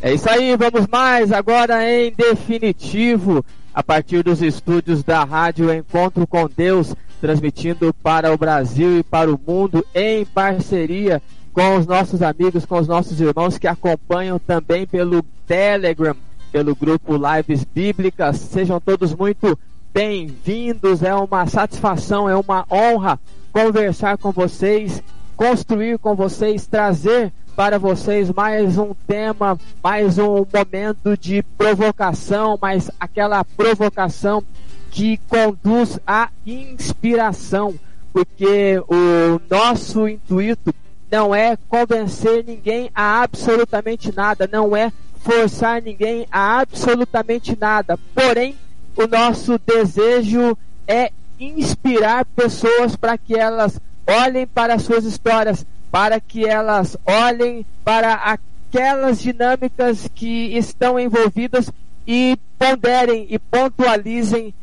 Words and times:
É 0.00 0.14
isso 0.14 0.30
aí, 0.30 0.56
vamos 0.56 0.86
mais 0.86 1.32
agora 1.32 1.82
em 1.90 2.12
definitivo, 2.12 3.44
a 3.74 3.82
partir 3.82 4.22
dos 4.22 4.40
estúdios 4.40 5.02
da 5.02 5.24
Rádio 5.24 5.74
Encontro 5.74 6.24
com 6.24 6.48
Deus, 6.48 6.94
transmitindo 7.20 7.92
para 7.94 8.32
o 8.32 8.38
Brasil 8.38 9.00
e 9.00 9.02
para 9.02 9.28
o 9.28 9.40
mundo 9.44 9.84
em 9.92 10.24
parceria 10.24 11.20
com 11.52 11.76
os 11.76 11.84
nossos 11.84 12.22
amigos, 12.22 12.64
com 12.64 12.78
os 12.78 12.86
nossos 12.86 13.20
irmãos 13.20 13.58
que 13.58 13.66
acompanham 13.66 14.38
também 14.38 14.86
pelo 14.86 15.20
Telegram, 15.48 16.14
pelo 16.52 16.76
grupo 16.76 17.16
Lives 17.16 17.64
Bíblicas. 17.64 18.36
Sejam 18.36 18.80
todos 18.80 19.12
muito 19.12 19.58
bem-vindos. 19.92 21.02
É 21.02 21.12
uma 21.12 21.44
satisfação, 21.48 22.30
é 22.30 22.36
uma 22.36 22.64
honra 22.70 23.18
conversar 23.52 24.16
com 24.16 24.30
vocês, 24.30 25.02
construir 25.36 25.98
com 25.98 26.14
vocês, 26.14 26.68
trazer 26.68 27.32
para 27.58 27.76
vocês 27.76 28.30
mais 28.30 28.78
um 28.78 28.94
tema, 29.04 29.58
mais 29.82 30.16
um 30.16 30.46
momento 30.46 31.16
de 31.18 31.42
provocação, 31.42 32.56
mas 32.62 32.88
aquela 33.00 33.42
provocação 33.42 34.44
que 34.92 35.18
conduz 35.28 35.98
à 36.06 36.28
inspiração, 36.46 37.74
porque 38.12 38.78
o 38.86 39.40
nosso 39.50 40.06
intuito 40.06 40.72
não 41.10 41.34
é 41.34 41.58
convencer 41.68 42.44
ninguém 42.46 42.92
a 42.94 43.22
absolutamente 43.22 44.14
nada, 44.14 44.48
não 44.52 44.76
é 44.76 44.92
forçar 45.16 45.82
ninguém 45.82 46.28
a 46.30 46.60
absolutamente 46.60 47.58
nada. 47.60 47.98
Porém, 48.14 48.54
o 48.94 49.08
nosso 49.08 49.58
desejo 49.66 50.56
é 50.86 51.10
inspirar 51.40 52.24
pessoas 52.24 52.94
para 52.94 53.18
que 53.18 53.34
elas 53.34 53.80
olhem 54.06 54.46
para 54.46 54.78
suas 54.78 55.04
histórias, 55.04 55.66
para 55.90 56.20
que 56.20 56.46
elas 56.46 56.96
olhem 57.04 57.64
para 57.84 58.14
aquelas 58.14 59.20
dinâmicas 59.20 60.08
que 60.14 60.56
estão 60.56 60.98
envolvidas 60.98 61.70
e 62.06 62.38
ponderem 62.58 63.26
e 63.30 63.38
pontualizem 63.38 64.54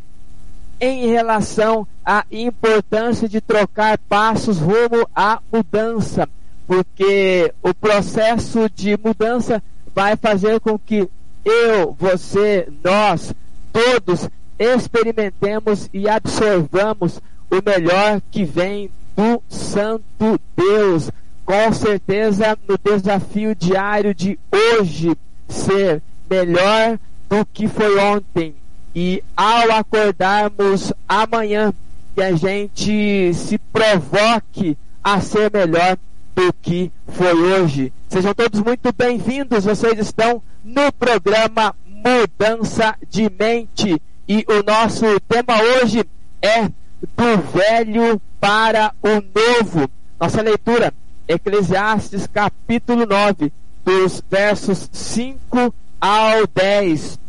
em 0.80 1.08
relação 1.08 1.88
à 2.05 2.25
importância 2.31 3.27
de 3.27 3.39
trocar 3.39 3.97
passos 3.97 4.59
rumo 4.59 5.08
à 5.16 5.39
mudança, 5.52 6.27
porque 6.67 7.53
o 7.61 7.73
processo 7.73 8.69
de 8.69 8.97
mudança 8.97 9.64
vai 9.94 10.16
fazer 10.16 10.59
com 10.59 10.77
que 10.77 11.09
eu, 11.45 11.95
você, 11.97 12.67
nós, 12.83 13.33
todos 13.71 14.27
experimentemos 14.58 15.89
e 15.94 16.09
absorvamos 16.09 17.21
o 17.49 17.61
melhor 17.64 18.21
que 18.31 18.44
vem 18.44 18.89
do 19.16 19.42
Santo 19.47 20.39
Deus. 20.55 21.09
Com 21.45 21.71
certeza, 21.73 22.57
no 22.67 22.75
desafio 22.75 23.53
diário 23.53 24.15
de 24.15 24.39
hoje, 24.51 25.15
ser 25.47 26.02
melhor 26.27 26.97
do 27.29 27.45
que 27.45 27.67
foi 27.67 27.99
ontem. 27.99 28.55
E 28.95 29.23
ao 29.37 29.71
acordarmos 29.71 30.91
amanhã, 31.07 31.71
que 32.15 32.21
a 32.23 32.35
gente 32.35 33.31
se 33.35 33.59
provoque 33.59 34.75
a 35.03 35.21
ser 35.21 35.52
melhor 35.53 35.97
do 36.33 36.52
que 36.63 36.91
foi 37.09 37.33
hoje. 37.33 37.93
Sejam 38.09 38.33
todos 38.33 38.59
muito 38.61 38.91
bem-vindos. 38.91 39.65
Vocês 39.65 39.99
estão 39.99 40.41
no 40.63 40.91
programa 40.93 41.75
Mudança 41.85 42.95
de 43.07 43.30
Mente. 43.30 44.02
E 44.27 44.43
o 44.47 44.63
nosso 44.63 45.05
tema 45.30 45.61
hoje 45.61 46.03
é 46.41 46.63
do 46.63 47.37
velho 47.53 48.19
para 48.39 48.91
o 49.03 49.09
novo. 49.11 49.87
Nossa 50.19 50.41
leitura, 50.41 50.91
Eclesiastes 51.27 52.27
capítulo 52.27 53.05
9, 53.05 53.51
dos 53.83 54.23
versos 54.29 54.87
5 54.91 55.73
ao 55.99 56.45
10. 56.53 57.19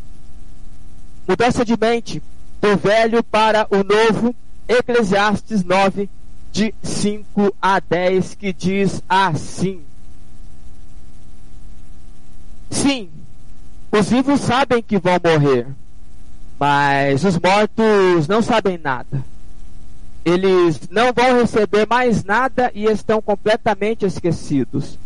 Mudança 1.27 1.64
de 1.64 1.77
mente, 1.80 2.22
do 2.61 2.77
velho 2.77 3.22
para 3.24 3.67
o 3.70 3.83
novo, 3.83 4.34
Eclesiastes 4.69 5.64
9, 5.64 6.11
de 6.52 6.74
5 6.83 7.55
a 7.61 7.80
10, 7.80 8.35
que 8.35 8.52
diz 8.52 9.02
assim: 9.08 9.80
Sim, 12.70 13.08
os 13.90 14.11
vivos 14.11 14.40
sabem 14.40 14.83
que 14.83 14.98
vão 14.98 15.18
morrer, 15.24 15.67
mas 16.61 17.24
os 17.24 17.39
mortos 17.39 18.29
não 18.29 18.42
sabem 18.42 18.77
nada 18.77 19.24
eles 20.27 20.81
não 20.91 21.13
vão 21.13 21.41
receber 21.41 21.87
mais 21.89 22.25
nada 22.25 22.73
e 22.75 22.87
estão 22.87 23.23
completamente 23.23 24.05
esquecidos. 24.05 24.98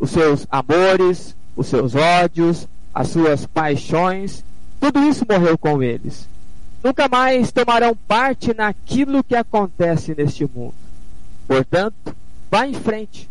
Os 0.00 0.10
seus 0.10 0.46
amores, 0.50 1.36
os 1.54 1.66
seus 1.66 1.94
ódios, 1.94 2.66
as 2.94 3.08
suas 3.08 3.44
paixões, 3.44 4.42
tudo 4.80 5.06
isso 5.06 5.26
morreu 5.28 5.58
com 5.58 5.82
eles. 5.82 6.26
Nunca 6.82 7.06
mais 7.10 7.52
tomarão 7.52 7.94
parte 8.08 8.54
naquilo 8.54 9.22
que 9.22 9.36
acontece 9.36 10.14
neste 10.14 10.46
mundo. 10.46 10.74
Portanto, 11.46 12.16
vá 12.50 12.66
em 12.66 12.72
frente. 12.72 13.28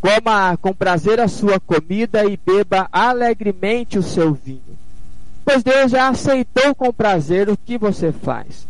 Coma 0.00 0.56
com 0.56 0.74
prazer 0.74 1.20
a 1.20 1.28
sua 1.28 1.60
comida 1.60 2.24
e 2.24 2.36
beba 2.36 2.88
alegremente 2.90 3.96
o 3.96 4.02
seu 4.02 4.34
vinho. 4.34 4.76
Pois 5.44 5.62
Deus 5.62 5.92
já 5.92 6.08
aceitou 6.08 6.74
com 6.74 6.92
prazer 6.92 7.48
o 7.48 7.56
que 7.56 7.78
você 7.78 8.10
faz. 8.10 8.66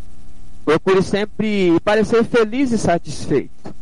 Procure 0.64 1.02
sempre 1.02 1.78
parecer 1.80 2.24
feliz 2.24 2.72
e 2.72 2.78
satisfeito. 2.78 3.74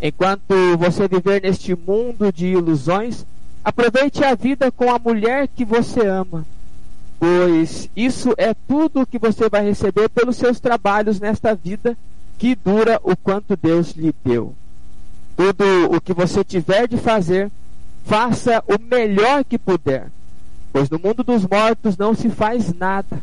Enquanto 0.00 0.76
você 0.78 1.08
viver 1.08 1.42
neste 1.42 1.74
mundo 1.74 2.32
de 2.32 2.46
ilusões, 2.46 3.24
aproveite 3.64 4.24
a 4.24 4.34
vida 4.34 4.70
com 4.70 4.90
a 4.90 4.98
mulher 4.98 5.48
que 5.48 5.64
você 5.64 6.06
ama, 6.06 6.44
pois 7.18 7.88
isso 7.94 8.34
é 8.36 8.54
tudo 8.54 9.02
o 9.02 9.06
que 9.06 9.18
você 9.18 9.48
vai 9.48 9.64
receber 9.64 10.08
pelos 10.08 10.36
seus 10.36 10.58
trabalhos 10.58 11.20
nesta 11.20 11.54
vida 11.54 11.96
que 12.38 12.54
dura 12.54 13.00
o 13.02 13.16
quanto 13.16 13.56
Deus 13.56 13.92
lhe 13.92 14.14
deu. 14.24 14.54
Tudo 15.36 15.64
o 15.94 16.00
que 16.00 16.12
você 16.12 16.42
tiver 16.44 16.88
de 16.88 16.96
fazer, 16.96 17.50
faça 18.04 18.62
o 18.66 18.80
melhor 18.80 19.44
que 19.44 19.58
puder, 19.58 20.08
pois 20.72 20.90
no 20.90 20.98
mundo 20.98 21.22
dos 21.22 21.46
mortos 21.46 21.96
não 21.96 22.14
se 22.14 22.28
faz 22.28 22.74
nada, 22.74 23.22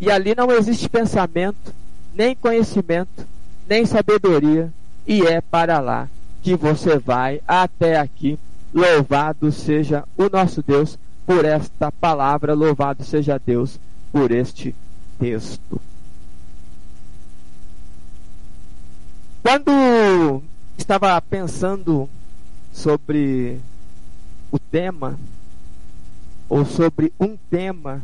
e 0.00 0.10
ali 0.10 0.34
não 0.34 0.50
existe 0.50 0.88
pensamento 0.88 1.74
nem 2.14 2.34
conhecimento, 2.34 3.26
nem 3.68 3.84
sabedoria, 3.84 4.72
e 5.06 5.22
é 5.22 5.40
para 5.40 5.80
lá 5.80 6.08
que 6.42 6.54
você 6.54 6.98
vai 6.98 7.40
até 7.46 7.98
aqui. 7.98 8.38
Louvado 8.72 9.50
seja 9.52 10.04
o 10.16 10.28
nosso 10.28 10.62
Deus 10.62 10.98
por 11.26 11.44
esta 11.44 11.90
palavra, 11.92 12.54
louvado 12.54 13.04
seja 13.04 13.40
Deus 13.44 13.78
por 14.12 14.30
este 14.30 14.74
texto. 15.18 15.80
Quando 19.42 20.42
estava 20.76 21.20
pensando 21.20 22.08
sobre 22.72 23.60
o 24.50 24.58
tema, 24.58 25.18
ou 26.48 26.64
sobre 26.64 27.12
um 27.18 27.36
tema, 27.50 28.02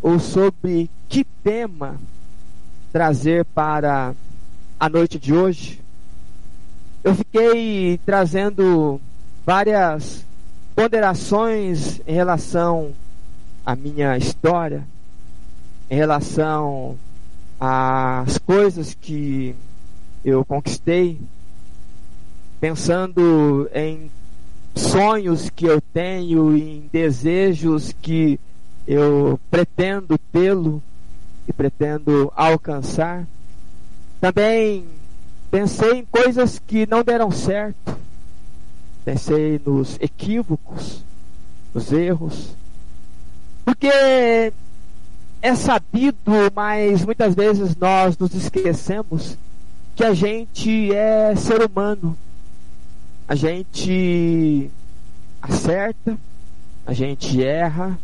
ou 0.00 0.18
sobre 0.18 0.90
que 1.08 1.24
tema 1.42 1.98
trazer 2.94 3.44
para 3.46 4.14
a 4.78 4.88
noite 4.88 5.18
de 5.18 5.34
hoje, 5.34 5.80
eu 7.02 7.12
fiquei 7.12 7.98
trazendo 8.06 9.00
várias 9.44 10.24
ponderações 10.76 12.00
em 12.06 12.12
relação 12.12 12.92
à 13.66 13.74
minha 13.74 14.16
história, 14.16 14.84
em 15.90 15.96
relação 15.96 16.96
às 17.58 18.38
coisas 18.38 18.94
que 18.94 19.56
eu 20.24 20.44
conquistei, 20.44 21.18
pensando 22.60 23.68
em 23.74 24.08
sonhos 24.72 25.50
que 25.50 25.66
eu 25.66 25.80
tenho, 25.92 26.56
em 26.56 26.88
desejos 26.92 27.92
que 28.00 28.38
eu 28.86 29.36
pretendo 29.50 30.16
tê-lo 30.30 30.80
e 31.48 31.52
pretendo 31.52 32.32
alcançar. 32.34 33.26
Também 34.20 34.86
pensei 35.50 35.98
em 35.98 36.04
coisas 36.04 36.58
que 36.58 36.86
não 36.86 37.02
deram 37.02 37.30
certo. 37.30 37.96
Pensei 39.04 39.60
nos 39.64 39.98
equívocos, 40.00 41.04
nos 41.74 41.92
erros. 41.92 42.54
Porque 43.64 44.52
é 45.42 45.54
sabido, 45.54 46.32
mas 46.54 47.04
muitas 47.04 47.34
vezes 47.34 47.76
nós 47.76 48.16
nos 48.16 48.34
esquecemos 48.34 49.36
que 49.94 50.02
a 50.02 50.14
gente 50.14 50.92
é 50.92 51.34
ser 51.36 51.62
humano. 51.62 52.16
A 53.28 53.34
gente 53.34 54.70
acerta, 55.40 56.16
a 56.86 56.92
gente 56.92 57.42
erra, 57.42 57.98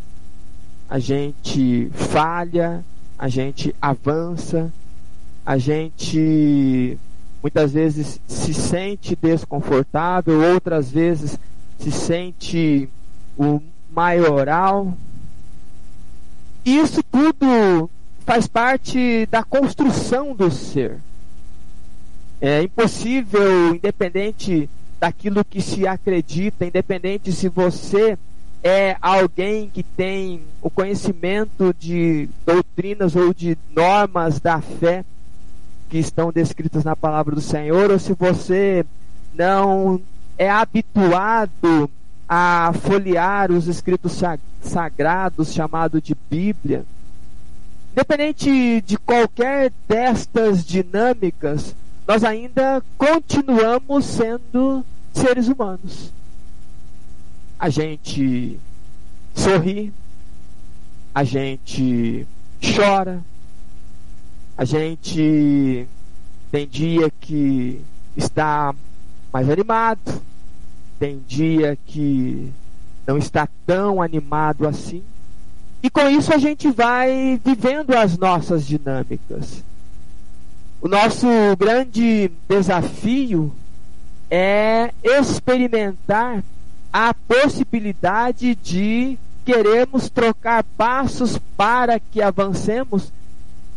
a 0.88 0.98
gente 0.98 1.90
falha, 1.94 2.84
a 3.20 3.28
gente 3.28 3.76
avança, 3.82 4.72
a 5.44 5.58
gente 5.58 6.96
muitas 7.42 7.74
vezes 7.74 8.18
se 8.26 8.54
sente 8.54 9.14
desconfortável, 9.14 10.40
outras 10.54 10.90
vezes 10.90 11.38
se 11.78 11.92
sente 11.92 12.88
o 13.36 13.60
maioral. 13.92 14.96
Isso 16.64 17.02
tudo 17.12 17.90
faz 18.24 18.46
parte 18.46 19.26
da 19.30 19.44
construção 19.44 20.34
do 20.34 20.50
ser. 20.50 20.96
É 22.40 22.62
impossível, 22.62 23.74
independente 23.74 24.66
daquilo 24.98 25.44
que 25.44 25.60
se 25.60 25.86
acredita, 25.86 26.64
independente 26.64 27.32
se 27.32 27.50
você 27.50 28.16
é 28.62 28.96
alguém 29.00 29.68
que 29.68 29.82
tem 29.82 30.42
o 30.60 30.68
conhecimento 30.68 31.74
de 31.78 32.28
doutrinas 32.44 33.16
ou 33.16 33.32
de 33.32 33.56
normas 33.74 34.38
da 34.38 34.60
fé 34.60 35.04
que 35.88 35.98
estão 35.98 36.30
descritas 36.30 36.84
na 36.84 36.94
palavra 36.94 37.34
do 37.34 37.40
Senhor, 37.40 37.90
ou 37.90 37.98
se 37.98 38.12
você 38.12 38.84
não 39.34 40.00
é 40.38 40.48
habituado 40.48 41.90
a 42.28 42.72
folhear 42.82 43.50
os 43.50 43.66
escritos 43.66 44.20
sagrados, 44.62 45.52
chamado 45.52 46.00
de 46.00 46.16
Bíblia. 46.30 46.84
Independente 47.92 48.80
de 48.82 48.96
qualquer 48.98 49.72
destas 49.88 50.64
dinâmicas, 50.64 51.74
nós 52.06 52.22
ainda 52.22 52.80
continuamos 52.96 54.04
sendo 54.04 54.84
seres 55.12 55.48
humanos. 55.48 56.12
A 57.60 57.68
gente 57.68 58.58
sorri, 59.34 59.92
a 61.14 61.22
gente 61.22 62.26
chora, 62.74 63.20
a 64.56 64.64
gente 64.64 65.86
tem 66.50 66.66
dia 66.66 67.12
que 67.20 67.82
está 68.16 68.74
mais 69.30 69.50
animado, 69.50 70.22
tem 70.98 71.22
dia 71.28 71.76
que 71.84 72.50
não 73.06 73.18
está 73.18 73.46
tão 73.66 74.00
animado 74.00 74.66
assim. 74.66 75.02
E 75.82 75.90
com 75.90 76.08
isso 76.08 76.32
a 76.32 76.38
gente 76.38 76.70
vai 76.70 77.38
vivendo 77.44 77.90
as 77.90 78.16
nossas 78.16 78.66
dinâmicas. 78.66 79.62
O 80.80 80.88
nosso 80.88 81.26
grande 81.58 82.30
desafio 82.48 83.52
é 84.30 84.94
experimentar 85.04 86.42
a 86.92 87.14
possibilidade 87.14 88.54
de 88.54 89.18
queremos 89.44 90.08
trocar 90.08 90.64
passos 90.76 91.38
para 91.56 91.98
que 91.98 92.20
avancemos 92.20 93.12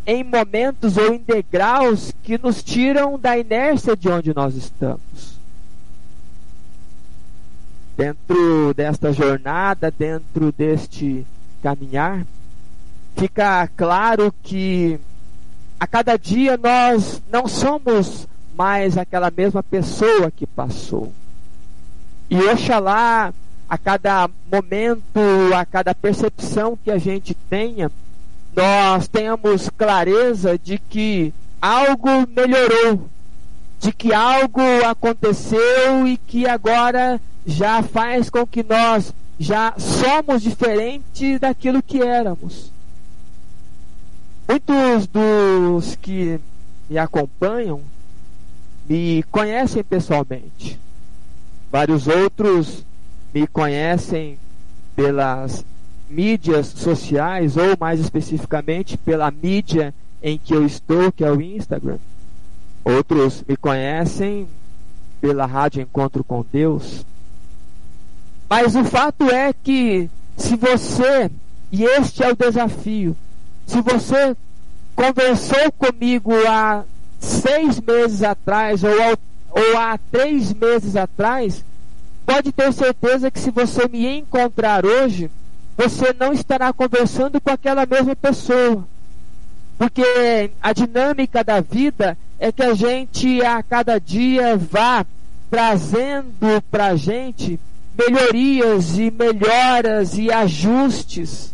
em 0.05 0.23
momentos 0.23 0.97
ou 0.97 1.13
em 1.13 1.17
degraus 1.19 2.11
que 2.23 2.37
nos 2.37 2.61
tiram 2.63 3.17
da 3.17 3.37
inércia 3.37 3.95
de 3.95 4.09
onde 4.09 4.33
nós 4.33 4.55
estamos. 4.55 5.39
Dentro 7.95 8.73
desta 8.73 9.13
jornada, 9.13 9.91
dentro 9.91 10.51
deste 10.51 11.25
caminhar, 11.61 12.25
fica 13.15 13.67
claro 13.77 14.33
que 14.43 14.99
a 15.79 15.87
cada 15.87 16.17
dia 16.17 16.57
nós 16.57 17.21
não 17.31 17.47
somos 17.47 18.27
mais 18.55 18.97
aquela 18.97 19.31
mesma 19.31 19.61
pessoa 19.61 20.31
que 20.31 20.45
passou. 20.45 21.13
E 22.29 22.35
oxalá 22.35 23.33
a 23.69 23.77
cada 23.77 24.29
momento, 24.51 25.19
a 25.55 25.65
cada 25.65 25.95
percepção 25.95 26.77
que 26.83 26.91
a 26.91 26.97
gente 26.97 27.33
tenha, 27.49 27.91
nós 28.55 29.07
tenhamos 29.07 29.69
clareza 29.69 30.57
de 30.57 30.77
que 30.77 31.33
algo 31.61 32.09
melhorou, 32.35 33.07
de 33.79 33.91
que 33.91 34.13
algo 34.13 34.61
aconteceu 34.85 36.07
e 36.07 36.17
que 36.17 36.47
agora 36.47 37.19
já 37.45 37.81
faz 37.81 38.29
com 38.29 38.45
que 38.45 38.63
nós 38.63 39.13
já 39.39 39.73
somos 39.77 40.41
diferentes 40.41 41.39
daquilo 41.39 41.81
que 41.81 42.01
éramos. 42.01 42.71
Muitos 44.47 45.07
dos 45.07 45.95
que 45.95 46.39
me 46.89 46.97
acompanham 46.97 47.81
me 48.87 49.23
conhecem 49.31 49.83
pessoalmente. 49.83 50.79
Vários 51.73 52.07
outros 52.07 52.85
me 53.33 53.47
conhecem 53.47 54.37
pelas 54.95 55.65
mídias 56.07 56.67
sociais, 56.67 57.57
ou 57.57 57.75
mais 57.79 57.99
especificamente 57.99 58.95
pela 58.95 59.31
mídia 59.31 59.91
em 60.21 60.37
que 60.37 60.53
eu 60.53 60.63
estou, 60.63 61.11
que 61.11 61.25
é 61.25 61.31
o 61.31 61.41
Instagram. 61.41 61.97
Outros 62.85 63.43
me 63.49 63.57
conhecem 63.57 64.47
pela 65.19 65.47
Rádio 65.47 65.81
Encontro 65.81 66.23
com 66.23 66.45
Deus. 66.53 67.03
Mas 68.47 68.75
o 68.75 68.83
fato 68.83 69.27
é 69.31 69.51
que 69.51 70.07
se 70.37 70.55
você, 70.55 71.31
e 71.71 71.85
este 71.85 72.21
é 72.21 72.29
o 72.31 72.35
desafio, 72.35 73.17
se 73.65 73.81
você 73.81 74.37
conversou 74.95 75.71
comigo 75.71 76.33
há 76.47 76.83
seis 77.19 77.79
meses 77.79 78.21
atrás 78.21 78.83
ou, 78.83 79.17
ou 79.53 79.77
há 79.77 79.99
três 80.11 80.51
meses 80.51 80.95
atrás, 80.95 81.63
pode 82.25 82.51
ter 82.51 82.73
certeza 82.73 83.29
que 83.29 83.39
se 83.39 83.51
você 83.51 83.87
me 83.87 84.07
encontrar 84.17 84.85
hoje, 84.85 85.29
você 85.77 86.13
não 86.19 86.33
estará 86.33 86.73
conversando 86.73 87.39
com 87.39 87.51
aquela 87.51 87.85
mesma 87.85 88.15
pessoa. 88.15 88.87
Porque 89.77 90.51
a 90.61 90.73
dinâmica 90.73 91.43
da 91.43 91.61
vida 91.61 92.17
é 92.39 92.51
que 92.51 92.63
a 92.63 92.73
gente 92.73 93.41
a 93.43 93.61
cada 93.61 93.99
dia 93.99 94.57
vá 94.57 95.05
trazendo 95.49 96.61
para 96.71 96.87
a 96.87 96.95
gente 96.95 97.59
melhorias 97.97 98.97
e 98.97 99.11
melhoras 99.11 100.17
e 100.17 100.31
ajustes. 100.31 101.53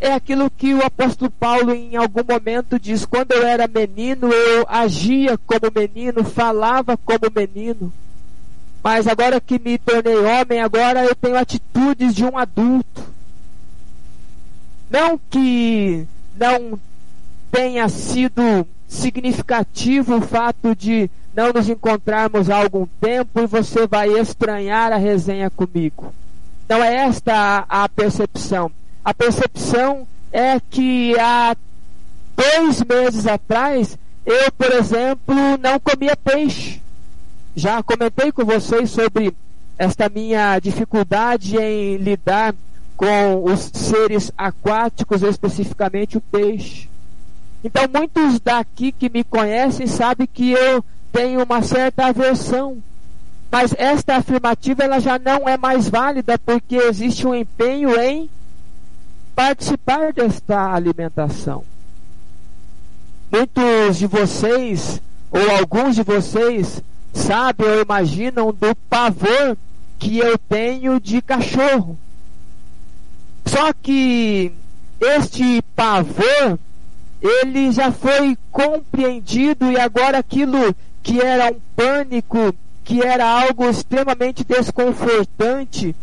É 0.00 0.14
aquilo 0.14 0.50
que 0.50 0.72
o 0.72 0.82
apóstolo 0.82 1.30
Paulo 1.30 1.74
em 1.74 1.94
algum 1.94 2.24
momento 2.26 2.80
diz: 2.80 3.04
quando 3.04 3.32
eu 3.32 3.46
era 3.46 3.68
menino, 3.68 4.32
eu 4.32 4.64
agia 4.66 5.36
como 5.36 5.70
menino, 5.74 6.24
falava 6.24 6.96
como 6.96 7.30
menino. 7.34 7.92
Mas 8.82 9.06
agora 9.06 9.38
que 9.38 9.58
me 9.58 9.76
tornei 9.76 10.16
homem, 10.16 10.60
agora 10.62 11.04
eu 11.04 11.14
tenho 11.14 11.36
atitudes 11.36 12.14
de 12.14 12.24
um 12.24 12.38
adulto. 12.38 13.02
Não 14.88 15.20
que 15.28 16.08
não 16.34 16.80
tenha 17.52 17.86
sido 17.90 18.66
significativo 18.88 20.16
o 20.16 20.22
fato 20.22 20.74
de 20.74 21.10
não 21.34 21.52
nos 21.52 21.68
encontrarmos 21.68 22.48
há 22.48 22.56
algum 22.56 22.86
tempo 23.00 23.40
e 23.40 23.46
você 23.46 23.86
vai 23.86 24.08
estranhar 24.18 24.92
a 24.92 24.96
resenha 24.96 25.50
comigo. 25.50 26.12
Não 26.66 26.82
é 26.82 27.06
esta 27.06 27.66
a, 27.68 27.84
a 27.84 27.88
percepção. 27.88 28.72
A 29.04 29.14
percepção 29.14 30.06
é 30.32 30.60
que 30.60 31.18
há 31.18 31.56
dois 32.36 32.82
meses 32.82 33.26
atrás 33.26 33.98
eu, 34.24 34.52
por 34.52 34.70
exemplo, 34.72 35.34
não 35.60 35.80
comia 35.80 36.16
peixe. 36.16 36.80
Já 37.56 37.82
comentei 37.82 38.30
com 38.30 38.44
vocês 38.44 38.90
sobre 38.90 39.34
esta 39.78 40.08
minha 40.08 40.58
dificuldade 40.58 41.56
em 41.56 41.96
lidar 41.96 42.54
com 42.96 43.44
os 43.44 43.70
seres 43.72 44.30
aquáticos, 44.36 45.22
especificamente 45.22 46.18
o 46.18 46.20
peixe. 46.20 46.88
Então, 47.64 47.84
muitos 47.92 48.38
daqui 48.40 48.92
que 48.92 49.08
me 49.08 49.24
conhecem 49.24 49.86
sabem 49.86 50.28
que 50.30 50.52
eu 50.52 50.84
tenho 51.10 51.42
uma 51.42 51.62
certa 51.62 52.06
aversão. 52.06 52.78
Mas 53.50 53.74
esta 53.76 54.16
afirmativa 54.16 54.84
ela 54.84 55.00
já 55.00 55.18
não 55.18 55.48
é 55.48 55.56
mais 55.56 55.88
válida 55.88 56.38
porque 56.38 56.76
existe 56.76 57.26
um 57.26 57.34
empenho 57.34 57.98
em 58.00 58.30
participar 59.40 60.12
desta 60.12 60.74
alimentação. 60.74 61.64
Muitos 63.32 63.96
de 63.96 64.06
vocês, 64.06 65.00
ou 65.30 65.50
alguns 65.52 65.96
de 65.96 66.02
vocês, 66.02 66.82
sabem 67.14 67.66
ou 67.66 67.80
imaginam 67.80 68.52
do 68.52 68.76
pavor 68.90 69.56
que 69.98 70.18
eu 70.18 70.36
tenho 70.36 71.00
de 71.00 71.22
cachorro. 71.22 71.98
Só 73.46 73.72
que 73.72 74.52
este 75.00 75.62
pavor, 75.74 76.58
ele 77.22 77.72
já 77.72 77.90
foi 77.90 78.36
compreendido 78.52 79.72
e 79.72 79.80
agora 79.80 80.18
aquilo 80.18 80.76
que 81.02 81.18
era 81.18 81.50
um 81.50 81.60
pânico, 81.74 82.54
que 82.84 83.02
era 83.02 83.26
algo 83.26 83.66
extremamente 83.70 84.44
desconfortante, 84.44 85.96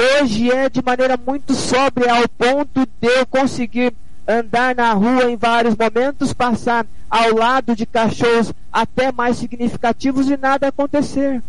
hoje 0.00 0.50
é 0.50 0.68
de 0.68 0.82
maneira 0.82 1.16
muito 1.16 1.54
sóbria 1.54 2.14
ao 2.14 2.28
ponto 2.28 2.86
de 3.00 3.08
eu 3.08 3.26
conseguir 3.26 3.92
andar 4.26 4.74
na 4.74 4.92
rua 4.92 5.30
em 5.30 5.36
vários 5.36 5.76
momentos, 5.76 6.32
passar 6.32 6.86
ao 7.10 7.34
lado 7.34 7.74
de 7.74 7.84
cachorros 7.84 8.52
até 8.72 9.12
mais 9.12 9.36
significativos 9.36 10.30
e 10.30 10.36
nada 10.36 10.68
acontecer. 10.68 11.42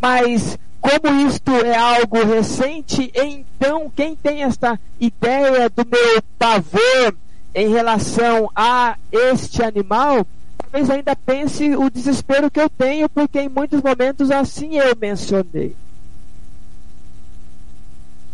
Mas 0.00 0.58
como 0.80 1.26
isto 1.26 1.50
é 1.52 1.76
algo 1.76 2.24
recente, 2.24 3.10
então 3.14 3.90
quem 3.94 4.14
tem 4.14 4.42
esta 4.42 4.78
ideia 5.00 5.68
do 5.68 5.84
meu 5.84 6.22
pavor 6.38 7.14
em 7.54 7.68
relação 7.68 8.50
a 8.54 8.96
este 9.10 9.62
animal, 9.62 10.26
talvez 10.58 10.88
ainda 10.88 11.16
pense 11.16 11.74
o 11.74 11.90
desespero 11.90 12.50
que 12.50 12.60
eu 12.60 12.70
tenho, 12.70 13.08
porque 13.08 13.40
em 13.40 13.48
muitos 13.48 13.82
momentos 13.82 14.30
assim 14.30 14.76
eu 14.76 14.96
mencionei. 15.00 15.74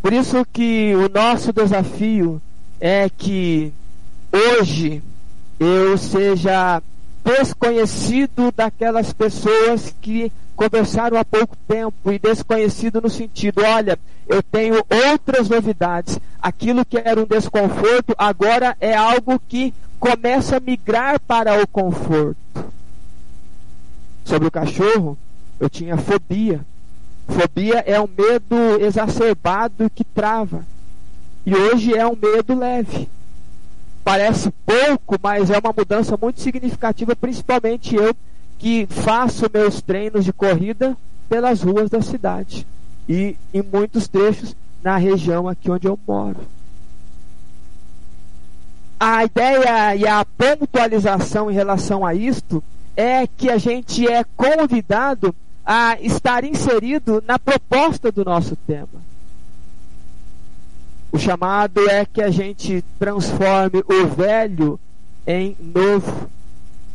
Por 0.03 0.13
isso 0.13 0.45
que 0.53 0.93
o 0.97 1.09
nosso 1.09 1.53
desafio 1.53 2.43
é 2.81 3.09
que 3.09 3.73
hoje 4.33 5.01
eu 5.61 5.97
seja 5.97 6.83
desconhecido 7.25 8.53
daquelas 8.55 9.13
pessoas 9.13 9.95
que 10.03 10.33
conversaram 10.57 11.17
há 11.17 11.25
pouco 11.25 11.57
tempo 11.69 12.11
e 12.11 12.19
desconhecido 12.19 13.01
no 13.01 13.09
sentido, 13.09 13.63
olha, 13.65 13.97
eu 14.27 14.43
tenho 14.43 14.85
outras 15.09 15.49
novidades. 15.49 16.19
Aquilo 16.43 16.85
que 16.85 16.99
era 16.99 17.21
um 17.21 17.25
desconforto 17.25 18.13
agora 18.19 18.77
é 18.81 18.95
algo 18.95 19.41
que 19.49 19.73
começa 20.01 20.57
a 20.57 20.61
migrar 20.61 21.21
para 21.21 21.63
o 21.63 21.67
conforto. 21.69 22.37
Sobre 24.25 24.49
o 24.49 24.51
cachorro, 24.51 25.17
eu 25.61 25.71
tinha 25.71 25.97
fobia. 25.97 26.61
Fobia 27.33 27.83
é 27.87 28.01
um 28.01 28.09
medo 28.09 28.57
exacerbado 28.81 29.91
que 29.91 30.05
trava. 30.05 30.65
E 31.45 31.55
hoje 31.55 31.95
é 31.95 32.07
um 32.07 32.17
medo 32.17 32.55
leve. 32.55 33.09
Parece 34.05 34.53
pouco, 34.65 35.17
mas 35.23 35.51
é 35.51 35.59
uma 35.59 35.75
mudança 35.77 36.17
muito 36.21 36.41
significativa, 36.41 37.17
principalmente 37.17 37.95
eu 37.95 38.15
que 38.59 38.87
faço 38.87 39.51
meus 39.53 39.81
treinos 39.83 40.25
de 40.25 40.33
corrida 40.33 40.97
pelas 41.29 41.63
ruas 41.63 41.91
da 41.91 42.01
cidade 42.01 42.67
e 43.09 43.37
em 43.53 43.63
muitos 43.63 44.07
trechos 44.07 44.55
na 44.83 44.97
região 44.97 45.49
aqui 45.49 45.71
onde 45.71 45.87
eu 45.89 45.99
moro. 46.07 46.41
A 49.01 49.25
ideia 49.25 49.97
e 49.97 50.07
a 50.07 50.25
pontualização 50.25 51.51
em 51.51 51.55
relação 51.55 52.07
a 52.07 52.15
isto 52.15 52.63
é 52.97 53.27
que 53.27 53.51
a 53.51 53.59
gente 53.59 54.07
é 54.07 54.25
convidado 54.37 55.35
a 55.65 55.97
estar 56.01 56.45
inserido 56.45 57.23
na 57.27 57.39
proposta 57.39 58.11
do 58.11 58.25
nosso 58.25 58.57
tema. 58.57 59.13
O 61.13 61.19
chamado 61.19 61.89
é 61.91 62.07
que 62.07 62.23
a 62.23 62.31
gente 62.31 62.83
transforme 62.99 63.85
o 63.87 64.07
velho 64.07 64.81
em 65.27 65.57
novo. 65.61 66.31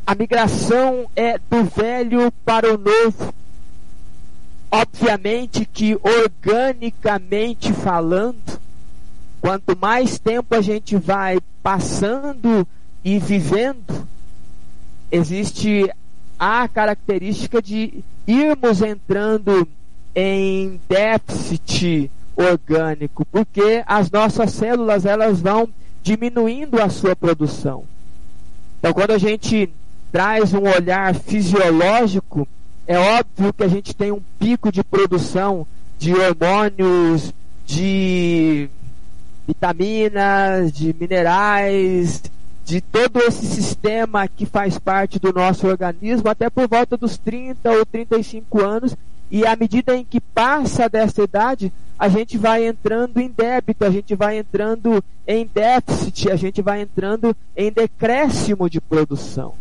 A 0.05 0.15
migração 0.15 1.05
é 1.15 1.37
do 1.37 1.63
velho 1.63 2.31
para 2.43 2.73
o 2.73 2.77
novo. 2.77 3.33
Obviamente 4.71 5.65
que 5.65 5.97
organicamente 6.01 7.71
falando, 7.71 8.59
quanto 9.39 9.77
mais 9.77 10.19
tempo 10.19 10.55
a 10.55 10.61
gente 10.61 10.97
vai 10.97 11.37
passando 11.61 12.67
e 13.03 13.19
vivendo, 13.19 14.07
existe 15.11 15.89
a 16.39 16.67
característica 16.67 17.61
de 17.61 18.03
irmos 18.27 18.81
entrando 18.81 19.67
em 20.15 20.79
déficit 20.87 22.11
orgânico, 22.35 23.25
porque 23.25 23.83
as 23.85 24.11
nossas 24.11 24.51
células 24.51 25.05
elas 25.05 25.41
vão 25.41 25.69
diminuindo 26.03 26.81
a 26.81 26.89
sua 26.89 27.15
produção. 27.15 27.83
Então, 28.79 28.93
quando 28.93 29.11
a 29.11 29.17
gente 29.17 29.69
traz 30.11 30.53
um 30.53 30.63
olhar 30.63 31.13
fisiológico, 31.15 32.47
é 32.85 32.97
óbvio 32.97 33.51
que 33.53 33.63
a 33.63 33.67
gente 33.67 33.93
tem 33.95 34.11
um 34.11 34.21
pico 34.39 34.71
de 34.71 34.83
produção 34.83 35.65
de 35.97 36.13
hormônios, 36.13 37.33
de 37.65 38.69
vitaminas, 39.47 40.71
de 40.71 40.95
minerais, 40.99 42.21
de 42.67 42.81
todo 42.81 43.21
esse 43.21 43.45
sistema 43.45 44.27
que 44.27 44.45
faz 44.45 44.77
parte 44.77 45.17
do 45.17 45.31
nosso 45.31 45.65
organismo 45.65 46.29
até 46.29 46.49
por 46.49 46.67
volta 46.67 46.97
dos 46.97 47.17
30 47.17 47.71
ou 47.71 47.85
35 47.85 48.61
anos. 48.61 48.93
E 49.31 49.45
à 49.45 49.55
medida 49.55 49.95
em 49.95 50.03
que 50.03 50.19
passa 50.19 50.89
dessa 50.89 51.23
idade, 51.23 51.71
a 51.97 52.09
gente 52.09 52.37
vai 52.37 52.67
entrando 52.67 53.21
em 53.21 53.29
débito, 53.29 53.85
a 53.85 53.89
gente 53.89 54.13
vai 54.15 54.37
entrando 54.37 55.01
em 55.25 55.49
déficit, 55.51 56.29
a 56.29 56.35
gente 56.35 56.61
vai 56.61 56.81
entrando 56.81 57.33
em 57.55 57.71
decréscimo 57.71 58.69
de 58.69 58.81
produção. 58.81 59.53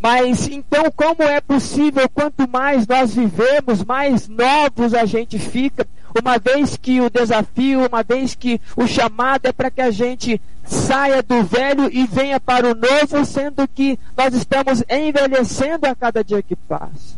Mas 0.00 0.48
então, 0.48 0.90
como 0.96 1.22
é 1.22 1.42
possível, 1.42 2.08
quanto 2.08 2.48
mais 2.48 2.86
nós 2.86 3.14
vivemos, 3.14 3.84
mais 3.84 4.28
novos 4.28 4.94
a 4.94 5.04
gente 5.04 5.38
fica, 5.38 5.86
uma 6.20 6.38
vez 6.38 6.76
que 6.76 7.00
o 7.00 7.10
desafio, 7.10 7.86
uma 7.86 8.02
vez 8.02 8.34
que 8.34 8.60
o 8.76 8.86
chamado 8.86 9.46
é 9.46 9.52
para 9.52 9.70
que 9.70 9.80
a 9.80 9.90
gente 9.90 10.40
saia 10.64 11.22
do 11.22 11.42
velho 11.42 11.88
e 11.92 12.06
venha 12.06 12.38
para 12.38 12.70
o 12.70 12.74
novo, 12.74 13.24
sendo 13.24 13.66
que 13.66 13.98
nós 14.16 14.34
estamos 14.34 14.82
envelhecendo 14.88 15.86
a 15.86 15.94
cada 15.94 16.22
dia 16.22 16.42
que 16.42 16.54
passa. 16.54 17.16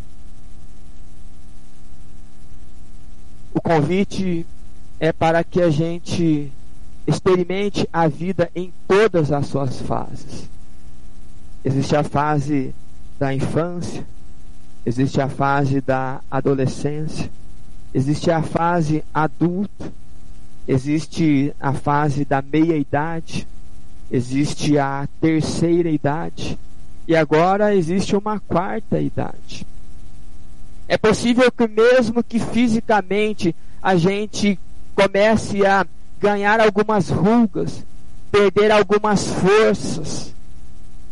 O 3.53 3.61
convite 3.61 4.47
é 5.01 5.13
para 5.13 5.43
que 5.43 5.61
a 5.61 5.71
gente 5.71 6.53
experimente 7.07 7.89
a 7.93 8.07
vida 8.07 8.51
em 8.55 8.73
todas 8.87 9.33
as 9.33 9.47
suas 9.47 9.81
fases. 9.83 10.49
Existe 11.65 11.97
a 11.97 12.05
fase 12.05 12.75
da 13.19 13.35
infância, 13.35 14.07
existe 14.87 15.21
a 15.21 15.29
fase 15.29 15.81
da 15.81 16.21
adolescência, 16.31 17.31
existe 17.95 18.31
a 18.31 18.43
fase 18.43 19.05
adulta, 19.13 19.93
existe 20.67 21.55
a 21.61 21.73
fase 21.73 22.25
da 22.25 22.43
meia-idade, 22.43 23.47
existe 24.11 24.79
a 24.79 25.09
terceira 25.21 25.91
idade 25.91 26.59
e 27.07 27.17
agora 27.17 27.75
existe 27.75 28.15
uma 28.15 28.39
quarta 28.39 29.01
idade. 29.01 29.67
É 30.87 30.97
possível 30.97 31.51
que, 31.51 31.67
mesmo 31.69 32.23
que 32.23 32.39
fisicamente 32.39 33.55
a 33.83 33.97
gente 33.97 34.59
comece 34.95 35.65
a 35.65 35.87
ganhar 36.21 36.61
algumas 36.61 37.09
rugas, 37.09 37.85
perder 38.31 38.71
algumas 38.71 39.27
forças, 39.27 40.35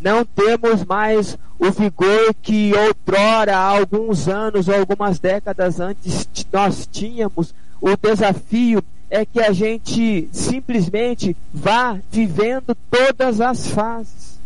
não 0.00 0.24
temos 0.24 0.84
mais 0.84 1.36
o 1.58 1.70
vigor 1.70 2.34
que 2.40 2.72
outrora, 2.74 3.56
há 3.56 3.78
alguns 3.78 4.28
anos 4.28 4.68
ou 4.68 4.74
algumas 4.74 5.18
décadas 5.18 5.80
antes, 5.80 6.28
nós 6.52 6.88
tínhamos. 6.90 7.54
O 7.80 7.96
desafio 7.96 8.82
é 9.10 9.24
que 9.24 9.40
a 9.40 9.52
gente 9.52 10.28
simplesmente 10.32 11.36
vá 11.52 11.98
vivendo 12.10 12.76
todas 12.90 13.40
as 13.40 13.68
fases. 13.68 14.38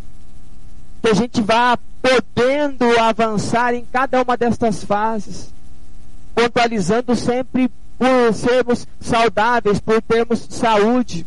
Que 1.02 1.08
a 1.08 1.14
gente 1.14 1.42
vá 1.42 1.78
podendo 2.00 2.98
avançar 2.98 3.74
em 3.74 3.84
cada 3.92 4.22
uma 4.22 4.36
destas 4.36 4.82
fases, 4.82 5.52
pontualizando 6.34 7.14
sempre 7.14 7.70
por 7.98 8.32
sermos 8.32 8.86
saudáveis, 9.00 9.78
por 9.80 10.00
termos 10.00 10.46
saúde 10.48 11.26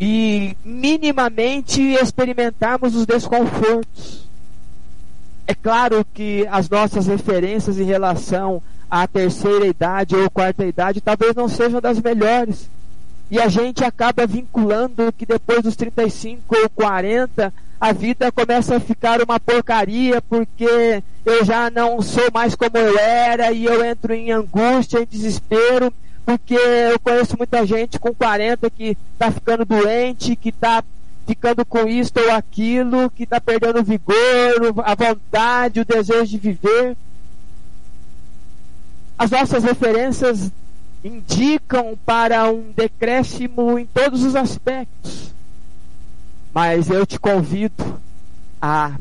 e 0.00 0.56
minimamente 0.64 1.80
experimentarmos 1.80 2.94
os 2.94 3.06
desconfortos. 3.06 4.28
É 5.46 5.54
claro 5.54 6.04
que 6.12 6.46
as 6.50 6.68
nossas 6.68 7.06
referências 7.06 7.78
em 7.78 7.84
relação 7.84 8.62
à 8.90 9.06
terceira 9.06 9.66
idade 9.66 10.16
ou 10.16 10.30
quarta 10.30 10.64
idade 10.64 11.00
talvez 11.00 11.34
não 11.34 11.48
sejam 11.48 11.80
das 11.80 12.00
melhores. 12.00 12.68
E 13.30 13.40
a 13.40 13.48
gente 13.48 13.84
acaba 13.84 14.26
vinculando 14.26 15.12
que 15.12 15.26
depois 15.26 15.62
dos 15.62 15.76
35 15.76 16.42
ou 16.62 16.70
40 16.70 17.52
a 17.80 17.92
vida 17.92 18.32
começa 18.32 18.76
a 18.76 18.80
ficar 18.80 19.20
uma 19.22 19.38
porcaria 19.38 20.22
porque 20.22 21.02
eu 21.24 21.44
já 21.44 21.70
não 21.70 22.00
sou 22.00 22.30
mais 22.32 22.54
como 22.54 22.76
eu 22.76 22.98
era 22.98 23.52
e 23.52 23.64
eu 23.64 23.84
entro 23.84 24.14
em 24.14 24.30
angústia, 24.30 25.00
em 25.00 25.06
desespero, 25.06 25.92
porque 26.24 26.54
eu 26.54 26.98
conheço 27.00 27.36
muita 27.36 27.66
gente 27.66 27.98
com 27.98 28.14
40 28.14 28.70
que 28.70 28.96
está 29.12 29.30
ficando 29.30 29.64
doente, 29.64 30.36
que 30.36 30.48
está 30.48 30.82
ficando 31.26 31.64
com 31.64 31.86
isso 31.86 32.12
ou 32.16 32.32
aquilo, 32.32 33.10
que 33.10 33.24
está 33.24 33.40
perdendo 33.40 33.80
o 33.80 33.84
vigor, 33.84 34.14
a 34.84 34.94
vontade, 34.94 35.80
o 35.80 35.84
desejo 35.84 36.26
de 36.26 36.38
viver. 36.38 36.96
As 39.18 39.30
nossas 39.30 39.62
referências 39.64 40.50
indicam 41.02 41.98
para 42.06 42.50
um 42.50 42.72
decréscimo 42.74 43.78
em 43.78 43.86
todos 43.86 44.22
os 44.22 44.34
aspectos. 44.34 45.32
Mas 46.52 46.88
eu 46.88 47.04
te 47.04 47.18
convido 47.18 48.00
a 48.60 48.92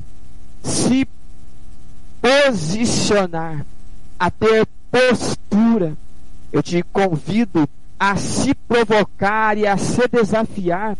se 0.61 1.07
posicionar, 2.21 3.65
a 4.19 4.29
ter 4.29 4.67
postura. 4.91 5.95
Eu 6.53 6.61
te 6.61 6.83
convido 6.83 7.67
a 7.99 8.15
se 8.15 8.53
provocar 8.53 9.57
e 9.57 9.65
a 9.65 9.75
se 9.75 10.07
desafiar 10.07 10.95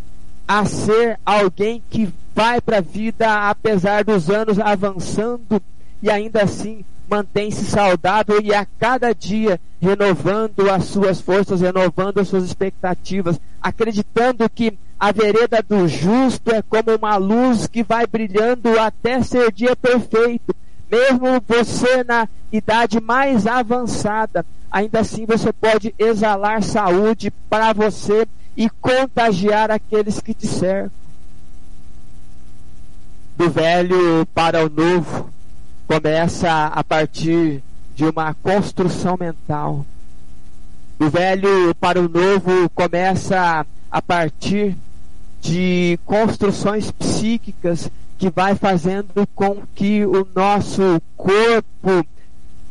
a 0.47 0.65
ser 0.65 1.19
alguém 1.25 1.81
que 1.89 2.11
vai 2.35 2.59
para 2.59 2.79
a 2.79 2.81
vida 2.81 3.49
apesar 3.49 4.03
dos 4.03 4.29
anos 4.29 4.59
avançando 4.59 5.61
e 6.01 6.09
ainda 6.09 6.43
assim 6.43 6.83
mantém-se 7.09 7.65
saudável 7.65 8.41
e 8.41 8.53
a 8.53 8.65
cada 8.65 9.13
dia 9.13 9.59
renovando 9.79 10.69
as 10.71 10.85
suas 10.85 11.21
forças, 11.21 11.61
renovando 11.61 12.19
as 12.19 12.27
suas 12.27 12.43
expectativas, 12.45 13.39
acreditando 13.61 14.49
que 14.49 14.77
a 14.99 15.11
vereda 15.11 15.61
do 15.61 15.87
justo 15.87 16.51
é 16.51 16.61
como 16.61 16.95
uma 16.97 17.17
luz 17.17 17.67
que 17.67 17.83
vai 17.83 18.07
brilhando 18.07 18.79
até 18.79 19.21
ser 19.21 19.51
dia 19.51 19.75
perfeito. 19.75 20.55
Mesmo 20.89 21.41
você 21.47 22.03
na 22.03 22.27
idade 22.51 23.01
mais 23.01 23.45
avançada, 23.45 24.45
ainda 24.73 25.01
assim 25.01 25.23
você 25.23 25.53
pode 25.53 25.93
exalar 25.99 26.63
saúde 26.63 27.31
para 27.47 27.71
você 27.73 28.27
e 28.57 28.67
contagiar 28.67 29.69
aqueles 29.69 30.19
que 30.19 30.33
te 30.33 30.47
cercam. 30.47 30.91
Do 33.37 33.51
velho 33.51 34.25
para 34.33 34.65
o 34.65 34.69
novo 34.69 35.29
começa 35.87 36.65
a 36.65 36.83
partir 36.83 37.63
de 37.95 38.03
uma 38.03 38.33
construção 38.33 39.15
mental. 39.19 39.85
Do 40.97 41.07
velho 41.07 41.75
para 41.75 41.99
o 41.99 42.09
novo 42.09 42.67
começa 42.71 43.65
a 43.91 44.01
partir 44.01 44.75
de 45.39 45.99
construções 46.03 46.89
psíquicas 46.89 47.91
que 48.17 48.29
vai 48.29 48.55
fazendo 48.55 49.27
com 49.35 49.61
que 49.75 50.03
o 50.05 50.27
nosso 50.33 51.01
corpo, 51.15 52.05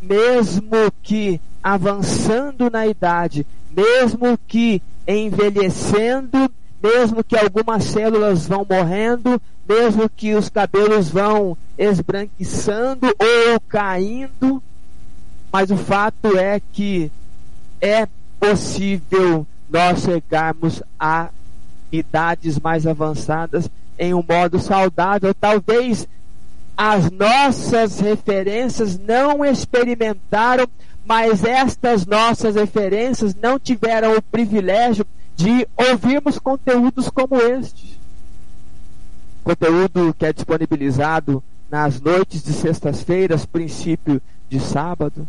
mesmo 0.00 0.90
que 1.02 1.40
avançando 1.62 2.70
na 2.70 2.86
idade, 2.86 3.46
mesmo 3.70 4.38
que 4.48 4.82
envelhecendo, 5.06 6.50
mesmo 6.82 7.22
que 7.22 7.36
algumas 7.36 7.84
células 7.84 8.46
vão 8.46 8.66
morrendo, 8.68 9.40
mesmo 9.68 10.08
que 10.08 10.34
os 10.34 10.48
cabelos 10.48 11.08
vão 11.08 11.56
esbranquiçando 11.78 13.06
ou 13.06 13.60
caindo, 13.68 14.62
mas 15.52 15.70
o 15.70 15.76
fato 15.76 16.36
é 16.36 16.60
que 16.72 17.10
é 17.80 18.08
possível 18.40 19.46
nós 19.70 20.02
chegarmos 20.02 20.82
a 20.98 21.28
idades 21.90 22.58
mais 22.58 22.86
avançadas 22.86 23.70
em 23.98 24.14
um 24.14 24.24
modo 24.26 24.58
saudável. 24.58 25.34
Talvez 25.34 26.08
as 26.76 27.10
nossas 27.10 28.00
referências 28.00 28.98
não 28.98 29.44
experimentaram, 29.44 30.66
mas 31.04 31.44
estas 31.44 32.06
nossas 32.06 32.54
referências 32.54 33.34
não 33.34 33.58
tiveram 33.58 34.16
o 34.16 34.22
privilégio 34.22 35.06
de 35.36 35.66
ouvirmos 35.76 36.38
conteúdos 36.38 37.08
como 37.10 37.36
este. 37.36 38.00
Conteúdo 39.42 40.14
que 40.16 40.26
é 40.26 40.32
disponibilizado 40.32 41.42
nas 41.70 42.00
noites 42.00 42.42
de 42.42 42.52
sextas-feiras, 42.52 43.44
princípio 43.44 44.20
de 44.48 44.60
sábado. 44.60 45.26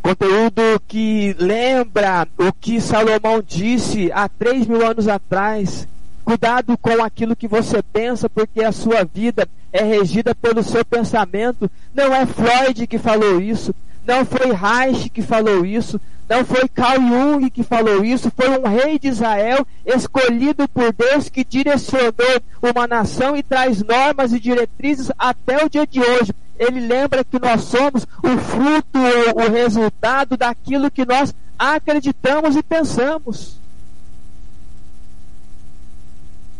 Conteúdo 0.00 0.62
que 0.86 1.36
lembra 1.38 2.26
o 2.38 2.52
que 2.52 2.80
Salomão 2.80 3.42
disse 3.46 4.10
há 4.12 4.28
três 4.28 4.66
mil 4.66 4.86
anos 4.86 5.08
atrás. 5.08 5.86
Cuidado 6.24 6.78
com 6.78 7.02
aquilo 7.02 7.36
que 7.36 7.48
você 7.48 7.82
pensa, 7.82 8.28
porque 8.28 8.62
a 8.62 8.72
sua 8.72 9.04
vida 9.04 9.48
é 9.72 9.82
regida 9.82 10.34
pelo 10.34 10.62
seu 10.62 10.84
pensamento. 10.84 11.70
Não 11.92 12.14
é 12.14 12.24
Freud 12.24 12.86
que 12.86 12.98
falou 12.98 13.40
isso, 13.40 13.74
não 14.08 14.24
foi 14.24 14.52
Reich 14.52 15.10
que 15.10 15.20
falou 15.20 15.66
isso, 15.66 16.00
não 16.26 16.42
foi 16.42 16.66
Carl 16.66 16.98
Jung 16.98 17.50
que 17.50 17.62
falou 17.62 18.02
isso, 18.02 18.32
foi 18.34 18.48
um 18.58 18.66
rei 18.66 18.98
de 18.98 19.08
Israel 19.08 19.66
escolhido 19.84 20.66
por 20.66 20.94
Deus 20.94 21.28
que 21.28 21.44
direcionou 21.44 22.40
uma 22.62 22.86
nação 22.86 23.36
e 23.36 23.42
traz 23.42 23.84
normas 23.84 24.32
e 24.32 24.40
diretrizes 24.40 25.12
até 25.18 25.62
o 25.62 25.68
dia 25.68 25.86
de 25.86 26.00
hoje. 26.00 26.32
Ele 26.58 26.80
lembra 26.80 27.22
que 27.22 27.38
nós 27.38 27.60
somos 27.62 28.06
o 28.22 28.38
fruto, 28.38 28.98
o 29.36 29.52
resultado 29.52 30.38
daquilo 30.38 30.90
que 30.90 31.04
nós 31.04 31.34
acreditamos 31.58 32.56
e 32.56 32.62
pensamos. 32.62 33.58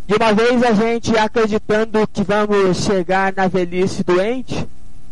E 0.07 0.15
uma 0.15 0.33
vez 0.35 0.63
a 0.63 0.73
gente 0.73 1.17
acreditando 1.17 2.07
que 2.09 2.23
vamos 2.23 2.85
chegar 2.85 3.33
na 3.35 3.49
velhice 3.49 4.05
doente, 4.05 4.67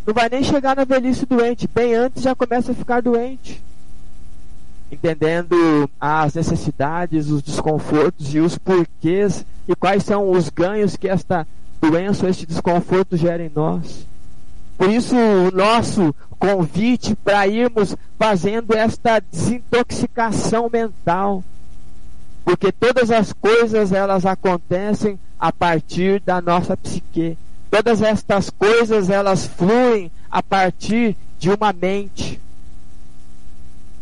não 0.06 0.14
vai 0.14 0.28
nem 0.28 0.42
chegar 0.42 0.76
na 0.76 0.84
velhice 0.84 1.26
doente, 1.26 1.68
bem 1.72 1.94
antes 1.94 2.22
já 2.22 2.34
começa 2.34 2.72
a 2.72 2.74
ficar 2.74 3.02
doente. 3.02 3.62
Entendendo 4.90 5.90
as 6.00 6.34
necessidades, 6.34 7.28
os 7.28 7.42
desconfortos 7.42 8.32
e 8.32 8.38
os 8.38 8.56
porquês 8.56 9.44
e 9.66 9.74
quais 9.74 10.04
são 10.04 10.30
os 10.30 10.48
ganhos 10.48 10.96
que 10.96 11.08
esta 11.08 11.46
doença, 11.80 12.28
este 12.28 12.46
desconforto 12.46 13.16
gera 13.16 13.42
em 13.42 13.50
nós. 13.52 14.06
Por 14.78 14.88
isso, 14.88 15.16
o 15.16 15.50
nosso 15.50 16.14
convite 16.38 17.16
para 17.16 17.48
irmos 17.48 17.96
fazendo 18.18 18.74
esta 18.74 19.18
desintoxicação 19.18 20.70
mental 20.72 21.42
porque 22.46 22.70
todas 22.70 23.10
as 23.10 23.32
coisas 23.32 23.90
elas 23.90 24.24
acontecem 24.24 25.18
a 25.36 25.52
partir 25.52 26.20
da 26.20 26.40
nossa 26.40 26.76
psique. 26.76 27.36
Todas 27.70 28.02
estas 28.02 28.50
coisas 28.50 29.10
elas 29.10 29.46
fluem 29.46 30.10
a 30.30 30.42
partir 30.42 31.16
de 31.38 31.50
uma 31.50 31.72
mente. 31.72 32.40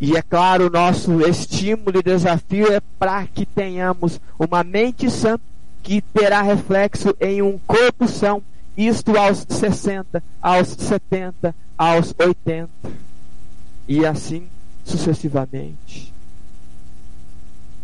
E 0.00 0.16
é 0.16 0.22
claro, 0.22 0.66
o 0.66 0.70
nosso 0.70 1.20
estímulo 1.22 1.98
e 1.98 2.02
desafio 2.02 2.72
é 2.72 2.80
para 2.98 3.26
que 3.26 3.46
tenhamos 3.46 4.20
uma 4.38 4.62
mente 4.64 5.10
sã 5.10 5.38
que 5.82 6.00
terá 6.00 6.42
reflexo 6.42 7.14
em 7.20 7.42
um 7.42 7.58
corpo 7.66 8.08
são, 8.08 8.42
isto 8.76 9.16
aos 9.16 9.46
60, 9.48 10.22
aos 10.42 10.68
70, 10.68 11.54
aos 11.76 12.14
80 12.18 12.68
e 13.86 14.04
assim 14.04 14.48
sucessivamente. 14.84 16.12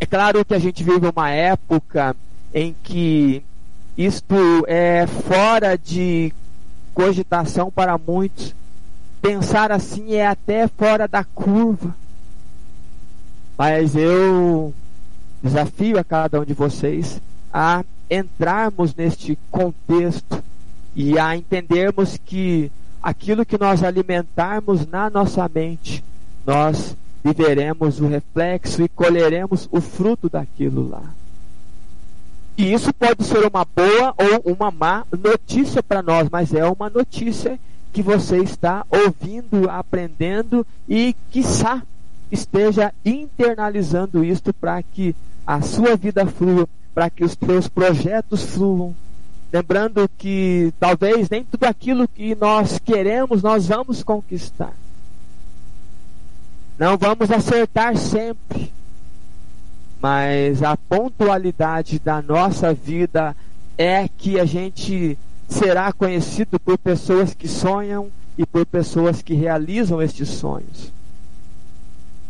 É 0.00 0.06
claro 0.06 0.44
que 0.44 0.54
a 0.54 0.58
gente 0.58 0.82
vive 0.82 1.06
uma 1.06 1.30
época 1.30 2.16
em 2.54 2.74
que 2.82 3.44
isto 4.04 4.64
é 4.66 5.06
fora 5.06 5.76
de 5.76 6.32
cogitação 6.94 7.70
para 7.70 7.98
muitos. 7.98 8.54
Pensar 9.20 9.70
assim 9.70 10.14
é 10.14 10.26
até 10.26 10.66
fora 10.66 11.06
da 11.06 11.22
curva. 11.22 11.94
Mas 13.58 13.94
eu 13.94 14.72
desafio 15.42 15.98
a 15.98 16.04
cada 16.04 16.40
um 16.40 16.46
de 16.46 16.54
vocês 16.54 17.20
a 17.52 17.84
entrarmos 18.10 18.94
neste 18.94 19.38
contexto 19.50 20.42
e 20.96 21.18
a 21.18 21.36
entendermos 21.36 22.18
que 22.24 22.72
aquilo 23.02 23.44
que 23.44 23.58
nós 23.58 23.82
alimentarmos 23.82 24.86
na 24.86 25.10
nossa 25.10 25.46
mente, 25.54 26.02
nós 26.46 26.96
viveremos 27.22 28.00
o 28.00 28.08
reflexo 28.08 28.82
e 28.82 28.88
colheremos 28.88 29.68
o 29.70 29.78
fruto 29.78 30.30
daquilo 30.30 30.88
lá. 30.88 31.02
E 32.60 32.74
isso 32.74 32.92
pode 32.92 33.24
ser 33.24 33.46
uma 33.46 33.64
boa 33.64 34.14
ou 34.18 34.52
uma 34.52 34.70
má 34.70 35.06
notícia 35.18 35.82
para 35.82 36.02
nós, 36.02 36.28
mas 36.30 36.52
é 36.52 36.62
uma 36.66 36.90
notícia 36.90 37.58
que 37.90 38.02
você 38.02 38.36
está 38.36 38.84
ouvindo, 38.90 39.70
aprendendo 39.70 40.66
e, 40.86 41.16
quiçá, 41.30 41.82
esteja 42.30 42.92
internalizando 43.02 44.22
isto 44.22 44.52
para 44.52 44.82
que 44.82 45.16
a 45.46 45.62
sua 45.62 45.96
vida 45.96 46.26
flua, 46.26 46.68
para 46.94 47.08
que 47.08 47.24
os 47.24 47.32
seus 47.32 47.66
projetos 47.66 48.42
fluam. 48.42 48.94
Lembrando 49.50 50.06
que 50.18 50.70
talvez 50.78 51.30
nem 51.30 51.42
tudo 51.42 51.64
aquilo 51.64 52.06
que 52.06 52.34
nós 52.34 52.78
queremos 52.78 53.42
nós 53.42 53.68
vamos 53.68 54.02
conquistar. 54.02 54.74
Não 56.78 56.98
vamos 56.98 57.30
acertar 57.30 57.96
sempre, 57.96 58.70
mas 60.00 60.62
a 60.62 60.76
pontualidade 60.76 61.98
da 61.98 62.22
nossa 62.22 62.72
vida 62.72 63.36
é 63.76 64.08
que 64.08 64.40
a 64.40 64.44
gente 64.44 65.18
será 65.48 65.92
conhecido 65.92 66.58
por 66.58 66.78
pessoas 66.78 67.34
que 67.34 67.46
sonham 67.46 68.08
e 68.38 68.46
por 68.46 68.64
pessoas 68.64 69.20
que 69.20 69.34
realizam 69.34 70.00
estes 70.00 70.28
sonhos. 70.28 70.92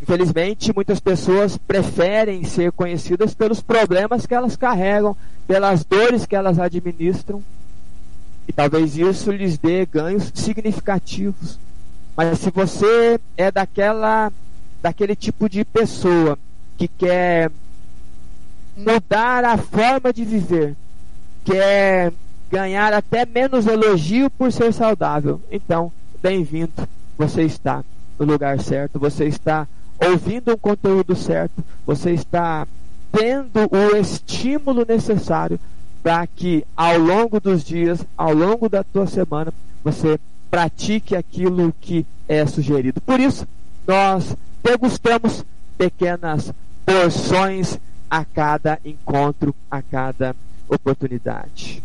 Infelizmente, 0.03 0.73
muitas 0.75 0.99
pessoas 0.99 1.59
preferem 1.59 2.43
ser 2.45 2.73
conhecidas 2.73 3.35
pelos 3.35 3.61
problemas 3.61 4.27
que 4.27 4.35
elas 4.35 4.57
carregam, 4.57 5.17
pelas 5.47 5.85
dores 5.85 6.25
que 6.25 6.35
elas 6.35 6.59
administram, 6.59 7.43
e 8.49 8.53
talvez 8.53 8.97
isso 8.97 9.31
lhes 9.31 9.59
dê 9.59 9.87
ganhos 9.87 10.33
significativos. 10.35 11.59
Mas 12.17 12.39
se 12.39 12.51
você 12.51 13.21
é 13.37 13.51
daquela 13.51 14.33
daquele 14.83 15.15
tipo 15.15 15.49
de 15.49 15.65
pessoa 15.65 16.39
que 16.81 16.89
quer 16.89 17.51
mudar 18.75 19.45
a 19.45 19.59
forma 19.59 20.11
de 20.15 20.25
viver, 20.25 20.75
quer 21.45 22.11
ganhar 22.51 22.95
até 22.95 23.27
menos 23.27 23.67
elogio 23.67 24.31
por 24.31 24.51
ser 24.51 24.73
saudável, 24.73 25.43
então, 25.51 25.93
bem-vindo. 26.23 26.73
Você 27.19 27.43
está 27.43 27.85
no 28.19 28.25
lugar 28.25 28.59
certo, 28.61 28.99
você 28.99 29.27
está 29.27 29.69
ouvindo 30.03 30.55
um 30.55 30.57
conteúdo 30.57 31.15
certo, 31.15 31.63
você 31.85 32.13
está 32.13 32.67
tendo 33.13 33.69
o 33.71 33.95
estímulo 33.99 34.87
necessário 34.89 35.61
para 36.03 36.27
que 36.27 36.65
ao 36.75 36.97
longo 36.97 37.39
dos 37.39 37.63
dias, 37.63 38.07
ao 38.17 38.33
longo 38.33 38.71
da 38.71 38.83
tua 38.83 39.07
semana, 39.07 39.53
você 39.85 40.19
pratique 40.51 41.15
aquilo 41.15 41.75
que 41.79 42.07
é 42.27 42.47
sugerido. 42.47 43.03
Por 43.03 43.21
isso, 43.21 43.47
nós 43.87 44.35
degustamos 44.63 45.45
pequenas 45.77 46.55
porções 46.85 47.79
a 48.11 48.25
cada 48.25 48.79
encontro, 48.85 49.55
a 49.71 49.81
cada 49.81 50.35
oportunidade. 50.69 51.83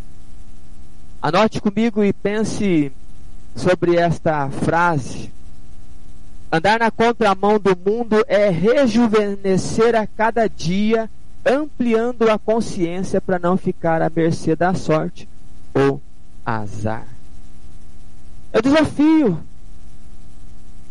Anote 1.22 1.60
comigo 1.62 2.04
e 2.04 2.14
pense 2.14 2.92
sobre 3.56 3.96
esta 3.96 4.50
frase. 4.50 5.32
Andar 6.52 6.80
na 6.80 6.92
contramão 6.92 7.60
do 7.60 7.76
mundo 7.76 8.24
é 8.28 8.50
rejuvenescer 8.50 9.96
a 9.96 10.06
cada 10.06 10.48
dia, 10.48 11.10
ampliando 11.46 12.30
a 12.30 12.38
consciência 12.38 13.20
para 13.20 13.40
não 13.40 13.58
ficar 13.58 14.02
à 14.02 14.10
mercê 14.10 14.56
da 14.56 14.74
sorte 14.74 15.28
ou 15.74 16.02
azar. 16.46 17.08
O 18.54 18.62
desafio. 18.62 19.40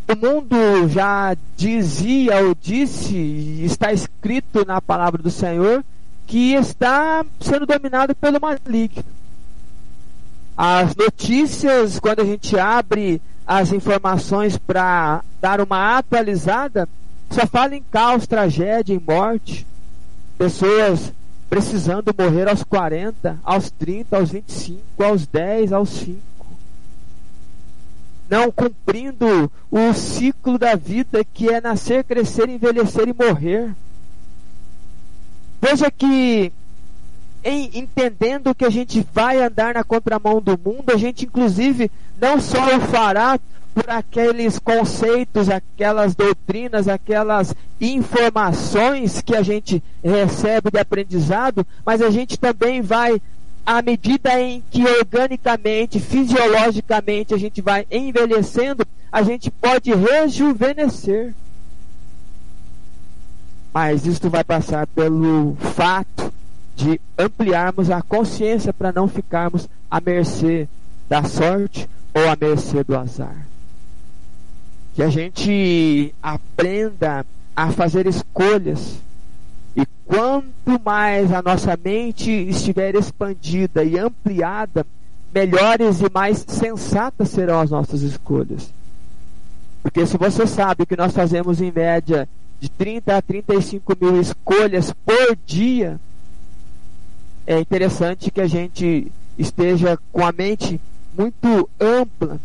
O 0.06 0.14
mundo 0.14 0.88
já 0.88 1.34
dizia 1.56 2.44
ou 2.44 2.54
disse, 2.60 3.16
está 3.64 3.90
escrito 3.90 4.64
na 4.66 4.80
palavra 4.80 5.22
do 5.22 5.30
Senhor, 5.30 5.82
que 6.26 6.52
está 6.52 7.24
sendo 7.40 7.64
dominado 7.64 8.14
pelo 8.14 8.38
maligno. 8.38 9.04
As 10.56 10.94
notícias, 10.94 11.98
quando 11.98 12.20
a 12.20 12.24
gente 12.24 12.58
abre 12.58 13.20
as 13.46 13.72
informações 13.72 14.58
para 14.58 15.22
dar 15.40 15.60
uma 15.60 15.98
atualizada, 15.98 16.86
só 17.30 17.46
fala 17.46 17.74
em 17.74 17.82
caos, 17.90 18.26
tragédia, 18.26 18.94
em 18.94 19.00
morte. 19.00 19.66
Pessoas 20.36 21.12
precisando 21.48 22.14
morrer 22.16 22.48
aos 22.48 22.62
40, 22.62 23.38
aos 23.42 23.70
30, 23.70 24.16
aos 24.16 24.30
25, 24.30 25.02
aos 25.02 25.26
10, 25.26 25.72
aos 25.72 25.88
5. 25.88 26.33
Não 28.28 28.50
cumprindo 28.50 29.50
o 29.70 29.92
ciclo 29.92 30.58
da 30.58 30.74
vida 30.74 31.24
que 31.24 31.48
é 31.48 31.60
nascer, 31.60 32.04
crescer, 32.04 32.48
envelhecer 32.48 33.08
e 33.08 33.12
morrer. 33.12 33.74
Veja 35.60 35.90
que 35.90 36.52
em, 37.44 37.70
entendendo 37.74 38.54
que 38.54 38.64
a 38.64 38.70
gente 38.70 39.06
vai 39.12 39.42
andar 39.42 39.74
na 39.74 39.84
contramão 39.84 40.40
do 40.40 40.58
mundo, 40.58 40.90
a 40.90 40.96
gente 40.96 41.26
inclusive 41.26 41.90
não 42.18 42.40
só 42.40 42.76
o 42.76 42.80
fará 42.80 43.38
por 43.74 43.90
aqueles 43.90 44.58
conceitos, 44.58 45.50
aquelas 45.50 46.14
doutrinas, 46.14 46.86
aquelas 46.86 47.54
informações 47.80 49.20
que 49.20 49.34
a 49.34 49.42
gente 49.42 49.82
recebe 50.02 50.70
de 50.70 50.78
aprendizado, 50.78 51.66
mas 51.84 52.00
a 52.00 52.08
gente 52.08 52.38
também 52.38 52.80
vai, 52.80 53.20
à 53.64 53.80
medida 53.80 54.40
em 54.40 54.62
que 54.70 54.84
organicamente, 54.84 55.98
fisiologicamente 55.98 57.32
a 57.34 57.38
gente 57.38 57.62
vai 57.62 57.86
envelhecendo, 57.90 58.86
a 59.10 59.22
gente 59.22 59.50
pode 59.50 59.92
rejuvenescer. 59.94 61.32
Mas 63.72 64.06
isto 64.06 64.28
vai 64.28 64.44
passar 64.44 64.86
pelo 64.88 65.56
fato 65.56 66.32
de 66.76 67.00
ampliarmos 67.18 67.90
a 67.90 68.02
consciência 68.02 68.72
para 68.72 68.92
não 68.92 69.08
ficarmos 69.08 69.68
à 69.90 70.00
mercê 70.00 70.68
da 71.08 71.24
sorte 71.24 71.88
ou 72.12 72.28
à 72.28 72.36
mercê 72.40 72.84
do 72.84 72.96
azar. 72.96 73.46
Que 74.94 75.02
a 75.02 75.08
gente 75.08 76.14
aprenda 76.22 77.26
a 77.54 77.70
fazer 77.70 78.06
escolhas. 78.06 78.96
E 79.76 79.86
quanto 80.06 80.80
mais 80.84 81.32
a 81.32 81.42
nossa 81.42 81.78
mente 81.82 82.30
estiver 82.30 82.94
expandida 82.94 83.82
e 83.82 83.98
ampliada, 83.98 84.86
melhores 85.34 86.00
e 86.00 86.10
mais 86.12 86.44
sensatas 86.46 87.30
serão 87.30 87.60
as 87.60 87.70
nossas 87.70 88.02
escolhas. 88.02 88.72
Porque 89.82 90.06
se 90.06 90.16
você 90.16 90.46
sabe 90.46 90.86
que 90.86 90.96
nós 90.96 91.12
fazemos 91.12 91.60
em 91.60 91.72
média 91.72 92.28
de 92.60 92.68
30 92.68 93.16
a 93.16 93.20
35 93.20 93.96
mil 94.00 94.20
escolhas 94.20 94.92
por 95.04 95.36
dia, 95.44 96.00
é 97.46 97.58
interessante 97.58 98.30
que 98.30 98.40
a 98.40 98.46
gente 98.46 99.10
esteja 99.36 99.98
com 100.12 100.24
a 100.24 100.32
mente 100.32 100.80
muito 101.16 101.68
ampla, 101.78 102.40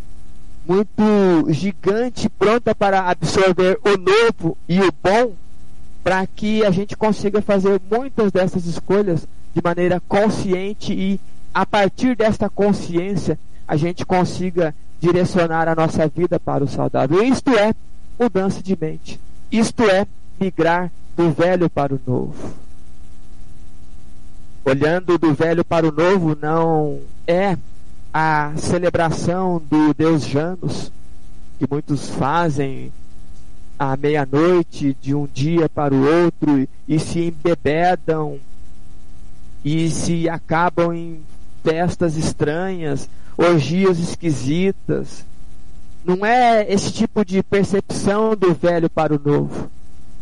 muito 0.68 1.52
gigante, 1.52 2.28
pronta 2.30 2.76
para 2.76 3.10
absorver 3.10 3.80
o 3.84 3.98
novo 3.98 4.58
e 4.68 4.82
o 4.82 4.92
bom, 5.02 5.34
para 6.04 6.26
que 6.28 6.66
a 6.66 6.72
gente 6.72 6.96
consiga 6.96 7.42
fazer 7.42 7.80
muitas 7.90 8.32
dessas 8.32 8.66
escolhas 8.66 9.28
de 9.54 9.62
maneira 9.64 10.02
consciente 10.08 10.94
e 10.94 11.20
a 11.54 11.66
partir 11.66 12.16
desta 12.16 12.50
consciência 12.50 13.38
a 13.68 13.76
gente 13.76 14.06
consiga 14.06 14.74
direcionar 15.00 15.68
a 15.68 15.76
nossa 15.76 16.08
vida 16.08 16.40
para 16.40 16.64
o 16.64 16.68
saudável. 16.68 17.24
Isto 17.24 17.52
é 17.52 17.74
mudança 18.20 18.62
de 18.62 18.78
mente. 18.80 19.20
Isto 19.52 19.84
é 19.84 20.06
migrar 20.40 20.92
do 21.16 21.32
velho 21.32 21.70
para 21.70 21.94
o 21.94 22.00
novo 22.06 22.54
olhando 24.70 25.18
do 25.18 25.34
velho 25.34 25.66
para 25.66 25.88
o 25.88 25.92
novo, 25.92 26.38
não 26.40 27.00
é 27.28 27.58
a 28.14 28.54
celebração 28.56 29.62
do 29.70 29.94
Deus 29.94 30.24
Janus, 30.24 30.92
que 31.58 31.66
muitos 31.70 32.10
fazem 32.10 32.92
à 33.80 33.96
meia-noite, 33.96 34.96
de 35.02 35.16
um 35.16 35.26
dia 35.26 35.70
para 35.70 35.96
o 35.96 36.26
outro, 36.26 36.68
e 36.86 37.00
se 37.00 37.22
embebedam 37.22 38.38
e 39.64 39.90
se 39.90 40.30
acabam 40.30 40.94
em 40.94 41.22
festas 41.64 42.18
estranhas, 42.18 43.10
orgias 43.38 43.98
esquisitas. 43.98 45.26
Não 46.04 46.26
é 46.26 46.66
esse 46.72 46.92
tipo 46.92 47.24
de 47.24 47.42
percepção 47.42 48.36
do 48.36 48.54
velho 48.54 48.90
para 48.90 49.16
o 49.16 49.20
novo. 49.24 49.70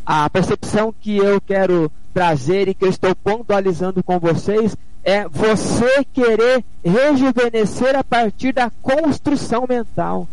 A 0.06 0.30
percepção 0.30 0.94
que 0.94 1.18
eu 1.18 1.42
quero 1.42 1.92
trazer 2.14 2.68
e 2.68 2.74
que 2.74 2.86
eu 2.86 2.90
estou 2.90 3.14
pontualizando 3.16 4.04
com 4.04 4.20
vocês 4.20 4.76
é 5.04 5.28
você 5.28 6.04
querer 6.14 6.64
rejuvenescer 6.84 7.96
a 7.96 8.04
partir 8.04 8.54
da 8.54 8.70
construção 8.82 9.66
mental. 9.68 10.28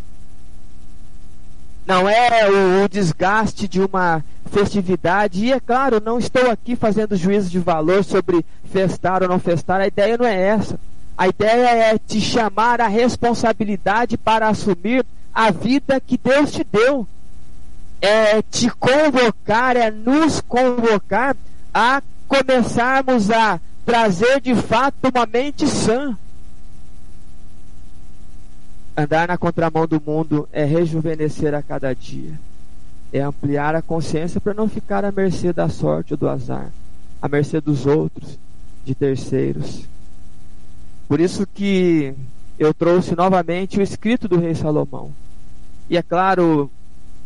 Não 1.87 2.09
é 2.09 2.51
o, 2.51 2.85
o, 2.85 2.89
desgaste 2.89 3.69
de 3.69 3.81
uma 3.81 4.25
festividade. 4.51 5.45
E 5.45 5.53
é 5.53 5.61
claro, 5.61 6.03
não 6.03 6.19
estou 6.19 6.51
aqui 6.51 6.75
fazendo 6.77 7.17
juízo 7.17 7.51
de 7.51 7.59
valor 7.59 8.03
sobre 8.03 8.45
festar 8.73 9.23
ou 9.23 9.29
não 9.29 9.39
festar. 9.39 9.81
A 9.81 9.87
ideia 9.87 10.17
não 10.17 10.27
é 10.27 10.41
essa. 10.41 10.79
A 11.17 11.29
ideia 11.29 11.69
é 11.93 11.99
te 11.99 12.21
chamar 12.21 12.81
a 12.81 12.89
responsabilidade 12.89 14.17
para 14.17 14.49
assumir 14.49 15.05
a 15.33 15.51
vida 15.51 16.01
que 16.01 16.17
Deus 16.17 16.53
te 16.53 16.65
deu. 16.65 17.07
É 18.01 18.43
te 18.43 18.69
convocar, 18.71 19.77
é 19.77 19.91
nos 19.91 20.41
convocar 20.41 21.37
a 21.73 22.03
começarmos 22.27 23.31
a 23.31 23.61
trazer 23.85 24.41
de 24.41 24.55
fato 24.55 25.11
uma 25.15 25.27
mente 25.27 25.67
sã. 25.67 26.17
Andar 28.97 29.29
na 29.29 29.37
contramão 29.37 29.87
do 29.87 30.01
mundo 30.01 30.49
é 30.53 30.65
rejuvenescer 30.65 31.53
a 31.53 31.63
cada 31.63 31.93
dia, 31.93 32.39
é 33.13 33.21
ampliar 33.21 33.75
a 33.75 33.83
consciência 33.83 34.41
para 34.41 34.55
não 34.55 34.69
ficar 34.69 35.05
à 35.05 35.11
mercê 35.11 35.53
da 35.53 35.69
sorte 35.69 36.15
ou 36.15 36.17
do 36.17 36.29
azar, 36.29 36.71
à 37.21 37.29
mercê 37.29 37.61
dos 37.61 37.87
outros, 37.87 38.39
de 38.85 38.95
terceiros. 38.95 39.89
Por 41.09 41.21
isso 41.21 41.47
que 41.47 42.15
eu 42.59 42.73
trouxe 42.73 43.17
novamente 43.17 43.81
o 43.81 43.83
escrito 43.83 44.29
do 44.29 44.39
rei 44.39 44.55
Salomão. 44.55 45.11
E 45.91 45.97
é 45.97 46.03
claro, 46.03 46.71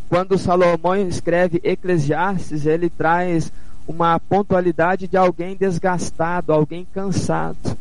quando 0.08 0.38
Salomão 0.38 0.96
escreve 0.96 1.60
Eclesiastes, 1.62 2.64
ele 2.64 2.88
traz 2.88 3.52
uma 3.86 4.18
pontualidade 4.18 5.06
de 5.06 5.16
alguém 5.16 5.54
desgastado, 5.54 6.52
alguém 6.52 6.86
cansado. 6.92 7.77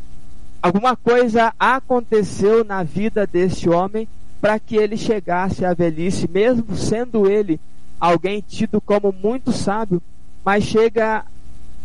Alguma 0.60 0.96
coisa 0.96 1.52
aconteceu 1.58 2.64
na 2.64 2.82
vida 2.82 3.26
deste 3.26 3.68
homem 3.68 4.08
para 4.40 4.58
que 4.58 4.76
ele 4.76 4.96
chegasse 4.96 5.64
à 5.64 5.72
velhice, 5.72 6.28
mesmo 6.28 6.76
sendo 6.76 7.30
ele 7.30 7.60
alguém 8.00 8.42
tido 8.46 8.80
como 8.80 9.12
muito 9.12 9.52
sábio, 9.52 10.02
mas 10.44 10.64
chega 10.64 11.24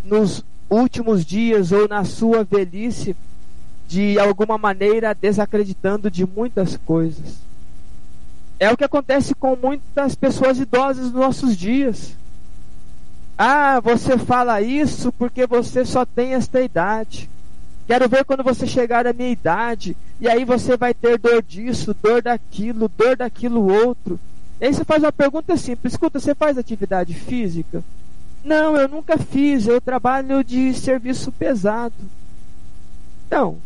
nos 0.04 0.44
últimos 0.70 1.26
dias 1.26 1.72
ou 1.72 1.88
na 1.88 2.04
sua 2.04 2.44
velhice 2.44 3.16
de 3.88 4.18
alguma 4.20 4.58
maneira 4.58 5.14
desacreditando 5.14 6.10
de 6.10 6.26
muitas 6.26 6.78
coisas. 6.78 7.38
É 8.60 8.72
o 8.72 8.78
que 8.78 8.84
acontece 8.84 9.36
com 9.36 9.56
muitas 9.56 10.16
pessoas 10.16 10.58
idosas 10.58 11.06
nos 11.06 11.14
nossos 11.14 11.58
dias. 11.58 12.16
Ah, 13.38 13.80
você 13.80 14.18
fala 14.18 14.62
isso 14.62 15.12
porque 15.12 15.46
você 15.46 15.86
só 15.86 16.06
tem 16.06 16.34
esta 16.34 16.62
idade. 16.62 17.30
Quero 17.86 18.08
ver 18.08 18.24
quando 18.24 18.44
você 18.44 18.66
chegar 18.66 19.06
à 19.06 19.14
minha 19.14 19.30
idade. 19.30 19.96
E 20.20 20.28
aí 20.28 20.46
você 20.46 20.78
vai 20.78 20.94
ter 20.94 21.18
dor 21.18 21.42
disso, 21.42 21.96
dor 22.02 22.22
daquilo, 22.22 22.88
dor 22.88 23.18
daquilo 23.18 23.72
outro. 23.72 24.20
E 24.60 24.66
aí 24.66 24.74
você 24.74 24.86
faz 24.86 25.04
uma 25.04 25.12
pergunta 25.12 25.58
simples: 25.58 25.94
escuta, 25.94 26.20
você 26.20 26.34
faz 26.34 26.58
atividade 26.58 27.14
física? 27.14 27.84
Não, 28.44 28.76
eu 28.76 28.88
nunca 28.88 29.18
fiz. 29.18 29.68
Eu 29.68 29.82
trabalho 29.82 30.44
de 30.44 30.74
serviço 30.74 31.32
pesado. 31.32 31.94
Não. 33.30 33.58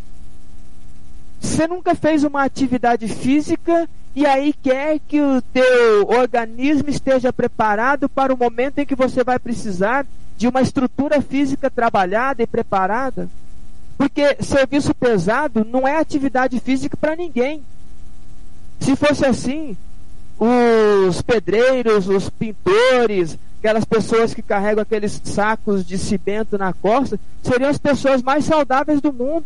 Você 1.39 1.67
nunca 1.67 1.93
fez 1.93 2.23
uma 2.23 2.43
atividade 2.43 3.07
física 3.07 3.87
e 4.15 4.25
aí 4.25 4.51
quer 4.51 4.99
que 5.07 5.21
o 5.21 5.41
teu 5.41 6.07
organismo 6.07 6.89
esteja 6.89 7.31
preparado 7.31 8.09
para 8.09 8.33
o 8.33 8.37
momento 8.37 8.79
em 8.79 8.85
que 8.85 8.95
você 8.95 9.23
vai 9.23 9.37
precisar 9.37 10.05
de 10.35 10.47
uma 10.47 10.61
estrutura 10.61 11.21
física 11.21 11.69
trabalhada 11.69 12.41
e 12.41 12.47
preparada. 12.47 13.29
Porque 13.97 14.37
serviço 14.41 14.93
pesado 14.93 15.65
não 15.65 15.87
é 15.87 15.97
atividade 15.97 16.59
física 16.59 16.95
para 16.95 17.15
ninguém. 17.15 17.63
Se 18.79 18.95
fosse 18.95 19.25
assim, 19.25 19.75
os 20.39 21.21
pedreiros, 21.23 22.07
os 22.07 22.29
pintores, 22.29 23.37
aquelas 23.59 23.85
pessoas 23.85 24.33
que 24.33 24.41
carregam 24.41 24.83
aqueles 24.83 25.19
sacos 25.23 25.83
de 25.85 25.97
cimento 25.97 26.57
na 26.57 26.73
costa, 26.73 27.19
seriam 27.41 27.69
as 27.69 27.79
pessoas 27.79 28.21
mais 28.21 28.45
saudáveis 28.45 29.01
do 29.01 29.11
mundo. 29.11 29.45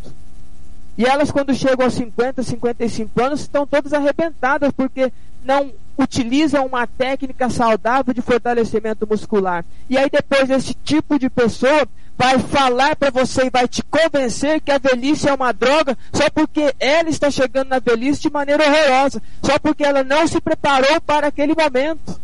E 0.98 1.06
elas, 1.06 1.32
quando 1.32 1.54
chegam 1.54 1.86
aos 1.86 1.94
50, 1.94 2.44
55 2.44 3.22
anos, 3.24 3.42
estão 3.42 3.66
todas 3.66 3.94
arrebentadas 3.94 4.72
porque 4.74 5.12
não 5.44 5.72
utilizam 5.98 6.66
uma 6.66 6.86
técnica 6.86 7.50
saudável 7.50 8.14
de 8.14 8.22
fortalecimento 8.22 9.08
muscular. 9.08 9.64
E 9.90 9.98
aí, 9.98 10.10
depois, 10.10 10.50
esse 10.50 10.74
tipo 10.74 11.18
de 11.18 11.30
pessoa 11.30 11.88
vai 12.22 12.38
falar 12.38 12.96
para 12.96 13.10
você 13.10 13.48
e 13.48 13.50
vai 13.50 13.68
te 13.68 13.82
convencer 13.82 14.62
que 14.62 14.72
a 14.72 14.78
velhice 14.78 15.28
é 15.28 15.34
uma 15.34 15.52
droga 15.52 15.98
só 16.14 16.30
porque 16.30 16.72
ela 16.80 17.10
está 17.10 17.32
chegando 17.32 17.70
na 17.70 17.80
velhice 17.80 18.22
de 18.22 18.30
maneira 18.30 18.64
horrorosa, 18.64 19.20
só 19.42 19.58
porque 19.58 19.84
ela 19.84 20.04
não 20.04 20.28
se 20.28 20.40
preparou 20.40 21.02
para 21.02 21.28
aquele 21.28 21.56
momento. 21.56 22.22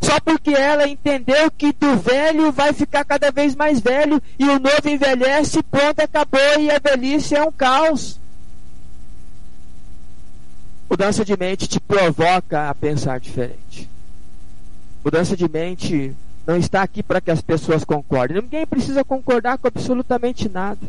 Só 0.00 0.20
porque 0.20 0.50
ela 0.50 0.86
entendeu 0.86 1.50
que 1.50 1.72
do 1.72 1.96
velho 1.96 2.52
vai 2.52 2.72
ficar 2.72 3.04
cada 3.04 3.32
vez 3.32 3.56
mais 3.56 3.80
velho 3.80 4.22
e 4.38 4.44
o 4.44 4.60
novo 4.60 4.88
envelhece, 4.88 5.64
pronto, 5.64 5.98
acabou 5.98 6.60
e 6.60 6.70
a 6.70 6.78
velhice 6.78 7.34
é 7.34 7.42
um 7.42 7.50
caos. 7.50 8.20
Mudança 10.88 11.24
de 11.24 11.36
mente 11.36 11.66
te 11.66 11.80
provoca 11.80 12.70
a 12.70 12.74
pensar 12.74 13.18
diferente. 13.18 13.90
Mudança 15.02 15.36
de 15.36 15.48
mente 15.48 16.14
não 16.46 16.56
está 16.56 16.82
aqui 16.82 17.02
para 17.02 17.20
que 17.20 17.30
as 17.30 17.40
pessoas 17.40 17.84
concordem. 17.84 18.40
Ninguém 18.40 18.66
precisa 18.66 19.04
concordar 19.04 19.58
com 19.58 19.68
absolutamente 19.68 20.48
nada. 20.48 20.86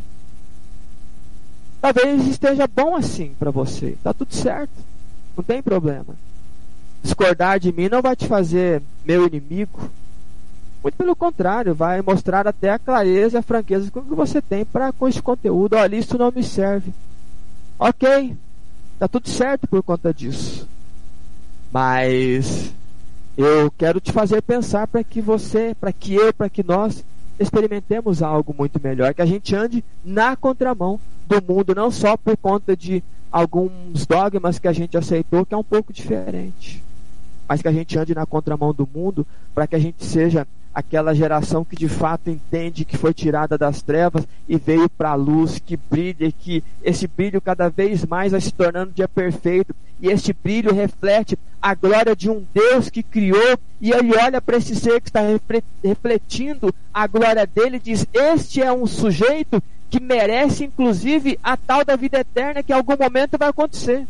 Talvez 1.82 2.28
esteja 2.28 2.68
bom 2.68 2.96
assim 2.96 3.34
para 3.38 3.52
você. 3.52 3.90
Está 3.90 4.14
tudo 4.14 4.34
certo. 4.34 4.74
Não 5.38 5.44
tem 5.44 5.62
problema 5.62 6.16
discordar 7.06 7.60
de 7.60 7.72
mim 7.72 7.88
não 7.88 8.02
vai 8.02 8.16
te 8.16 8.28
fazer 8.28 8.82
meu 9.06 9.28
inimigo. 9.28 9.90
Muito 10.82 10.96
pelo 10.96 11.16
contrário, 11.16 11.74
vai 11.74 12.02
mostrar 12.02 12.48
até 12.48 12.72
a 12.72 12.80
clareza 12.80 13.38
e 13.38 13.40
a 13.40 13.44
franqueza 13.44 13.90
que 13.90 14.00
você 14.00 14.42
tem 14.42 14.66
para 14.66 14.92
com 14.92 15.08
esse 15.08 15.22
conteúdo. 15.22 15.76
Olha, 15.76 15.96
isso 15.96 16.18
não 16.18 16.32
me 16.32 16.44
serve. 16.44 16.94
Ok, 17.80 18.36
tá 19.00 19.08
tudo 19.08 19.30
certo 19.30 19.68
por 19.68 19.82
conta 19.82 20.14
disso. 20.14 20.68
Mas 21.72 22.72
eu 23.38 23.72
quero 23.72 24.00
te 24.00 24.12
fazer 24.12 24.42
pensar 24.42 24.88
para 24.88 25.04
que 25.04 25.22
você, 25.22 25.76
para 25.80 25.92
que 25.92 26.14
eu, 26.14 26.34
para 26.34 26.50
que 26.50 26.64
nós 26.64 27.04
experimentemos 27.40 28.24
algo 28.24 28.56
muito 28.58 28.80
melhor, 28.82 29.14
que 29.14 29.22
a 29.22 29.26
gente 29.26 29.56
ande 29.56 29.84
na 30.04 30.36
contramão 30.36 31.00
do 31.28 31.42
mundo, 31.42 31.76
não 31.76 31.92
só 31.92 32.16
por 32.16 32.38
conta 32.38 32.76
de 32.76 33.04
alguns 33.32 34.06
dogmas 34.06 34.58
que 34.58 34.68
a 34.68 34.74
gente 34.74 34.98
aceitou, 34.98 35.46
que 35.46 35.54
é 35.54 35.58
um 35.58 35.64
pouco 35.64 35.92
diferente 35.92 36.84
mas 37.48 37.62
que 37.62 37.68
a 37.68 37.72
gente 37.72 37.98
ande 37.98 38.16
na 38.16 38.26
contramão 38.26 38.74
do 38.74 38.88
mundo, 38.92 39.26
para 39.54 39.68
que 39.68 39.76
a 39.76 39.80
gente 39.80 40.04
seja 40.04 40.48
aquela 40.76 41.16
geração 41.16 41.64
que 41.64 41.76
de 41.76 41.88
fato 41.88 42.30
entende 42.30 42.84
que 42.84 42.98
foi 42.98 43.14
tirada 43.14 43.58
das 43.58 43.82
trevas 43.82 44.28
e 44.48 44.58
veio 44.58 44.90
para 44.90 45.12
a 45.12 45.16
luz, 45.16 45.58
que 45.58 45.78
brilha, 45.78 46.30
que 46.38 46.62
esse 46.84 47.08
brilho 47.08 47.40
cada 47.40 47.70
vez 47.70 48.06
mais 48.06 48.34
vai 48.34 48.42
se 48.42 48.52
tornando 48.52 48.92
dia 48.92 49.08
perfeito, 49.08 49.74
e 50.02 50.10
este 50.10 50.34
brilho 50.34 50.74
reflete 50.74 51.40
a 51.62 51.74
glória 51.74 52.14
de 52.14 52.30
um 52.30 52.46
Deus 52.54 52.90
que 52.90 53.02
criou, 53.02 53.58
e 53.80 53.92
ele 53.92 54.14
olha 54.18 54.42
para 54.42 54.58
esse 54.58 54.76
ser 54.76 55.00
que 55.00 55.08
está 55.08 55.22
refletindo 55.82 56.76
a 56.94 57.08
glória 57.08 57.48
dele 57.48 57.78
e 57.78 57.80
diz: 57.80 58.06
Este 58.14 58.62
é 58.62 58.72
um 58.72 58.86
sujeito 58.86 59.64
que 59.90 60.02
merece, 60.02 60.66
inclusive, 60.66 61.40
a 61.42 61.56
tal 61.56 61.86
da 61.86 61.96
vida 61.96 62.20
eterna 62.20 62.62
que 62.62 62.74
em 62.74 62.76
algum 62.76 62.98
momento 62.98 63.38
vai 63.38 63.48
acontecer. 63.48 64.06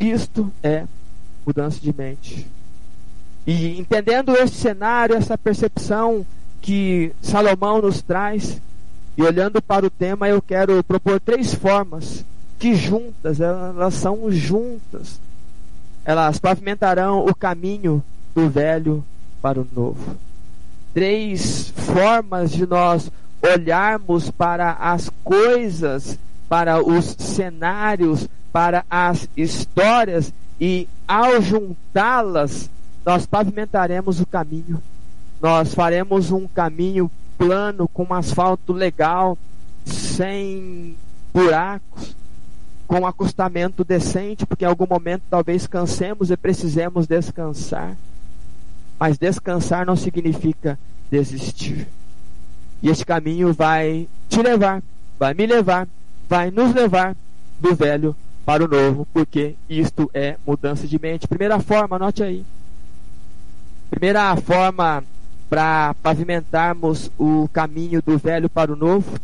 Isto 0.00 0.50
é 0.62 0.86
mudança 1.44 1.78
de 1.78 1.94
mente. 1.94 2.46
E 3.46 3.78
entendendo 3.78 4.36
esse 4.36 4.54
cenário, 4.54 5.16
essa 5.16 5.36
percepção 5.36 6.26
que 6.60 7.12
Salomão 7.22 7.80
nos 7.80 8.02
traz, 8.02 8.60
e 9.16 9.22
olhando 9.22 9.60
para 9.60 9.86
o 9.86 9.90
tema, 9.90 10.28
eu 10.28 10.40
quero 10.40 10.82
propor 10.84 11.20
três 11.20 11.54
formas 11.54 12.24
que 12.58 12.74
juntas, 12.74 13.40
elas 13.40 13.94
são 13.94 14.30
juntas, 14.30 15.20
elas 16.04 16.38
pavimentarão 16.38 17.24
o 17.24 17.34
caminho 17.34 18.02
do 18.34 18.48
velho 18.48 19.04
para 19.40 19.60
o 19.60 19.66
novo. 19.74 20.16
Três 20.92 21.70
formas 21.70 22.50
de 22.50 22.66
nós 22.66 23.10
olharmos 23.42 24.30
para 24.30 24.72
as 24.72 25.10
coisas, 25.24 26.18
para 26.48 26.82
os 26.82 27.16
cenários, 27.18 28.28
para 28.52 28.84
as 28.90 29.28
histórias 29.36 30.32
e 30.60 30.88
ao 31.06 31.40
juntá-las, 31.40 32.68
nós 33.04 33.26
pavimentaremos 33.26 34.20
o 34.20 34.26
caminho. 34.26 34.82
Nós 35.40 35.74
faremos 35.74 36.30
um 36.30 36.46
caminho 36.46 37.10
plano, 37.38 37.88
com 37.88 38.04
um 38.04 38.14
asfalto 38.14 38.72
legal, 38.72 39.38
sem 39.86 40.94
buracos, 41.32 42.14
com 42.86 43.00
um 43.00 43.06
acostamento 43.06 43.84
decente, 43.84 44.44
porque 44.44 44.64
em 44.64 44.68
algum 44.68 44.86
momento 44.86 45.22
talvez 45.30 45.66
cansemos 45.66 46.30
e 46.30 46.36
precisemos 46.36 47.06
descansar. 47.06 47.96
Mas 48.98 49.16
descansar 49.16 49.86
não 49.86 49.96
significa 49.96 50.78
desistir. 51.10 51.88
E 52.82 52.90
esse 52.90 53.04
caminho 53.04 53.52
vai 53.52 54.06
te 54.28 54.42
levar, 54.42 54.82
vai 55.18 55.32
me 55.32 55.46
levar, 55.46 55.88
vai 56.28 56.50
nos 56.50 56.74
levar 56.74 57.16
do 57.58 57.74
velho 57.74 58.14
para 58.44 58.64
o 58.64 58.68
novo, 58.68 59.06
porque 59.12 59.54
isto 59.68 60.10
é 60.12 60.36
mudança 60.46 60.86
de 60.86 60.98
mente. 60.98 61.28
Primeira 61.28 61.60
forma, 61.60 61.96
anote 61.96 62.22
aí. 62.22 62.44
Primeira 63.90 64.36
forma 64.36 65.02
para 65.48 65.94
pavimentarmos 66.00 67.10
o 67.18 67.48
caminho 67.52 68.00
do 68.00 68.16
velho 68.16 68.48
para 68.48 68.72
o 68.72 68.76
novo 68.76 69.18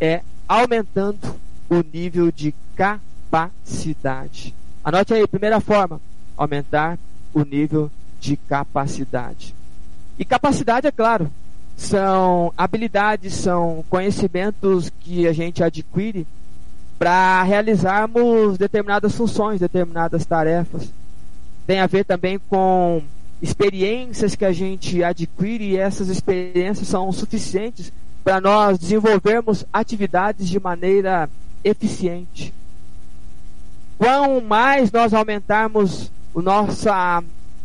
é 0.00 0.22
aumentando 0.48 1.36
o 1.68 1.84
nível 1.92 2.32
de 2.32 2.54
capacidade. 2.74 4.54
Anote 4.82 5.12
aí, 5.12 5.26
primeira 5.26 5.60
forma, 5.60 6.00
aumentar 6.38 6.98
o 7.34 7.42
nível 7.42 7.90
de 8.18 8.36
capacidade. 8.36 9.54
E 10.18 10.24
capacidade, 10.24 10.86
é 10.86 10.90
claro, 10.90 11.30
são 11.76 12.52
habilidades, 12.56 13.34
são 13.34 13.84
conhecimentos 13.90 14.90
que 15.00 15.28
a 15.28 15.32
gente 15.34 15.62
adquire 15.62 16.26
para 16.98 17.42
realizarmos 17.42 18.56
determinadas 18.56 19.14
funções, 19.14 19.60
determinadas 19.60 20.24
tarefas. 20.24 20.90
Tem 21.66 21.80
a 21.80 21.86
ver 21.86 22.04
também 22.04 22.40
com 22.48 23.02
experiências 23.40 24.34
que 24.34 24.44
a 24.44 24.52
gente 24.52 25.02
adquire 25.02 25.64
e 25.64 25.76
essas 25.76 26.08
experiências 26.08 26.88
são 26.88 27.10
suficientes 27.12 27.92
para 28.24 28.40
nós 28.40 28.78
desenvolvermos 28.78 29.64
atividades 29.72 30.48
de 30.48 30.58
maneira 30.58 31.30
eficiente. 31.64 32.52
Quanto 33.96 34.44
mais 34.44 34.92
nós 34.92 35.14
aumentarmos 35.14 36.10
a 36.36 36.42
nossa 36.42 37.24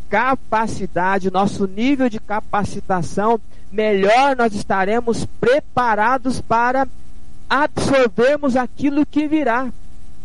capacidade, 0.09 1.31
nosso 1.31 1.67
nível 1.67 2.09
de 2.09 2.19
capacitação, 2.19 3.39
melhor 3.71 4.35
nós 4.35 4.53
estaremos 4.53 5.25
preparados 5.39 6.39
para 6.39 6.87
absorvermos 7.49 8.55
aquilo 8.55 9.05
que 9.05 9.27
virá. 9.27 9.71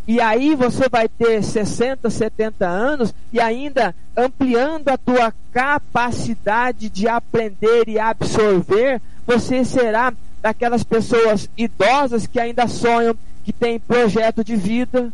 E 0.09 0.19
aí 0.19 0.55
você 0.55 0.89
vai 0.89 1.07
ter 1.07 1.43
60, 1.43 2.09
70 2.09 2.65
anos 2.67 3.13
e 3.31 3.39
ainda 3.39 3.93
ampliando 4.17 4.89
a 4.89 4.97
tua 4.97 5.31
capacidade 5.53 6.89
de 6.89 7.07
aprender 7.07 7.87
e 7.87 7.99
absorver, 7.99 8.99
você 9.23 9.63
será 9.63 10.11
daquelas 10.41 10.83
pessoas 10.83 11.47
idosas 11.55 12.25
que 12.25 12.39
ainda 12.39 12.67
sonham, 12.67 13.15
que 13.45 13.53
têm 13.53 13.79
projeto 13.79 14.43
de 14.43 14.55
vida. 14.55 15.13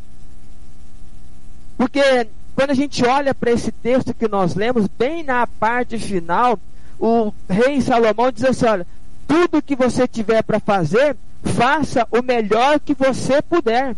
Porque 1.77 2.29
quando 2.55 2.69
a 2.69 2.73
gente 2.73 3.05
olha 3.05 3.35
para 3.35 3.51
esse 3.51 3.73
texto 3.73 4.13
que 4.13 4.29
nós 4.29 4.55
lemos, 4.55 4.87
bem 4.87 5.23
na 5.23 5.45
parte 5.45 5.99
final, 5.99 6.57
o 6.97 7.33
rei 7.49 7.81
Salomão 7.81 8.31
diz 8.31 8.45
assim: 8.45 8.65
olha, 8.65 8.87
tudo 9.27 9.61
que 9.61 9.75
você 9.75 10.07
tiver 10.07 10.41
para 10.41 10.61
fazer, 10.61 11.17
faça 11.43 12.07
o 12.09 12.21
melhor 12.21 12.79
que 12.79 12.93
você 12.93 13.41
puder. 13.41 13.93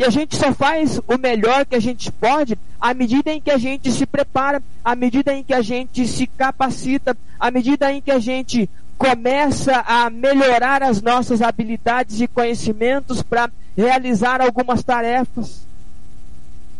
E 0.00 0.04
a 0.04 0.08
gente 0.08 0.34
só 0.34 0.50
faz 0.54 0.98
o 1.06 1.18
melhor 1.18 1.66
que 1.66 1.74
a 1.74 1.78
gente 1.78 2.10
pode 2.10 2.58
à 2.80 2.94
medida 2.94 3.30
em 3.30 3.38
que 3.38 3.50
a 3.50 3.58
gente 3.58 3.92
se 3.92 4.06
prepara, 4.06 4.62
à 4.82 4.96
medida 4.96 5.30
em 5.34 5.44
que 5.44 5.52
a 5.52 5.60
gente 5.60 6.08
se 6.08 6.26
capacita, 6.26 7.14
à 7.38 7.50
medida 7.50 7.92
em 7.92 8.00
que 8.00 8.10
a 8.10 8.18
gente 8.18 8.66
começa 8.96 9.84
a 9.86 10.08
melhorar 10.08 10.82
as 10.82 11.02
nossas 11.02 11.42
habilidades 11.42 12.18
e 12.18 12.26
conhecimentos 12.26 13.22
para 13.22 13.50
realizar 13.76 14.40
algumas 14.40 14.82
tarefas, 14.82 15.66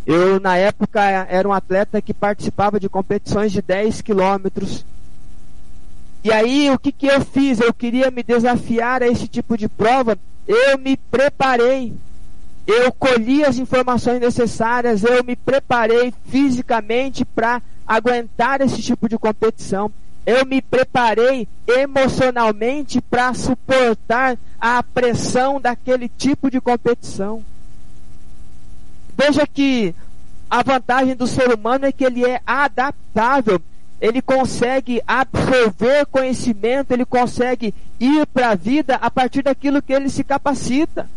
Eu, 0.06 0.38
na 0.38 0.56
época, 0.56 1.00
era 1.02 1.48
um 1.48 1.52
atleta 1.52 2.02
que 2.02 2.12
participava 2.12 2.78
de 2.78 2.88
competições 2.88 3.52
de 3.52 3.62
10 3.62 4.02
quilômetros. 4.02 4.84
E 6.22 6.32
aí, 6.32 6.70
o 6.70 6.78
que, 6.78 6.92
que 6.92 7.06
eu 7.06 7.20
fiz? 7.22 7.60
Eu 7.60 7.72
queria 7.72 8.10
me 8.10 8.22
desafiar 8.22 9.02
a 9.02 9.08
esse 9.08 9.26
tipo 9.28 9.56
de 9.56 9.68
prova. 9.68 10.18
Eu 10.46 10.78
me 10.78 10.96
preparei. 10.96 11.94
Eu 12.66 12.92
colhi 12.92 13.44
as 13.44 13.58
informações 13.58 14.20
necessárias. 14.20 15.04
Eu 15.04 15.24
me 15.24 15.36
preparei 15.36 16.12
fisicamente 16.26 17.24
para 17.24 17.62
aguentar 17.86 18.60
esse 18.60 18.82
tipo 18.82 19.08
de 19.08 19.18
competição. 19.18 19.90
Eu 20.26 20.46
me 20.46 20.62
preparei 20.62 21.46
emocionalmente 21.66 23.00
para 23.00 23.34
suportar 23.34 24.38
a 24.58 24.82
pressão 24.82 25.60
daquele 25.60 26.08
tipo 26.08 26.50
de 26.50 26.60
competição. 26.60 27.42
Veja 29.16 29.46
que 29.46 29.94
a 30.50 30.62
vantagem 30.62 31.14
do 31.14 31.26
ser 31.26 31.52
humano 31.52 31.86
é 31.86 31.92
que 31.92 32.04
ele 32.04 32.24
é 32.24 32.40
adaptável, 32.46 33.60
ele 34.00 34.20
consegue 34.20 35.02
absorver 35.06 36.06
conhecimento, 36.06 36.92
ele 36.92 37.04
consegue 37.04 37.74
ir 37.98 38.26
para 38.26 38.50
a 38.50 38.54
vida 38.54 38.96
a 38.96 39.10
partir 39.10 39.42
daquilo 39.42 39.80
que 39.80 39.92
ele 39.92 40.10
se 40.10 40.22
capacita. 40.22 41.08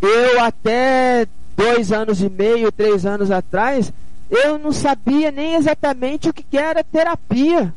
Eu 0.00 0.40
até 0.40 1.26
dois 1.56 1.92
anos 1.92 2.22
e 2.22 2.30
meio, 2.30 2.72
três 2.72 3.04
anos 3.04 3.30
atrás, 3.30 3.92
eu 4.30 4.58
não 4.58 4.72
sabia 4.72 5.30
nem 5.30 5.54
exatamente 5.54 6.28
o 6.28 6.32
que 6.32 6.56
era 6.56 6.84
terapia. 6.84 7.74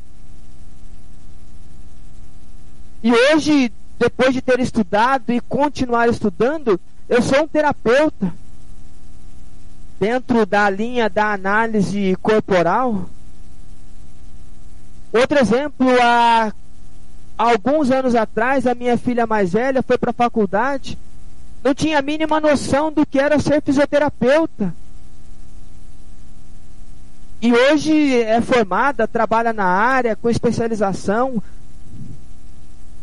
E 3.02 3.12
hoje, 3.12 3.70
depois 3.98 4.32
de 4.32 4.40
ter 4.40 4.60
estudado 4.60 5.30
e 5.30 5.40
continuar 5.40 6.08
estudando, 6.08 6.80
eu 7.08 7.22
sou 7.22 7.44
um 7.44 7.48
terapeuta 7.48 8.32
dentro 10.00 10.44
da 10.46 10.68
linha 10.68 11.08
da 11.08 11.32
análise 11.32 12.16
corporal. 12.22 13.08
Outro 15.12 15.38
exemplo, 15.38 15.86
há 16.02 16.52
alguns 17.38 17.90
anos 17.90 18.14
atrás, 18.14 18.66
a 18.66 18.74
minha 18.74 18.96
filha 18.98 19.26
mais 19.26 19.52
velha 19.52 19.82
foi 19.82 19.96
para 19.96 20.10
a 20.10 20.14
faculdade, 20.14 20.98
não 21.62 21.74
tinha 21.74 21.98
a 21.98 22.02
mínima 22.02 22.40
noção 22.40 22.90
do 22.92 23.06
que 23.06 23.18
era 23.18 23.38
ser 23.38 23.62
fisioterapeuta. 23.62 24.74
E 27.40 27.52
hoje 27.52 28.22
é 28.22 28.40
formada, 28.40 29.06
trabalha 29.06 29.52
na 29.52 29.66
área, 29.66 30.16
com 30.16 30.30
especialização. 30.30 31.42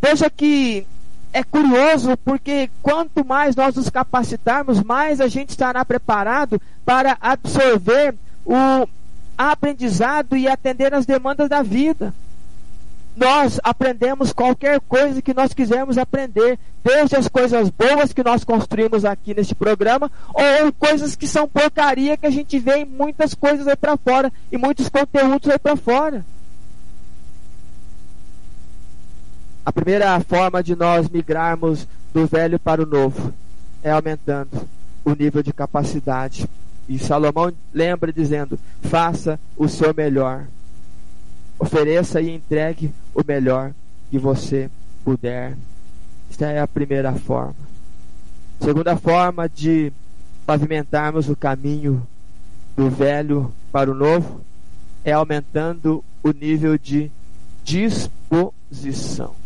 Veja 0.02 0.30
que 0.30 0.86
é 1.34 1.44
curioso 1.44 2.18
porque 2.18 2.70
quanto 2.82 3.26
mais 3.26 3.56
nós 3.56 3.76
nos 3.76 3.90
capacitarmos, 3.90 4.84
mais 4.84 5.22
a 5.22 5.28
gente 5.28 5.50
estará 5.50 5.84
preparado 5.86 6.62
para 6.86 7.18
absorver 7.22 8.16
o 8.46 8.88
aprendizado 9.38 10.36
e 10.36 10.48
atender 10.48 10.94
as 10.94 11.06
demandas 11.06 11.50
da 11.50 11.62
vida. 11.62 12.14
Nós 13.16 13.60
aprendemos 13.64 14.32
qualquer 14.32 14.80
coisa 14.82 15.22
que 15.22 15.34
nós 15.34 15.54
quisermos 15.54 15.98
aprender, 15.98 16.58
desde 16.84 17.18
as 17.18 17.28
coisas 17.28 17.70
boas 17.70 18.14
que 18.14 18.24
nós 18.24 18.44
construímos 18.44 19.04
aqui 19.04 19.34
neste 19.34 19.54
programa, 19.54 20.10
ou 20.34 20.72
coisas 20.80 21.16
que 21.16 21.28
são 21.28 21.48
porcaria 21.48 22.16
que 22.16 22.26
a 22.26 22.32
gente 22.32 22.58
vê 22.58 22.78
em 22.78 22.86
muitas 22.86 23.34
coisas 23.34 23.68
aí 23.68 23.76
para 23.76 23.98
fora, 23.98 24.32
e 24.52 24.58
muitos 24.58 24.88
conteúdos 24.88 25.50
aí 25.50 25.60
para 25.60 25.76
fora. 25.76 26.26
A 29.64 29.72
primeira 29.72 30.20
forma 30.22 30.64
de 30.64 30.76
nós 30.76 31.08
migrarmos 31.08 31.88
do 32.12 32.26
velho 32.26 32.60
para 32.60 32.82
o 32.82 32.86
novo 32.86 33.32
é 33.84 33.92
aumentando 33.92 34.68
o 35.06 35.14
nível 35.14 35.44
de 35.44 35.54
capacidade. 35.54 36.48
E 36.90 36.98
Salomão 36.98 37.54
lembra 37.72 38.12
dizendo: 38.12 38.60
faça 38.82 39.40
o 39.56 39.68
seu 39.68 39.94
melhor. 39.94 40.46
Ofereça 41.60 42.20
e 42.22 42.32
entregue 42.32 42.92
o 43.14 43.22
melhor 43.26 43.72
que 44.10 44.18
você 44.18 44.70
puder. 45.06 45.56
Esta 46.30 46.48
é 46.48 46.60
a 46.60 46.68
primeira 46.68 47.14
forma. 47.14 47.56
Segunda 48.60 48.98
forma 48.98 49.48
de 49.48 49.94
pavimentarmos 50.44 51.30
o 51.30 51.36
caminho 51.36 52.06
do 52.76 52.90
velho 52.90 53.54
para 53.72 53.92
o 53.92 53.96
novo 53.96 54.42
é 55.04 55.12
aumentando 55.12 56.04
o 56.24 56.32
nível 56.32 56.78
de 56.80 57.12
disposição. 57.64 59.41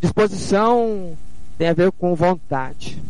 Disposição 0.00 1.16
tem 1.58 1.68
a 1.68 1.74
ver 1.74 1.92
com 1.92 2.14
vontade. 2.14 3.00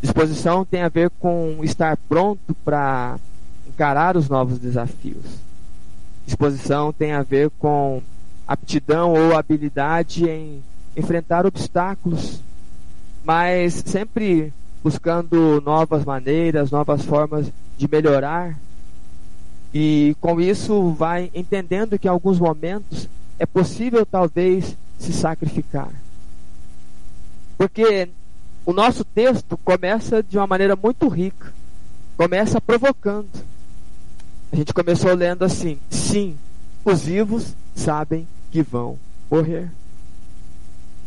Disposição 0.00 0.64
tem 0.64 0.82
a 0.82 0.88
ver 0.88 1.10
com 1.18 1.58
estar 1.62 1.96
pronto 2.08 2.54
para 2.64 3.18
encarar 3.66 4.16
os 4.16 4.28
novos 4.28 4.58
desafios. 4.58 5.24
Disposição 6.24 6.92
tem 6.92 7.12
a 7.12 7.22
ver 7.22 7.50
com 7.58 8.00
aptidão 8.46 9.12
ou 9.12 9.36
habilidade 9.36 10.28
em 10.28 10.62
enfrentar 10.96 11.44
obstáculos, 11.44 12.40
mas 13.24 13.74
sempre 13.86 14.52
buscando 14.82 15.60
novas 15.60 16.04
maneiras, 16.04 16.70
novas 16.70 17.04
formas 17.04 17.50
de 17.76 17.88
melhorar. 17.90 18.56
E 19.74 20.16
com 20.20 20.40
isso 20.40 20.92
vai 20.92 21.30
entendendo 21.34 21.98
que 21.98 22.06
em 22.06 22.10
alguns 22.10 22.38
momentos 22.38 23.08
é 23.38 23.46
possível 23.46 24.06
talvez 24.06 24.76
se 25.00 25.12
sacrificar. 25.12 25.88
Porque 27.58 28.08
o 28.64 28.72
nosso 28.72 29.02
texto 29.04 29.56
começa 29.64 30.22
de 30.22 30.36
uma 30.36 30.46
maneira 30.46 30.76
muito 30.76 31.08
rica. 31.08 31.52
Começa 32.16 32.60
provocando. 32.60 33.28
A 34.52 34.56
gente 34.56 34.74
começou 34.74 35.12
lendo 35.14 35.44
assim: 35.44 35.80
sim, 35.88 36.36
os 36.84 37.02
vivos 37.02 37.54
sabem 37.74 38.28
que 38.52 38.62
vão 38.62 38.98
morrer. 39.30 39.70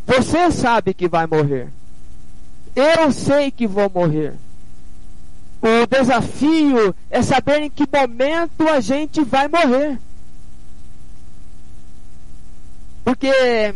Você 0.05 0.51
sabe 0.51 0.93
que 0.93 1.07
vai 1.07 1.27
morrer. 1.27 1.69
Eu 2.75 3.11
sei 3.11 3.51
que 3.51 3.67
vou 3.67 3.89
morrer. 3.89 4.33
O 5.61 5.87
desafio 5.87 6.93
é 7.09 7.21
saber 7.21 7.61
em 7.61 7.69
que 7.69 7.87
momento 7.89 8.67
a 8.67 8.79
gente 8.81 9.23
vai 9.23 9.47
morrer. 9.47 9.97
Porque 13.03 13.75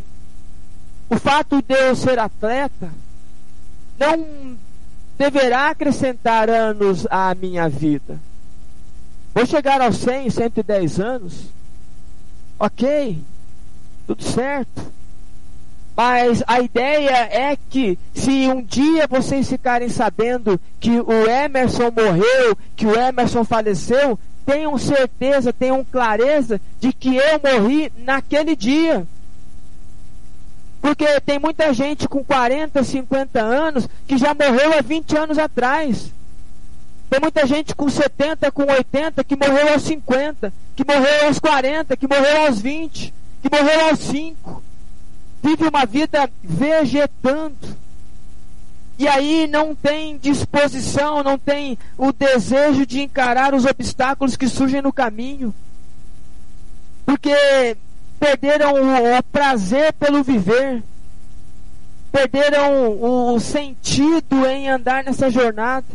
o 1.10 1.18
fato 1.18 1.62
de 1.62 1.76
eu 1.76 1.96
ser 1.96 2.20
atleta 2.20 2.90
não 3.98 4.58
deverá 5.18 5.70
acrescentar 5.70 6.50
anos 6.50 7.08
à 7.10 7.34
minha 7.36 7.68
vida. 7.68 8.20
Vou 9.34 9.46
chegar 9.46 9.82
aos 9.82 9.98
100, 9.98 10.30
110 10.30 11.00
anos 11.00 11.58
Ok, 12.60 13.22
tudo 14.08 14.24
certo. 14.24 14.82
Mas 15.96 16.44
a 16.48 16.60
ideia 16.60 17.30
é 17.32 17.58
que 17.70 17.98
se 18.14 18.48
um 18.48 18.62
dia 18.62 19.08
vocês 19.08 19.48
ficarem 19.48 19.90
sabendo 19.90 20.60
que 20.80 21.00
o 21.00 21.30
Emerson 21.30 21.92
morreu, 21.92 22.58
que 22.76 22.86
o 22.86 22.96
Emerson 22.96 23.44
faleceu, 23.44 24.18
tenham 24.46 24.78
certeza, 24.78 25.54
tenham 25.54 25.86
clareza 25.86 26.60
de 26.80 26.92
que 26.92 27.16
eu 27.16 27.40
morri 27.44 27.92
naquele 27.98 28.56
dia. 28.56 29.06
Porque 30.82 31.20
tem 31.22 31.40
muita 31.40 31.74
gente 31.74 32.08
com 32.08 32.24
40, 32.24 32.84
50 32.84 33.40
anos 33.40 33.88
que 34.08 34.18
já 34.18 34.34
morreu 34.34 34.78
há 34.78 34.82
20 34.82 35.18
anos 35.18 35.38
atrás. 35.38 36.14
Tem 37.10 37.20
muita 37.20 37.46
gente 37.48 37.74
com 37.76 37.90
70, 37.90 38.52
com 38.52 38.64
80 38.64 39.24
que 39.24 39.36
morreu 39.36 39.74
aos 39.74 39.84
50, 39.84 40.54
que 40.76 40.86
morreu 40.86 41.28
aos 41.28 41.40
40, 41.40 41.96
que 41.96 42.08
morreu 42.08 42.46
aos 42.46 42.60
20, 42.60 43.14
que 43.42 43.50
morreu 43.50 43.90
aos 43.90 44.00
5 44.00 44.68
vive 45.48 45.68
uma 45.68 45.86
vida 45.86 46.30
vegetando. 46.44 47.78
E 49.00 49.08
aí 49.08 49.48
não 49.48 49.76
tem 49.76 50.18
disposição, 50.18 51.24
não 51.24 51.38
tem 51.38 51.78
o 51.98 52.12
desejo 52.12 52.86
de 52.86 53.02
encarar 53.02 53.54
os 53.54 53.66
obstáculos 53.66 54.36
que 54.36 54.48
surgem 54.48 54.82
no 54.82 54.92
caminho. 54.92 55.54
Porque 57.06 57.78
perderam 58.20 58.74
o, 58.74 59.18
o 59.18 59.24
prazer 59.24 59.94
pelo 59.94 60.24
viver. 60.24 60.84
Perderam 62.12 62.92
o, 62.92 63.36
o 63.36 63.40
sentido 63.40 64.46
em 64.46 64.70
andar 64.70 65.04
nessa 65.04 65.30
jornada. 65.30 65.86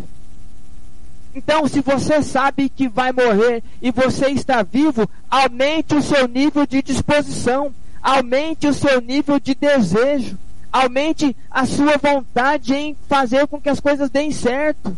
Então, 1.35 1.67
se 1.67 1.81
você 1.81 2.23
sabe 2.23 2.69
que 2.69 2.89
vai 2.89 3.11
morrer 3.13 3.63
e 3.81 3.91
você 3.91 4.29
está 4.29 4.63
vivo, 4.63 5.09
aumente 5.31 5.95
o 5.95 6.03
seu 6.03 6.29
nível 6.29 6.67
de 6.67 6.83
disposição. 6.83 7.75
Aumente 8.03 8.67
o 8.67 8.75
seu 8.75 9.01
nível 9.01 9.39
de 9.39 9.55
desejo. 9.55 10.37
Aumente 10.71 11.37
a 11.51 11.65
sua 11.65 11.97
vontade 11.97 12.75
em 12.75 12.97
fazer 13.09 13.47
com 13.47 13.61
que 13.61 13.69
as 13.69 13.81
coisas 13.81 14.11
deem 14.11 14.33
certo. 14.33 14.97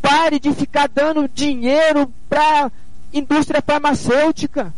Pare 0.00 0.38
de 0.38 0.52
ficar 0.54 0.88
dando 0.88 1.28
dinheiro 1.28 2.12
para 2.28 2.70
indústria 3.12 3.60
farmacêutica. 3.60 4.72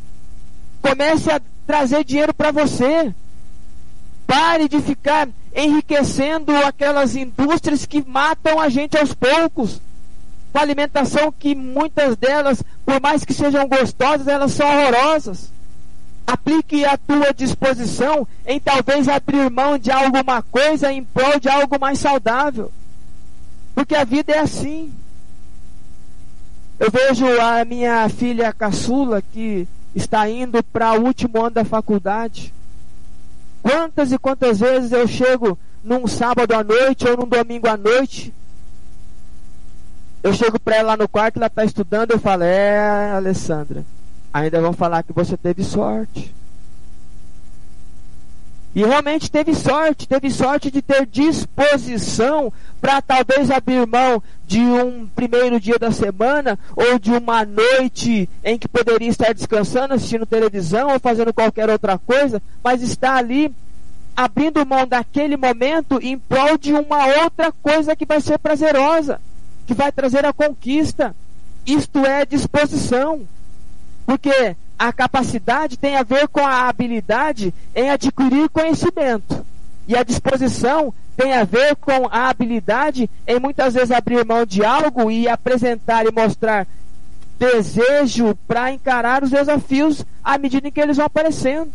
Comece 0.83 1.31
a 1.31 1.41
trazer 1.67 2.05
dinheiro 2.05 2.35
para 2.35 2.51
você. 2.51 3.13
Pare 4.27 4.69
de 4.69 4.81
ficar 4.81 5.29
enriquecendo 5.55 6.55
aquelas 6.57 7.17
indústrias 7.17 7.87
que 7.87 8.05
matam 8.07 8.61
a 8.61 8.69
gente 8.69 8.97
aos 8.97 9.15
poucos. 9.15 9.81
Com 10.53 10.59
alimentação 10.59 11.33
que 11.33 11.55
muitas 11.55 12.17
delas, 12.17 12.63
por 12.85 13.01
mais 13.01 13.25
que 13.25 13.35
sejam 13.35 13.69
gostosas, 13.69 14.27
elas 14.27 14.53
são 14.53 14.67
horrorosas. 14.67 15.51
Aplique 16.27 16.85
a 16.85 16.97
tua 16.97 17.33
disposição 17.33 18.27
em 18.47 18.61
talvez 18.61 19.09
abrir 19.09 19.51
mão 19.51 19.79
de 19.79 19.91
alguma 19.91 20.43
coisa 20.43 20.93
em 20.93 21.03
prol 21.03 21.41
de 21.41 21.49
algo 21.49 21.79
mais 21.81 21.99
saudável. 21.99 22.71
Porque 23.75 23.95
a 23.95 24.05
vida 24.05 24.33
é 24.33 24.41
assim. 24.41 24.93
Eu 26.79 26.91
vejo 26.91 27.27
a 27.41 27.65
minha 27.65 28.09
filha 28.09 28.53
caçula 28.53 29.23
que 29.23 29.67
está 29.95 30.29
indo 30.29 30.63
para 30.63 30.93
o 30.93 31.05
último 31.05 31.41
ano 31.41 31.51
da 31.51 31.65
faculdade. 31.65 32.53
Quantas 33.63 34.13
e 34.13 34.19
quantas 34.19 34.61
vezes 34.61 34.93
eu 34.93 35.07
chego 35.07 35.59
num 35.83 36.07
sábado 36.07 36.53
à 36.55 36.63
noite 36.63 37.09
ou 37.09 37.17
num 37.17 37.29
domingo 37.29 37.69
à 37.69 37.77
noite. 37.77 38.33
Eu 40.23 40.33
chego 40.33 40.59
para 40.59 40.77
ela 40.77 40.89
lá 40.89 40.97
no 40.97 41.09
quarto, 41.09 41.37
ela 41.37 41.47
está 41.47 41.65
estudando, 41.65 42.11
eu 42.11 42.19
falo, 42.19 42.43
é, 42.43 43.13
Alessandra, 43.13 43.85
ainda 44.33 44.61
vão 44.61 44.73
falar 44.73 45.03
que 45.03 45.13
você 45.13 45.37
teve 45.37 45.63
sorte. 45.63 46.35
E 48.79 48.85
realmente 48.85 49.29
teve 49.29 49.57
sorte, 49.57 50.07
teve 50.07 50.31
sorte 50.31 50.71
de 50.71 50.81
ter 50.81 51.05
disposição 51.05 52.53
para 52.81 53.03
talvez 53.03 53.51
abrir 53.51 53.85
mão 53.89 54.23
de 54.47 54.61
um 54.61 55.09
primeiro 55.17 55.59
dia 55.59 55.77
da 55.81 55.91
semana 55.91 56.57
ou 56.77 56.97
de 56.97 57.11
uma 57.11 57.45
noite 57.45 58.31
em 58.45 58.57
que 58.57 58.69
poderia 58.69 59.09
estar 59.09 59.35
descansando, 59.35 59.95
assistindo 59.95 60.25
televisão 60.25 60.93
ou 60.93 61.01
fazendo 61.01 61.35
qualquer 61.35 61.69
outra 61.69 61.99
coisa, 61.99 62.41
mas 62.63 62.81
está 62.81 63.17
ali 63.17 63.53
abrindo 64.17 64.65
mão 64.65 64.87
daquele 64.87 65.37
momento 65.37 65.99
em 66.01 66.17
prol 66.17 66.57
de 66.57 66.73
uma 66.73 67.05
outra 67.25 67.51
coisa 67.51 67.97
que 67.97 68.07
vai 68.07 68.21
ser 68.21 68.39
prazerosa, 68.39 69.21
que 69.67 69.75
vai 69.75 69.91
trazer 69.91 70.25
a 70.25 70.33
conquista. 70.33 71.17
Isto 71.67 72.07
é 72.07 72.25
disposição. 72.25 73.23
Porque 74.07 74.55
a 74.79 74.93
capacidade 74.93 75.77
tem 75.77 75.97
a 75.97 76.03
ver 76.03 76.29
com 76.29 76.41
a 76.41 76.69
habilidade 76.69 77.53
em 77.75 77.91
adquirir 77.91 78.49
conhecimento. 78.49 79.45
E 79.89 79.97
a 79.97 80.03
disposição 80.03 80.95
tem 81.17 81.33
a 81.33 81.45
ver 81.45 81.75
com 81.77 82.07
a 82.11 82.29
habilidade 82.29 83.11
em 83.27 83.41
muitas 83.41 83.75
vezes 83.75 83.91
abrir 83.91 84.25
mão 84.25 84.47
de 84.47 84.65
algo 84.65 85.11
e 85.11 85.29
apresentar 85.29 86.07
e 86.07 86.13
mostrar 86.13 86.67
desejo 87.39 88.37
para 88.47 88.73
encarar 88.73 89.23
os 89.23 89.31
desafios 89.31 90.05
à 90.23 90.39
medida 90.39 90.69
em 90.69 90.71
que 90.71 90.81
eles 90.81 90.97
vão 90.97 91.07
aparecendo. 91.07 91.73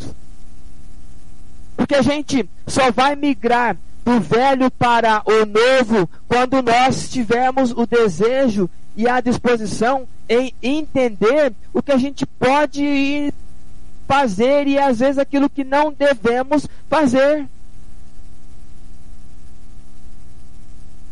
Porque 1.75 1.95
a 1.95 2.01
gente 2.01 2.47
só 2.67 2.91
vai 2.91 3.15
migrar 3.15 3.75
do 4.05 4.19
velho 4.19 4.69
para 4.69 5.21
o 5.25 5.45
novo 5.45 6.09
quando 6.27 6.61
nós 6.61 7.09
tivermos 7.09 7.71
o 7.71 7.85
desejo 7.85 8.69
e 8.95 9.07
a 9.07 9.19
disposição 9.21 10.07
em 10.29 10.53
entender 10.61 11.53
o 11.73 11.81
que 11.81 11.91
a 11.91 11.97
gente 11.97 12.25
pode 12.25 13.33
fazer 14.07 14.67
e 14.67 14.77
às 14.77 14.99
vezes 14.99 15.17
aquilo 15.17 15.49
que 15.49 15.63
não 15.63 15.91
devemos 15.91 16.67
fazer. 16.89 17.47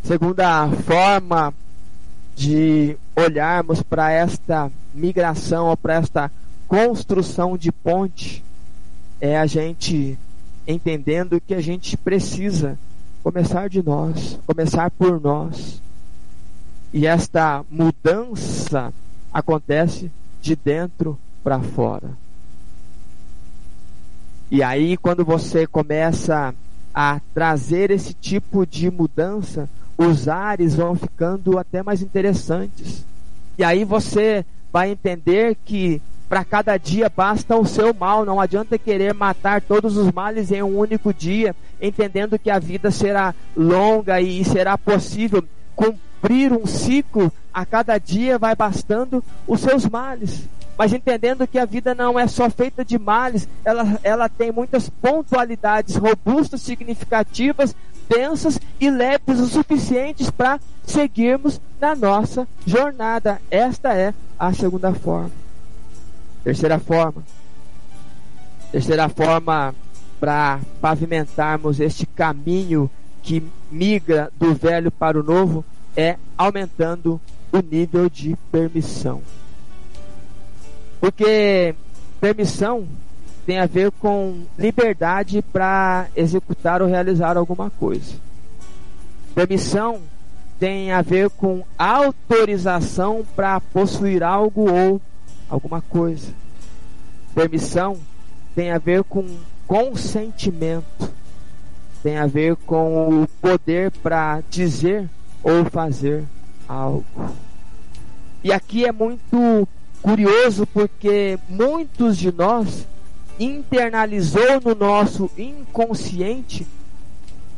Segunda 0.04 0.70
forma 0.70 1.54
de 2.36 2.98
olharmos 3.16 3.82
para 3.84 4.12
esta 4.12 4.72
migração 4.94 5.68
ou 5.68 5.78
para 5.78 5.96
esta 5.96 6.32
construção 6.68 7.58
de 7.58 7.72
ponte 7.72 8.44
é 9.20 9.38
a 9.38 9.46
gente 9.46 10.18
entendendo 10.68 11.40
que 11.40 11.54
a 11.54 11.62
gente 11.62 11.98
precisa 11.98 12.78
começar 13.24 13.70
de 13.70 13.84
nós, 13.84 14.40
começar 14.46 14.90
por 14.92 15.22
nós. 15.22 15.81
E 16.94 17.08
esta 17.08 17.64
mudança 17.70 18.94
acontece 19.34 20.12
de 20.42 20.56
dentro 20.56 21.18
para 21.44 21.60
fora. 21.60 22.10
E 24.50 24.62
aí, 24.62 24.98
quando 24.98 25.24
você 25.24 25.66
começa 25.66 26.54
a 26.94 27.22
trazer 27.34 27.90
esse 27.90 28.14
tipo 28.14 28.66
de 28.66 28.92
mudança, 28.92 29.70
os 29.98 30.28
ares 30.28 30.76
vão 30.76 30.94
ficando 30.96 31.58
até 31.58 31.82
mais 31.82 32.02
interessantes. 32.02 33.06
E 33.58 33.64
aí 33.64 33.86
você 33.86 34.46
vai 34.74 34.92
entender 34.92 35.56
que 35.64 36.02
para 36.28 36.44
cada 36.44 36.78
dia 36.78 37.10
basta 37.10 37.56
o 37.56 37.66
seu 37.66 37.94
mal, 37.94 38.26
não 38.26 38.40
adianta 38.40 38.78
querer 38.78 39.14
matar 39.14 39.62
todos 39.62 39.96
os 39.96 40.12
males 40.12 40.52
em 40.52 40.62
um 40.64 40.78
único 40.78 41.14
dia, 41.14 41.56
entendendo 41.82 42.40
que 42.40 42.50
a 42.50 42.60
vida 42.60 42.92
será 42.92 43.34
longa 43.56 44.20
e 44.20 44.44
será 44.44 44.78
possível 44.78 45.44
cumprir 45.76 46.11
cumprir 46.22 46.54
um 46.54 46.68
ciclo, 46.68 47.32
a 47.52 47.66
cada 47.66 47.98
dia 47.98 48.38
vai 48.38 48.56
bastando 48.56 49.24
os 49.48 49.60
seus 49.60 49.88
males. 49.88 50.48
Mas 50.78 50.94
entendendo 50.94 51.48
que 51.48 51.60
a 51.60 51.66
vida 51.66 51.94
não 51.94 52.18
é 52.18 52.28
só 52.28 52.50
feita 52.50 52.86
de 52.86 52.98
males, 52.98 53.48
ela, 53.66 54.00
ela 54.04 54.30
tem 54.30 54.52
muitas 54.52 54.90
pontualidades 54.90 55.96
robustas, 55.96 56.62
significativas, 56.62 57.76
densas 58.08 58.60
e 58.80 58.90
leves 58.90 59.40
o 59.40 59.48
suficientes 59.48 60.30
para 60.30 60.60
seguirmos 60.86 61.60
na 61.80 61.96
nossa 61.96 62.48
jornada. 62.66 63.42
Esta 63.50 63.94
é 63.94 64.14
a 64.40 64.54
segunda 64.54 64.94
forma. 64.94 65.32
Terceira 66.44 66.80
forma. 66.80 67.24
Terceira 68.72 69.10
forma 69.10 69.76
para 70.20 70.60
pavimentarmos 70.80 71.80
este 71.80 72.06
caminho 72.06 72.90
que 73.22 73.44
migra 73.70 74.32
do 74.40 74.54
velho 74.56 74.92
para 74.92 75.20
o 75.20 75.24
novo 75.24 75.64
é 75.96 76.18
aumentando 76.38 77.20
o 77.52 77.60
nível 77.60 78.10
de 78.10 78.36
permissão. 78.52 79.22
Porque 81.00 81.76
permissão 82.20 82.88
tem 83.46 83.60
a 83.60 83.66
ver 83.66 83.92
com 83.92 84.44
liberdade 84.58 85.42
para 85.42 86.08
executar 86.16 86.82
ou 86.82 86.88
realizar 86.88 87.38
alguma 87.38 87.70
coisa. 87.70 88.14
Permissão 89.34 90.02
tem 90.60 90.92
a 90.92 91.02
ver 91.02 91.30
com 91.32 91.64
autorização 91.78 93.26
para 93.36 93.60
possuir 93.60 94.24
algo 94.24 94.72
ou 94.72 95.02
alguma 95.50 95.82
coisa. 95.82 96.32
Permissão 97.34 97.98
tem 98.54 98.72
a 98.72 98.78
ver 98.78 99.04
com 99.04 99.26
consentimento, 99.66 101.12
tem 102.04 102.18
a 102.18 102.28
ver 102.28 102.56
com 102.58 103.24
o 103.24 103.28
poder 103.42 103.90
para 103.90 104.42
dizer 104.50 105.10
ou 105.44 105.66
fazer 105.66 106.24
algo. 106.68 107.06
E 108.44 108.52
aqui 108.52 108.86
é 108.86 108.92
muito 108.92 109.68
curioso 110.02 110.66
porque 110.68 111.38
muitos 111.48 112.18
de 112.18 112.32
nós 112.32 112.88
internalizou 113.40 114.62
no 114.64 114.76
nosso 114.76 115.30
inconsciente 115.38 116.68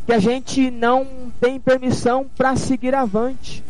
que 0.06 0.14
a 0.14 0.20
gente 0.20 0.70
não 0.70 1.08
tem 1.40 1.60
permissão 1.60 2.26
para 2.36 2.56
seguir 2.56 2.94
avante. 2.94 3.64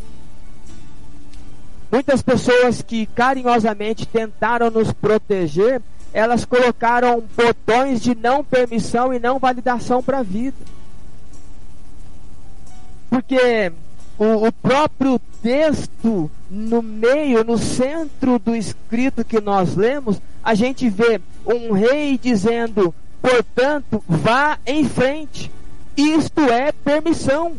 Muitas 1.91 2.23
pessoas 2.23 2.81
que 2.81 3.05
carinhosamente 3.05 4.07
tentaram 4.07 4.71
nos 4.71 4.91
proteger, 4.91 5.79
elas 6.11 6.43
colocaram 6.43 7.23
botões 7.35 8.01
de 8.01 8.15
não 8.15 8.43
permissão 8.43 9.13
e 9.13 9.19
não 9.19 9.37
validação 9.37 10.01
para 10.01 10.19
a 10.19 10.23
vida. 10.23 10.57
Porque 13.11 13.71
o, 14.17 14.47
o, 14.47 14.51
próprio 14.51 15.19
texto, 15.41 16.29
no 16.49 16.81
meio, 16.81 17.43
no 17.43 17.57
centro 17.57 18.39
do 18.39 18.55
escrito 18.55 19.25
que 19.25 19.41
nós 19.41 19.75
lemos, 19.75 20.21
a 20.43 20.53
gente 20.53 20.89
vê 20.89 21.19
um 21.45 21.71
rei 21.71 22.17
dizendo, 22.17 22.93
portanto, 23.21 24.03
vá 24.07 24.57
em 24.65 24.87
frente. 24.87 25.51
Isto 25.95 26.41
é 26.41 26.71
permissão 26.71 27.55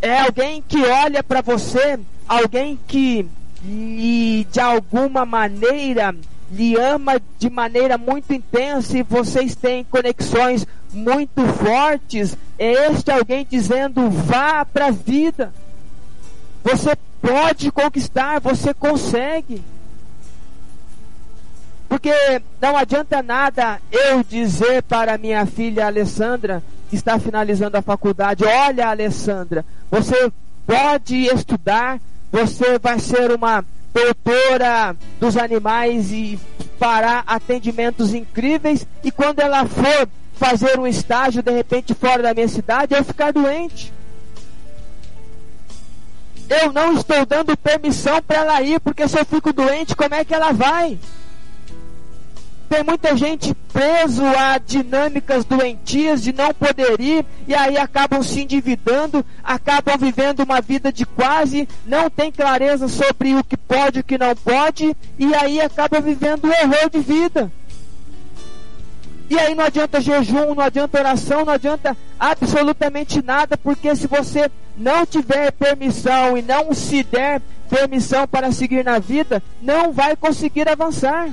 é 0.00 0.20
alguém 0.20 0.62
que 0.66 0.84
olha 0.84 1.22
para 1.22 1.40
você, 1.40 1.98
alguém 2.28 2.78
que 2.86 3.26
lhe, 3.64 4.44
de 4.44 4.60
alguma 4.60 5.24
maneira 5.24 6.14
lhe 6.52 6.76
ama 6.76 7.20
de 7.38 7.50
maneira 7.50 7.98
muito 7.98 8.32
intensa 8.32 8.96
e 8.96 9.02
vocês 9.02 9.56
têm 9.56 9.82
conexões 9.82 10.64
muito 10.96 11.46
fortes. 11.46 12.36
É 12.58 12.90
este 12.90 13.10
alguém 13.10 13.46
dizendo: 13.48 14.10
vá 14.10 14.64
para 14.64 14.86
a 14.86 14.90
vida. 14.90 15.52
Você 16.64 16.96
pode 17.20 17.70
conquistar, 17.70 18.40
você 18.40 18.74
consegue. 18.74 19.62
Porque 21.88 22.10
não 22.60 22.76
adianta 22.76 23.22
nada 23.22 23.80
eu 23.92 24.24
dizer 24.24 24.82
para 24.82 25.16
minha 25.16 25.46
filha 25.46 25.86
Alessandra, 25.86 26.62
que 26.90 26.96
está 26.96 27.18
finalizando 27.18 27.76
a 27.76 27.82
faculdade: 27.82 28.44
olha, 28.44 28.88
Alessandra, 28.88 29.64
você 29.90 30.32
pode 30.66 31.26
estudar, 31.26 32.00
você 32.32 32.78
vai 32.78 32.98
ser 32.98 33.30
uma 33.30 33.64
doutora 33.94 34.94
dos 35.18 35.36
animais 35.36 36.10
e 36.10 36.38
fará 36.78 37.22
atendimentos 37.26 38.12
incríveis. 38.12 38.86
E 39.02 39.10
quando 39.10 39.40
ela 39.40 39.64
for 39.64 40.08
fazer 40.36 40.78
um 40.78 40.86
estágio 40.86 41.42
de 41.42 41.50
repente 41.50 41.94
fora 41.94 42.22
da 42.22 42.34
minha 42.34 42.48
cidade, 42.48 42.94
eu 42.94 43.04
ficar 43.04 43.32
doente. 43.32 43.92
Eu 46.48 46.72
não 46.72 46.92
estou 46.92 47.26
dando 47.26 47.56
permissão 47.56 48.22
para 48.22 48.38
ela 48.38 48.62
ir, 48.62 48.78
porque 48.80 49.08
se 49.08 49.18
eu 49.18 49.24
fico 49.24 49.52
doente, 49.52 49.96
como 49.96 50.14
é 50.14 50.24
que 50.24 50.34
ela 50.34 50.52
vai? 50.52 50.98
Tem 52.68 52.82
muita 52.82 53.16
gente 53.16 53.54
preso 53.72 54.24
a 54.24 54.58
dinâmicas 54.58 55.44
doentias 55.44 56.22
de 56.22 56.32
não 56.32 56.52
poder 56.52 57.00
ir 57.00 57.24
e 57.46 57.54
aí 57.54 57.78
acabam 57.78 58.22
se 58.22 58.42
endividando, 58.42 59.24
acabam 59.42 59.96
vivendo 59.96 60.40
uma 60.40 60.60
vida 60.60 60.92
de 60.92 61.06
quase, 61.06 61.68
não 61.84 62.10
tem 62.10 62.32
clareza 62.32 62.88
sobre 62.88 63.34
o 63.34 63.44
que 63.44 63.56
pode 63.56 63.98
e 63.98 64.00
o 64.00 64.04
que 64.04 64.18
não 64.18 64.34
pode 64.34 64.96
e 65.18 65.34
aí 65.34 65.60
acabam 65.60 66.02
vivendo 66.02 66.46
um 66.46 66.52
erro 66.52 66.90
de 66.90 66.98
vida. 66.98 67.52
E 69.28 69.38
aí 69.38 69.54
não 69.54 69.64
adianta 69.64 70.00
jejum, 70.00 70.54
não 70.54 70.62
adianta 70.62 70.98
oração, 70.98 71.44
não 71.44 71.52
adianta 71.52 71.96
absolutamente 72.18 73.22
nada, 73.22 73.56
porque 73.56 73.94
se 73.96 74.06
você 74.06 74.50
não 74.76 75.04
tiver 75.04 75.50
permissão 75.52 76.36
e 76.36 76.42
não 76.42 76.72
se 76.72 77.02
der 77.02 77.42
permissão 77.68 78.26
para 78.28 78.52
seguir 78.52 78.84
na 78.84 78.98
vida, 78.98 79.42
não 79.60 79.92
vai 79.92 80.14
conseguir 80.14 80.68
avançar. 80.68 81.28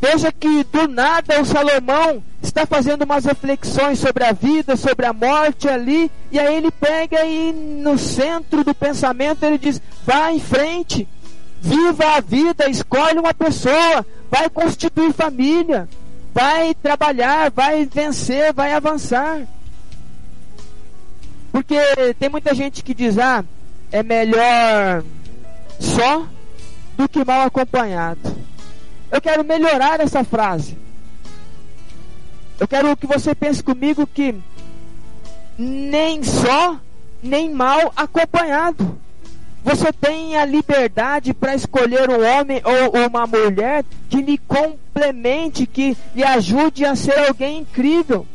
Veja 0.00 0.30
que 0.30 0.62
do 0.64 0.86
nada 0.86 1.40
o 1.40 1.44
Salomão 1.44 2.22
está 2.40 2.64
fazendo 2.64 3.02
umas 3.02 3.24
reflexões 3.24 3.98
sobre 3.98 4.24
a 4.24 4.32
vida, 4.32 4.76
sobre 4.76 5.06
a 5.06 5.12
morte 5.12 5.68
ali, 5.68 6.10
e 6.30 6.38
aí 6.38 6.54
ele 6.54 6.70
pega 6.70 7.24
e 7.24 7.52
no 7.52 7.98
centro 7.98 8.62
do 8.62 8.74
pensamento 8.74 9.42
ele 9.42 9.58
diz: 9.58 9.80
vá 10.04 10.30
em 10.30 10.38
frente, 10.38 11.08
viva 11.60 12.16
a 12.16 12.20
vida, 12.20 12.70
escolhe 12.70 13.18
uma 13.18 13.34
pessoa, 13.34 14.06
vai 14.30 14.48
constituir 14.50 15.12
família, 15.12 15.88
vai 16.34 16.74
trabalhar, 16.74 17.50
vai 17.50 17.84
vencer, 17.86 18.52
vai 18.52 18.72
avançar. 18.72 19.46
Porque 21.50 21.76
tem 22.18 22.28
muita 22.28 22.54
gente 22.54 22.82
que 22.82 22.94
diz: 22.94 23.18
ah, 23.18 23.44
é 23.90 24.02
melhor 24.02 25.02
só 25.80 26.26
do 26.96 27.08
que 27.08 27.24
mal 27.24 27.42
acompanhado. 27.42 28.20
Eu 29.10 29.20
quero 29.20 29.44
melhorar 29.44 30.00
essa 30.00 30.22
frase. 30.22 30.76
Eu 32.60 32.68
quero 32.68 32.96
que 32.96 33.06
você 33.06 33.34
pense 33.34 33.62
comigo 33.62 34.06
que 34.06 34.34
nem 35.56 36.22
só, 36.22 36.78
nem 37.22 37.50
mal 37.52 37.92
acompanhado. 37.96 38.98
Você 39.64 39.92
tem 39.92 40.36
a 40.36 40.44
liberdade 40.44 41.34
para 41.34 41.54
escolher 41.54 42.08
um 42.08 42.24
homem 42.24 42.62
ou 42.64 43.06
uma 43.06 43.26
mulher 43.26 43.84
que 44.08 44.22
lhe 44.22 44.38
complemente, 44.38 45.66
que 45.66 45.96
lhe 46.14 46.24
ajude 46.24 46.84
a 46.84 46.94
ser 46.94 47.18
alguém 47.26 47.60
incrível. 47.60 48.26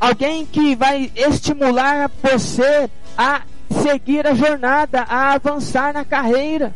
Alguém 0.00 0.46
que 0.46 0.76
vai 0.76 1.10
estimular 1.14 2.10
você 2.22 2.88
a 3.16 3.42
seguir 3.82 4.26
a 4.26 4.34
jornada, 4.34 5.02
a 5.02 5.32
avançar 5.32 5.92
na 5.92 6.04
carreira. 6.04 6.74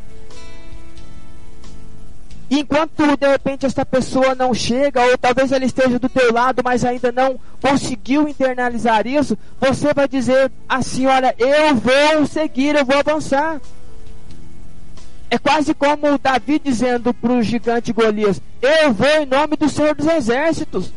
Enquanto 2.51 3.17
de 3.17 3.29
repente 3.29 3.65
essa 3.65 3.87
pessoa 3.87 4.35
não 4.35 4.53
chega, 4.53 5.01
ou 5.03 5.17
talvez 5.17 5.53
ela 5.53 5.65
esteja 5.65 6.01
do 6.01 6.09
teu 6.09 6.33
lado, 6.33 6.63
mas 6.65 6.85
ainda 6.85 7.13
não 7.13 7.39
conseguiu 7.63 8.29
internalizar 8.29 9.07
isso, 9.07 9.39
você 9.61 9.95
vai 9.95 10.09
dizer 10.09 10.51
assim: 10.69 11.07
olha, 11.07 11.33
eu 11.39 11.77
vou 11.77 12.27
seguir, 12.27 12.75
eu 12.75 12.85
vou 12.85 12.99
avançar. 12.99 13.61
É 15.31 15.39
quase 15.39 15.73
como 15.73 16.19
Davi 16.19 16.59
dizendo 16.59 17.15
para 17.15 17.33
o 17.33 17.41
gigante 17.41 17.93
Golias: 17.93 18.43
Eu 18.61 18.93
vou 18.93 19.07
em 19.07 19.27
nome 19.27 19.57
do 19.57 19.69
Senhor 19.69 19.95
dos 19.95 20.09
Exércitos. 20.09 20.93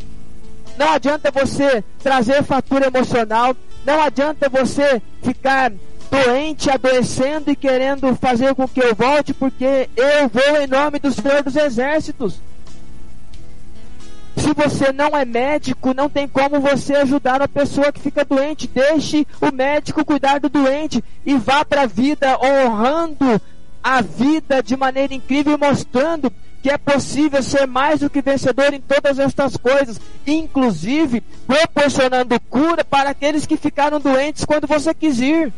Não 0.76 0.92
adianta 0.92 1.30
você 1.30 1.84
trazer 2.02 2.44
fatura 2.44 2.88
emocional, 2.88 3.56
não 3.86 4.02
adianta 4.02 4.50
você 4.50 5.00
ficar 5.22 5.72
doente, 6.14 6.70
adoecendo 6.70 7.50
e 7.50 7.56
querendo 7.56 8.16
fazer 8.16 8.54
com 8.54 8.68
que 8.68 8.80
eu 8.80 8.94
volte, 8.94 9.34
porque 9.34 9.90
eu 9.96 10.30
vou 10.30 10.62
em 10.62 10.68
nome 10.68 11.00
do 11.00 11.12
Senhor 11.12 11.42
dos 11.42 11.56
Exércitos. 11.56 12.40
Se 14.38 14.54
você 14.54 14.92
não 14.92 15.18
é 15.18 15.26
médico, 15.26 15.94
não 15.94 16.10
tem 16.10 16.28
como 16.28 16.60
você 16.60 16.96
ajudar 16.96 17.42
uma 17.42 17.48
pessoa 17.48 17.92
que 17.92 18.00
fica 18.00 18.26
doente. 18.26 18.68
Deixe 18.68 19.26
o 19.42 19.52
médico 19.52 20.06
cuidar 20.06 20.40
do 20.40 20.50
doente 20.50 21.04
e 21.26 21.36
vá 21.36 21.66
para 21.66 21.84
a 21.84 21.88
vida 21.88 22.38
honrando 22.40 23.42
a 23.84 24.02
vida 24.02 24.62
de 24.62 24.78
maneira 24.78 25.14
incrível, 25.14 25.58
mostrando 25.58 26.32
que 26.62 26.70
é 26.70 26.78
possível 26.78 27.44
ser 27.44 27.68
mais 27.68 28.00
do 28.00 28.10
que 28.10 28.22
vencedor 28.22 28.74
em 28.74 28.80
todas 28.80 29.20
estas 29.20 29.58
coisas, 29.58 30.00
inclusive 30.26 31.22
proporcionando 31.46 32.40
cura 32.40 32.86
para 32.86 33.10
aqueles 33.10 33.46
que 33.46 33.58
ficaram 33.58 34.00
doentes 34.00 34.46
quando 34.46 34.68
você 34.68 34.94
quis 34.94 35.20
ir. 35.20 35.54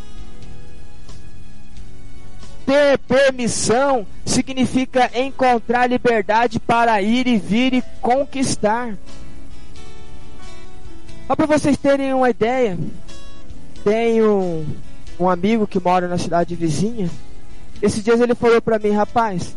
Ter 2.65 2.97
permissão 2.99 4.07
significa 4.25 5.11
encontrar 5.13 5.87
liberdade 5.87 6.59
para 6.59 7.01
ir 7.01 7.27
e 7.27 7.37
vir 7.37 7.73
e 7.73 7.83
conquistar. 8.01 8.97
Só 11.27 11.35
para 11.35 11.45
vocês 11.45 11.77
terem 11.77 12.13
uma 12.13 12.29
ideia, 12.29 12.77
tenho 13.83 14.65
um 15.19 15.29
amigo 15.29 15.67
que 15.67 15.79
mora 15.79 16.07
na 16.07 16.17
cidade 16.17 16.55
vizinha. 16.55 17.09
Esses 17.81 18.03
dias 18.03 18.19
ele 18.19 18.35
falou 18.35 18.61
para 18.61 18.79
mim, 18.79 18.91
rapaz, 18.91 19.55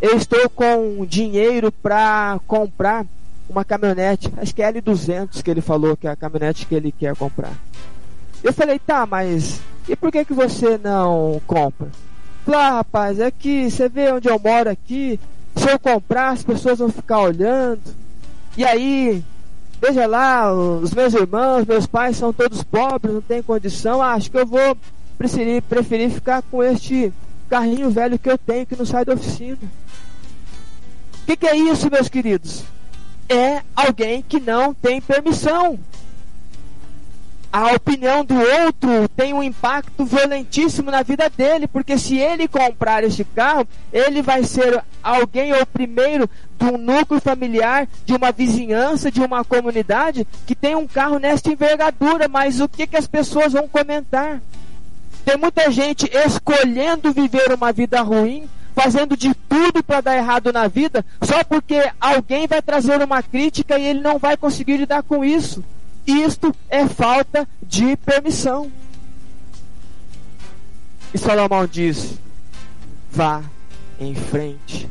eu 0.00 0.16
estou 0.16 0.48
com 0.50 1.04
dinheiro 1.06 1.70
para 1.70 2.38
comprar 2.46 3.06
uma 3.48 3.64
caminhonete, 3.64 4.32
acho 4.36 4.54
que 4.54 4.62
é 4.62 4.72
L200 4.72 5.42
que 5.42 5.50
ele 5.50 5.60
falou 5.60 5.96
que 5.96 6.06
é 6.06 6.10
a 6.10 6.16
caminhonete 6.16 6.66
que 6.66 6.74
ele 6.74 6.92
quer 6.92 7.16
comprar. 7.16 7.52
Eu 8.42 8.52
falei, 8.52 8.78
tá, 8.78 9.04
mas 9.06 9.60
e 9.88 9.96
por 9.96 10.10
que 10.10 10.24
que 10.24 10.32
você 10.32 10.78
não 10.78 11.40
compra? 11.46 11.88
Lá, 12.46 12.70
rapaz, 12.70 13.20
é 13.20 13.30
que 13.30 13.70
você 13.70 13.88
vê 13.88 14.12
onde 14.12 14.28
eu 14.28 14.38
moro 14.38 14.70
aqui. 14.70 15.20
Se 15.56 15.70
eu 15.70 15.78
comprar, 15.78 16.30
as 16.30 16.42
pessoas 16.42 16.78
vão 16.78 16.88
ficar 16.90 17.20
olhando. 17.20 17.82
E 18.56 18.64
aí, 18.64 19.22
veja 19.80 20.06
lá, 20.06 20.52
os 20.52 20.92
meus 20.92 21.14
irmãos, 21.14 21.66
meus 21.66 21.86
pais 21.86 22.16
são 22.16 22.32
todos 22.32 22.62
pobres, 22.62 23.14
não 23.14 23.22
tem 23.22 23.42
condição. 23.42 24.02
Ah, 24.02 24.14
acho 24.14 24.30
que 24.30 24.38
eu 24.38 24.46
vou 24.46 24.76
preferir, 25.18 25.62
preferir 25.62 26.10
ficar 26.10 26.42
com 26.42 26.62
este 26.62 27.12
carrinho 27.48 27.90
velho 27.90 28.18
que 28.18 28.30
eu 28.30 28.38
tenho 28.38 28.66
que 28.66 28.76
não 28.76 28.86
sai 28.86 29.04
da 29.04 29.14
oficina. 29.14 29.58
O 31.22 31.26
que, 31.26 31.36
que 31.36 31.46
é 31.46 31.56
isso, 31.56 31.90
meus 31.90 32.08
queridos? 32.08 32.64
É 33.28 33.62
alguém 33.76 34.22
que 34.22 34.40
não 34.40 34.72
tem 34.72 35.00
permissão. 35.00 35.78
A 37.52 37.72
opinião 37.72 38.24
do 38.24 38.34
outro 38.34 39.08
tem 39.16 39.34
um 39.34 39.42
impacto 39.42 40.04
violentíssimo 40.04 40.90
na 40.90 41.02
vida 41.02 41.28
dele, 41.28 41.66
porque 41.66 41.98
se 41.98 42.16
ele 42.16 42.46
comprar 42.46 43.02
este 43.02 43.24
carro, 43.24 43.66
ele 43.92 44.22
vai 44.22 44.44
ser 44.44 44.82
alguém 45.02 45.52
ou 45.52 45.66
primeiro 45.66 46.30
de 46.58 46.66
um 46.66 46.78
núcleo 46.78 47.20
familiar, 47.20 47.88
de 48.04 48.14
uma 48.14 48.30
vizinhança, 48.30 49.10
de 49.10 49.20
uma 49.20 49.44
comunidade 49.44 50.26
que 50.46 50.54
tem 50.54 50.76
um 50.76 50.86
carro 50.86 51.18
nesta 51.18 51.50
envergadura, 51.50 52.28
mas 52.28 52.60
o 52.60 52.68
que, 52.68 52.86
que 52.86 52.96
as 52.96 53.08
pessoas 53.08 53.52
vão 53.52 53.66
comentar? 53.66 54.40
Tem 55.24 55.36
muita 55.36 55.70
gente 55.70 56.08
escolhendo 56.12 57.12
viver 57.12 57.52
uma 57.52 57.72
vida 57.72 58.00
ruim, 58.00 58.48
fazendo 58.74 59.16
de 59.16 59.34
tudo 59.34 59.82
para 59.82 60.00
dar 60.00 60.16
errado 60.16 60.52
na 60.52 60.68
vida, 60.68 61.04
só 61.20 61.42
porque 61.42 61.90
alguém 62.00 62.46
vai 62.46 62.62
trazer 62.62 63.02
uma 63.02 63.22
crítica 63.22 63.76
e 63.76 63.86
ele 63.86 64.00
não 64.00 64.18
vai 64.18 64.36
conseguir 64.36 64.76
lidar 64.76 65.02
com 65.02 65.24
isso. 65.24 65.64
Isto 66.06 66.54
é 66.68 66.86
falta 66.86 67.48
de 67.62 67.96
permissão. 67.96 68.70
E 71.12 71.18
Salomão 71.18 71.66
diz: 71.66 72.14
vá 73.10 73.42
em 73.98 74.14
frente. 74.14 74.88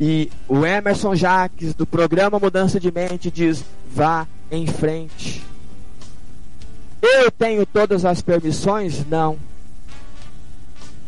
E 0.00 0.30
o 0.46 0.64
Emerson 0.64 1.14
Jacques, 1.14 1.74
do 1.74 1.84
programa 1.84 2.38
Mudança 2.38 2.78
de 2.78 2.90
Mente, 2.92 3.30
diz: 3.30 3.64
vá 3.92 4.26
em 4.50 4.66
frente. 4.66 5.44
Eu 7.02 7.30
tenho 7.30 7.64
todas 7.66 8.04
as 8.04 8.20
permissões? 8.20 9.04
Não. 9.06 9.38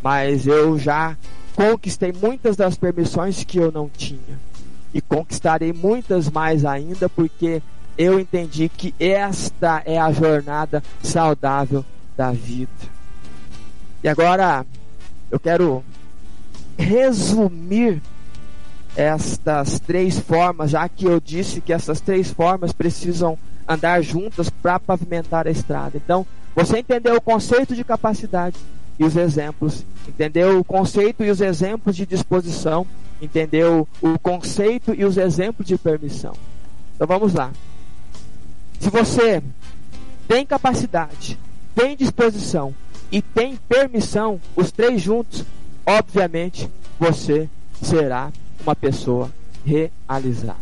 Mas 0.01 0.47
eu 0.47 0.77
já 0.79 1.17
conquistei 1.55 2.13
muitas 2.13 2.55
das 2.55 2.75
permissões 2.75 3.43
que 3.43 3.57
eu 3.57 3.71
não 3.71 3.89
tinha. 3.89 4.39
E 4.93 5.01
conquistarei 5.01 5.71
muitas 5.71 6.29
mais 6.29 6.65
ainda, 6.65 7.07
porque 7.07 7.61
eu 8.01 8.19
entendi 8.19 8.67
que 8.67 8.95
esta 8.99 9.83
é 9.85 9.99
a 9.99 10.11
jornada 10.11 10.83
saudável 11.03 11.85
da 12.17 12.31
vida. 12.31 12.71
E 14.03 14.09
agora 14.09 14.65
eu 15.29 15.39
quero 15.39 15.83
resumir 16.75 18.01
estas 18.95 19.79
três 19.79 20.17
formas, 20.17 20.71
já 20.71 20.89
que 20.89 21.05
eu 21.05 21.19
disse 21.19 21.61
que 21.61 21.71
essas 21.71 22.01
três 22.01 22.31
formas 22.31 22.73
precisam 22.73 23.37
andar 23.67 24.01
juntas 24.01 24.49
para 24.49 24.79
pavimentar 24.79 25.45
a 25.45 25.51
estrada. 25.51 25.95
Então, 25.95 26.25
você 26.55 26.79
entendeu 26.79 27.15
o 27.15 27.21
conceito 27.21 27.75
de 27.75 27.83
capacidade 27.83 28.57
e 28.97 29.05
os 29.05 29.15
exemplos, 29.15 29.85
entendeu 30.07 30.59
o 30.59 30.63
conceito 30.63 31.23
e 31.23 31.29
os 31.29 31.39
exemplos 31.39 31.95
de 31.95 32.07
disposição, 32.07 32.85
entendeu 33.21 33.87
o 34.01 34.17
conceito 34.17 34.91
e 34.91 35.05
os 35.05 35.17
exemplos 35.17 35.67
de 35.67 35.77
permissão. 35.77 36.33
Então 36.95 37.05
vamos 37.05 37.33
lá. 37.35 37.51
Se 38.81 38.89
você 38.89 39.43
tem 40.27 40.43
capacidade, 40.43 41.37
tem 41.75 41.95
disposição 41.95 42.73
e 43.11 43.21
tem 43.21 43.55
permissão, 43.69 44.41
os 44.55 44.71
três 44.71 44.99
juntos, 44.99 45.45
obviamente 45.85 46.67
você 46.99 47.47
será 47.79 48.31
uma 48.63 48.75
pessoa 48.75 49.31
realizada. 49.63 50.57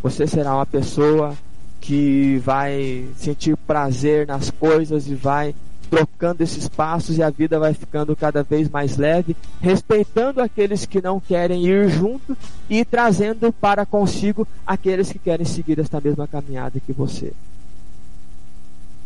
Você 0.00 0.28
será 0.28 0.54
uma 0.54 0.64
pessoa 0.64 1.36
que 1.80 2.38
vai 2.38 3.04
sentir 3.16 3.56
prazer 3.56 4.28
nas 4.28 4.48
coisas 4.48 5.08
e 5.08 5.14
vai 5.16 5.52
trocando 5.90 6.42
esses 6.42 6.68
passos 6.68 7.18
e 7.18 7.22
a 7.22 7.28
vida 7.28 7.58
vai 7.58 7.74
ficando 7.74 8.14
cada 8.14 8.44
vez 8.44 8.70
mais 8.70 8.96
leve, 8.96 9.36
respeitando 9.60 10.40
aqueles 10.40 10.86
que 10.86 11.02
não 11.02 11.18
querem 11.18 11.66
ir 11.66 11.88
junto 11.88 12.38
e 12.68 12.84
trazendo 12.84 13.52
para 13.52 13.84
consigo 13.84 14.46
aqueles 14.64 15.10
que 15.10 15.18
querem 15.18 15.44
seguir 15.44 15.80
esta 15.80 16.00
mesma 16.00 16.28
caminhada 16.28 16.78
que 16.78 16.92
você. 16.92 17.32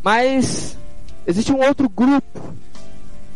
Mas 0.03 0.77
existe 1.27 1.51
um 1.51 1.67
outro 1.67 1.89
grupo 1.89 2.55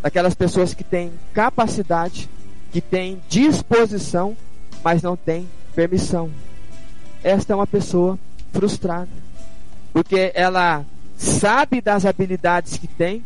daquelas 0.03 0.34
pessoas 0.34 0.74
que 0.74 0.84
têm 0.84 1.11
capacidade, 1.32 2.28
que 2.70 2.82
têm 2.82 3.18
disposição, 3.30 4.36
mas 4.84 5.03
não 5.03 5.16
têm 5.16 5.49
permissão. 5.74 6.30
Esta 7.24 7.55
é 7.55 7.57
uma 7.57 7.66
pessoa 7.66 8.18
frustrada, 8.53 9.09
porque 9.92 10.30
ela 10.34 10.84
sabe 11.16 11.80
das 11.80 12.05
habilidades 12.05 12.76
que 12.76 12.86
tem, 12.86 13.24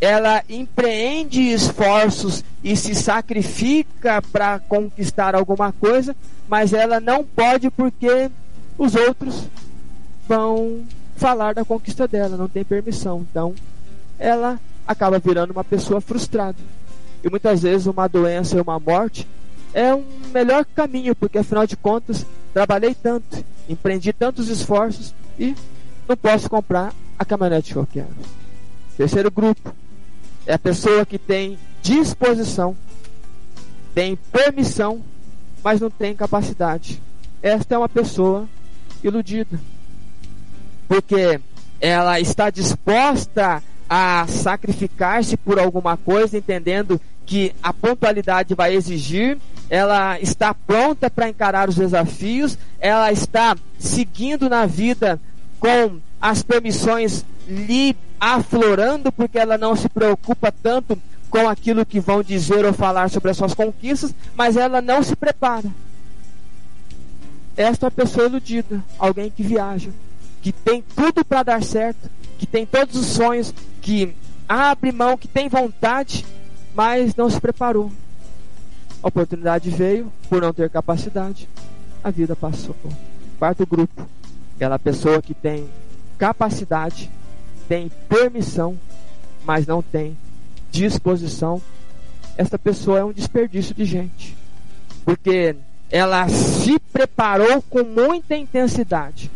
ela 0.00 0.42
empreende 0.48 1.40
esforços 1.40 2.44
e 2.62 2.76
se 2.76 2.94
sacrifica 2.94 4.20
para 4.20 4.58
conquistar 4.58 5.34
alguma 5.34 5.72
coisa, 5.72 6.14
mas 6.48 6.72
ela 6.72 7.00
não 7.00 7.24
pode 7.24 7.70
porque 7.70 8.30
os 8.76 8.94
outros 8.94 9.48
vão 10.28 10.84
falar 11.16 11.54
da 11.54 11.64
conquista 11.64 12.06
dela, 12.06 12.36
não 12.36 12.48
tem 12.48 12.64
permissão. 12.64 13.26
Então, 13.30 13.54
ela 14.18 14.60
acaba 14.86 15.18
virando 15.18 15.52
uma 15.52 15.64
pessoa 15.64 16.00
frustrada. 16.00 16.58
E 17.24 17.30
muitas 17.30 17.62
vezes 17.62 17.86
uma 17.86 18.06
doença 18.06 18.56
e 18.56 18.60
uma 18.60 18.78
morte 18.78 19.26
é 19.72 19.94
um 19.94 20.04
melhor 20.32 20.64
caminho, 20.74 21.14
porque 21.16 21.38
afinal 21.38 21.66
de 21.66 21.76
contas, 21.76 22.24
trabalhei 22.52 22.94
tanto, 22.94 23.44
empreendi 23.68 24.12
tantos 24.12 24.48
esforços 24.48 25.14
e 25.38 25.54
não 26.08 26.16
posso 26.16 26.48
comprar 26.48 26.92
a 27.18 27.24
caminhonete 27.24 27.72
que 27.72 27.78
eu 27.78 27.86
quero. 27.90 28.08
Terceiro 28.96 29.30
grupo, 29.30 29.74
é 30.46 30.54
a 30.54 30.58
pessoa 30.58 31.04
que 31.04 31.18
tem 31.18 31.58
disposição, 31.82 32.76
tem 33.94 34.16
permissão, 34.30 35.02
mas 35.62 35.80
não 35.80 35.90
tem 35.90 36.14
capacidade. 36.14 37.02
Esta 37.42 37.74
é 37.74 37.78
uma 37.78 37.88
pessoa 37.88 38.48
iludida. 39.02 39.58
Porque 40.86 41.40
ela 41.80 42.20
está 42.20 42.50
disposta 42.50 43.62
a 43.88 44.26
sacrificar-se 44.28 45.36
por 45.36 45.58
alguma 45.58 45.96
coisa, 45.96 46.38
entendendo 46.38 47.00
que 47.24 47.52
a 47.62 47.72
pontualidade 47.72 48.54
vai 48.54 48.74
exigir, 48.74 49.38
ela 49.68 50.20
está 50.20 50.54
pronta 50.54 51.10
para 51.10 51.28
encarar 51.28 51.68
os 51.68 51.74
desafios, 51.74 52.56
ela 52.78 53.10
está 53.10 53.56
seguindo 53.78 54.48
na 54.48 54.64
vida 54.64 55.20
com 55.58 55.98
as 56.20 56.42
permissões 56.42 57.24
lhe 57.48 57.96
aflorando 58.20 59.12
porque 59.12 59.38
ela 59.38 59.58
não 59.58 59.76
se 59.76 59.88
preocupa 59.88 60.50
tanto 60.50 60.98
com 61.30 61.48
aquilo 61.48 61.84
que 61.84 62.00
vão 62.00 62.22
dizer 62.22 62.64
ou 62.64 62.72
falar 62.72 63.10
sobre 63.10 63.30
as 63.30 63.36
suas 63.36 63.54
conquistas, 63.54 64.14
mas 64.34 64.56
ela 64.56 64.80
não 64.80 65.02
se 65.02 65.14
prepara. 65.14 65.68
Esta 67.56 67.86
é 67.86 67.88
uma 67.88 67.90
pessoa 67.90 68.26
iludida, 68.26 68.82
alguém 68.98 69.30
que 69.30 69.42
viaja, 69.42 69.90
que 70.42 70.52
tem 70.52 70.82
tudo 70.94 71.24
para 71.24 71.42
dar 71.42 71.62
certo, 71.62 72.10
que 72.38 72.46
tem 72.46 72.66
todos 72.66 72.96
os 72.96 73.06
sonhos, 73.06 73.52
que 73.80 74.14
abre 74.48 74.92
mão, 74.92 75.16
que 75.16 75.26
tem 75.26 75.48
vontade, 75.48 76.24
mas 76.74 77.14
não 77.16 77.30
se 77.30 77.40
preparou. 77.40 77.90
A 79.02 79.08
oportunidade 79.08 79.70
veio 79.70 80.12
por 80.28 80.42
não 80.42 80.52
ter 80.52 80.68
capacidade, 80.68 81.48
a 82.04 82.10
vida 82.10 82.36
passou. 82.36 82.76
Quarto 83.38 83.66
grupo, 83.66 84.06
aquela 84.54 84.78
pessoa 84.78 85.22
que 85.22 85.34
tem 85.34 85.68
capacidade, 86.18 87.10
tem 87.68 87.90
permissão, 88.08 88.78
mas 89.44 89.66
não 89.66 89.82
tem 89.82 90.16
disposição, 90.70 91.60
essa 92.36 92.58
pessoa 92.58 92.98
é 92.98 93.04
um 93.04 93.12
desperdício 93.12 93.74
de 93.74 93.84
gente. 93.84 94.36
Porque 95.04 95.56
ela 95.90 96.28
se 96.28 96.78
preparou 96.92 97.62
com 97.62 97.82
muita 97.82 98.36
intensidade. 98.36 99.30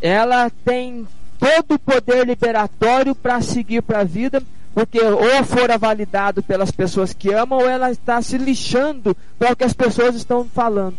Ela 0.00 0.50
tem 0.64 1.06
todo 1.38 1.74
o 1.74 1.78
poder 1.78 2.26
liberatório 2.26 3.14
para 3.14 3.40
seguir 3.40 3.82
para 3.82 4.00
a 4.00 4.04
vida, 4.04 4.42
porque 4.74 5.00
ou 5.00 5.44
fora 5.44 5.78
validado 5.78 6.42
pelas 6.42 6.70
pessoas 6.70 7.12
que 7.12 7.32
amam, 7.32 7.60
ou 7.60 7.68
ela 7.68 7.90
está 7.90 8.20
se 8.20 8.36
lixando 8.36 9.16
para 9.38 9.52
o 9.52 9.56
que 9.56 9.64
as 9.64 9.72
pessoas 9.72 10.14
estão 10.14 10.44
falando. 10.44 10.98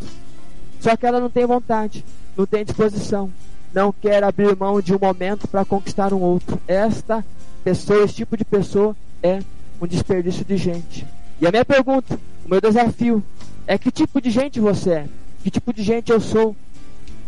Só 0.80 0.96
que 0.96 1.06
ela 1.06 1.20
não 1.20 1.30
tem 1.30 1.46
vontade, 1.46 2.04
não 2.36 2.46
tem 2.46 2.66
disposição 2.66 3.32
não 3.74 3.92
quer 3.92 4.24
abrir 4.24 4.56
mão 4.56 4.80
de 4.80 4.94
um 4.94 5.00
momento 5.00 5.48
para 5.48 5.66
conquistar 5.66 6.14
um 6.14 6.22
outro. 6.22 6.60
Esta 6.68 7.26
pessoa, 7.64 8.04
esse 8.04 8.16
tipo 8.16 8.38
de 8.38 8.46
pessoa, 8.46 8.96
é 9.22 9.40
um 9.82 9.88
desperdício 9.88 10.46
de 10.46 10.56
gente. 10.58 11.06
E 11.42 11.48
a 11.48 11.52
minha 11.52 11.66
pergunta, 11.66 12.20
o 12.46 12.50
meu 12.50 12.62
desafio, 12.62 13.24
é 13.66 13.78
que 13.78 13.92
tipo 13.92 14.22
de 14.22 14.30
gente 14.30 14.60
você 14.60 14.92
é? 14.92 15.10
Que 15.44 15.50
tipo 15.50 15.74
de 15.74 15.82
gente 15.82 16.12
eu 16.12 16.20
sou? 16.20 16.56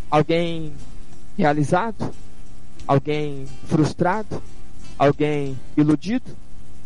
Alguém 0.09 0.71
realizado? 1.37 2.13
Alguém 2.87 3.45
frustrado? 3.65 4.41
Alguém 4.97 5.59
iludido? 5.75 6.31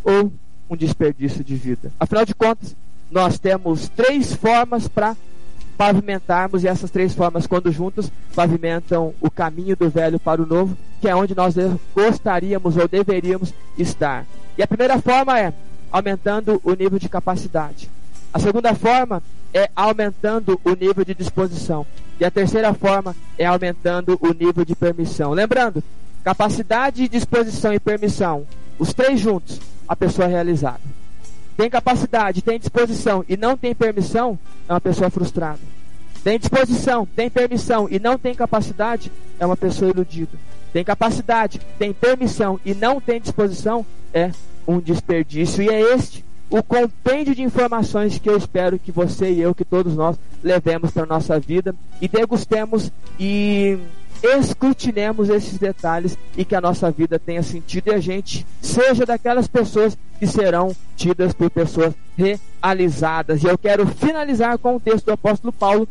Ou 0.04 0.32
um 0.70 0.76
desperdício 0.76 1.44
de 1.44 1.56
vida? 1.56 1.92
Afinal 2.00 2.26
de 2.26 2.34
contas, 2.34 2.76
nós 3.12 3.38
temos 3.38 3.90
três 3.90 4.34
formas 4.34 4.88
para 4.88 5.18
pavimentarmos, 5.80 6.66
e 6.66 6.68
essas 6.68 6.92
três 6.92 7.14
formas, 7.14 7.48
quando 7.48 7.72
juntas, 7.72 8.12
pavimentam 8.36 9.14
o 9.22 9.32
caminho 9.32 9.78
do 9.78 9.90
velho 9.90 10.20
para 10.20 10.42
o 10.42 10.46
novo, 10.46 10.78
que 11.00 11.08
é 11.08 11.16
onde 11.16 11.34
nós 11.34 11.56
gostaríamos 11.96 12.76
ou 12.76 12.86
deveríamos 12.86 13.54
estar. 13.78 14.26
E 14.58 14.62
a 14.62 14.68
primeira 14.68 15.00
forma 15.00 15.40
é 15.40 15.54
aumentando 15.90 16.60
o 16.66 16.74
nível 16.74 17.00
de 17.00 17.08
capacidade. 17.08 17.90
A 18.34 18.40
segunda 18.40 18.76
forma 18.76 19.24
é 19.54 19.70
aumentando 19.74 20.60
o 20.66 20.72
nível 20.72 21.06
de 21.06 21.16
disposição. 21.16 21.88
E 22.20 22.26
a 22.26 22.30
terceira 22.30 22.74
forma 22.74 23.16
é 23.38 23.46
aumentando 23.46 24.20
o 24.20 24.34
nível 24.34 24.66
de 24.66 24.76
permissão. 24.76 25.32
Lembrando, 25.32 25.82
capacidade, 26.26 27.08
disposição 27.08 27.74
e 27.74 27.80
permissão, 27.80 28.46
os 28.78 28.94
três 28.94 29.18
juntos, 29.18 29.62
a 29.88 29.96
pessoa 29.96 30.28
é 30.28 30.32
realizada. 30.32 30.99
Tem 31.60 31.70
capacidade, 31.70 32.42
tem 32.42 32.58
disposição 32.58 33.26
e 33.28 33.36
não 33.36 33.58
tem 33.58 33.76
permissão, 33.76 34.40
é 34.66 34.72
uma 34.72 34.80
pessoa 34.80 35.10
frustrada. 35.10 35.60
Tem 36.24 36.40
disposição, 36.40 37.06
tem 37.06 37.30
permissão 37.30 37.86
e 37.92 38.00
não 38.00 38.18
tem 38.18 38.34
capacidade, 38.34 39.12
é 39.38 39.46
uma 39.46 39.58
pessoa 39.58 39.92
iludida. 39.92 40.38
Tem 40.72 40.86
capacidade, 40.86 41.60
tem 41.78 41.92
permissão 41.92 42.58
e 42.64 42.74
não 42.74 43.02
tem 43.02 43.20
disposição, 43.20 43.86
é 44.14 44.32
um 44.66 44.80
desperdício. 44.80 45.62
E 45.62 45.68
é 45.68 45.94
este 45.94 46.24
o 46.50 46.64
compêndio 46.64 47.36
de 47.36 47.44
informações 47.44 48.18
que 48.18 48.30
eu 48.30 48.36
espero 48.36 48.80
que 48.80 48.92
você 48.92 49.32
e 49.32 49.42
eu, 49.42 49.54
que 49.54 49.64
todos 49.64 49.96
nós 49.96 50.18
levemos 50.44 50.92
para 50.92 51.06
nossa 51.06 51.40
vida 51.40 51.76
e 52.02 52.08
degustemos 52.08 52.92
e 53.20 53.78
escrutinemos 54.24 55.30
esses 55.30 55.58
detalhes 55.58 56.18
e 56.36 56.44
que 56.44 56.56
a 56.56 56.62
nossa 56.62 56.92
vida 56.92 57.20
tenha 57.20 57.44
sentido 57.44 57.90
e 57.90 57.94
a 57.94 58.00
gente 58.00 58.46
seja 58.62 59.06
daquelas 59.06 59.48
pessoas 59.48 59.98
que 60.18 60.28
serão 60.28 60.76
tidas 60.96 61.34
por 61.34 61.50
pessoas 61.50 61.94
realizadas. 62.18 63.44
E 63.44 63.48
eu 63.48 63.58
quero 63.58 63.86
finalizar 63.88 64.58
com 64.58 64.76
o 64.76 64.80
texto 64.80 65.06
do 65.06 65.14
apóstolo 65.14 65.54
Paulo, 65.54 65.88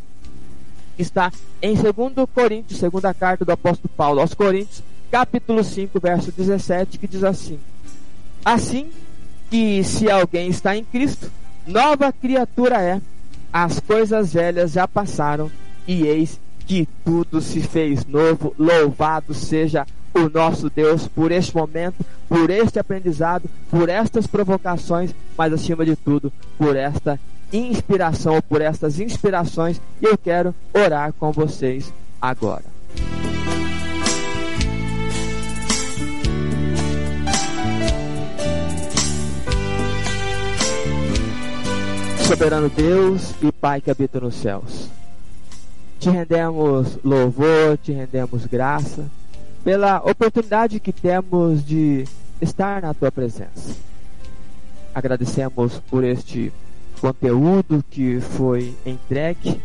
que 0.96 1.02
está 1.02 1.32
em 1.62 1.74
2 1.74 1.92
Coríntios, 2.34 2.80
segunda 2.80 3.14
carta 3.14 3.44
do 3.44 3.52
apóstolo 3.52 3.92
Paulo 3.96 4.20
aos 4.20 4.34
Coríntios, 4.34 4.82
capítulo 5.10 5.62
5, 5.62 5.98
verso 6.00 6.32
17, 6.32 6.98
que 6.98 7.08
diz 7.08 7.24
assim: 7.24 7.58
Assim 8.44 8.90
que 9.50 9.82
se 9.84 10.10
alguém 10.10 10.48
está 10.48 10.76
em 10.76 10.84
Cristo, 10.84 11.30
nova 11.66 12.12
criatura 12.12 12.80
é. 12.80 13.00
As 13.52 13.80
coisas 13.80 14.34
velhas 14.34 14.72
já 14.72 14.86
passaram 14.86 15.50
e 15.86 16.06
eis 16.06 16.38
que 16.66 16.86
tudo 17.04 17.40
se 17.40 17.60
fez 17.60 18.04
novo. 18.04 18.54
Louvado 18.58 19.32
seja 19.32 19.86
o 20.14 20.28
nosso 20.28 20.68
Deus 20.68 21.08
por 21.08 21.32
este 21.32 21.56
momento, 21.56 22.04
por 22.28 22.50
este 22.50 22.78
aprendizado, 22.78 23.48
por 23.70 23.88
estas 23.88 24.26
provocações, 24.26 25.14
mas 25.36 25.52
acima 25.52 25.84
de 25.84 25.96
tudo, 25.96 26.32
por 26.58 26.76
esta 26.76 27.18
inspiração, 27.52 28.40
por 28.46 28.60
estas 28.60 29.00
inspirações. 29.00 29.80
E 30.02 30.04
eu 30.04 30.18
quero 30.18 30.54
orar 30.74 31.12
com 31.14 31.32
vocês 31.32 31.92
agora. 32.20 32.77
Soberano 42.28 42.68
Deus 42.68 43.34
e 43.40 43.50
Pai 43.50 43.80
que 43.80 43.90
habita 43.90 44.20
nos 44.20 44.34
céus. 44.34 44.90
Te 45.98 46.10
rendemos 46.10 46.98
louvor, 47.02 47.78
te 47.78 47.90
rendemos 47.90 48.44
graça 48.44 49.06
pela 49.64 49.96
oportunidade 50.04 50.78
que 50.78 50.92
temos 50.92 51.64
de 51.64 52.04
estar 52.38 52.82
na 52.82 52.92
tua 52.92 53.10
presença. 53.10 53.74
Agradecemos 54.94 55.80
por 55.88 56.04
este 56.04 56.52
conteúdo 57.00 57.82
que 57.90 58.20
foi 58.20 58.76
entregue 58.84 59.58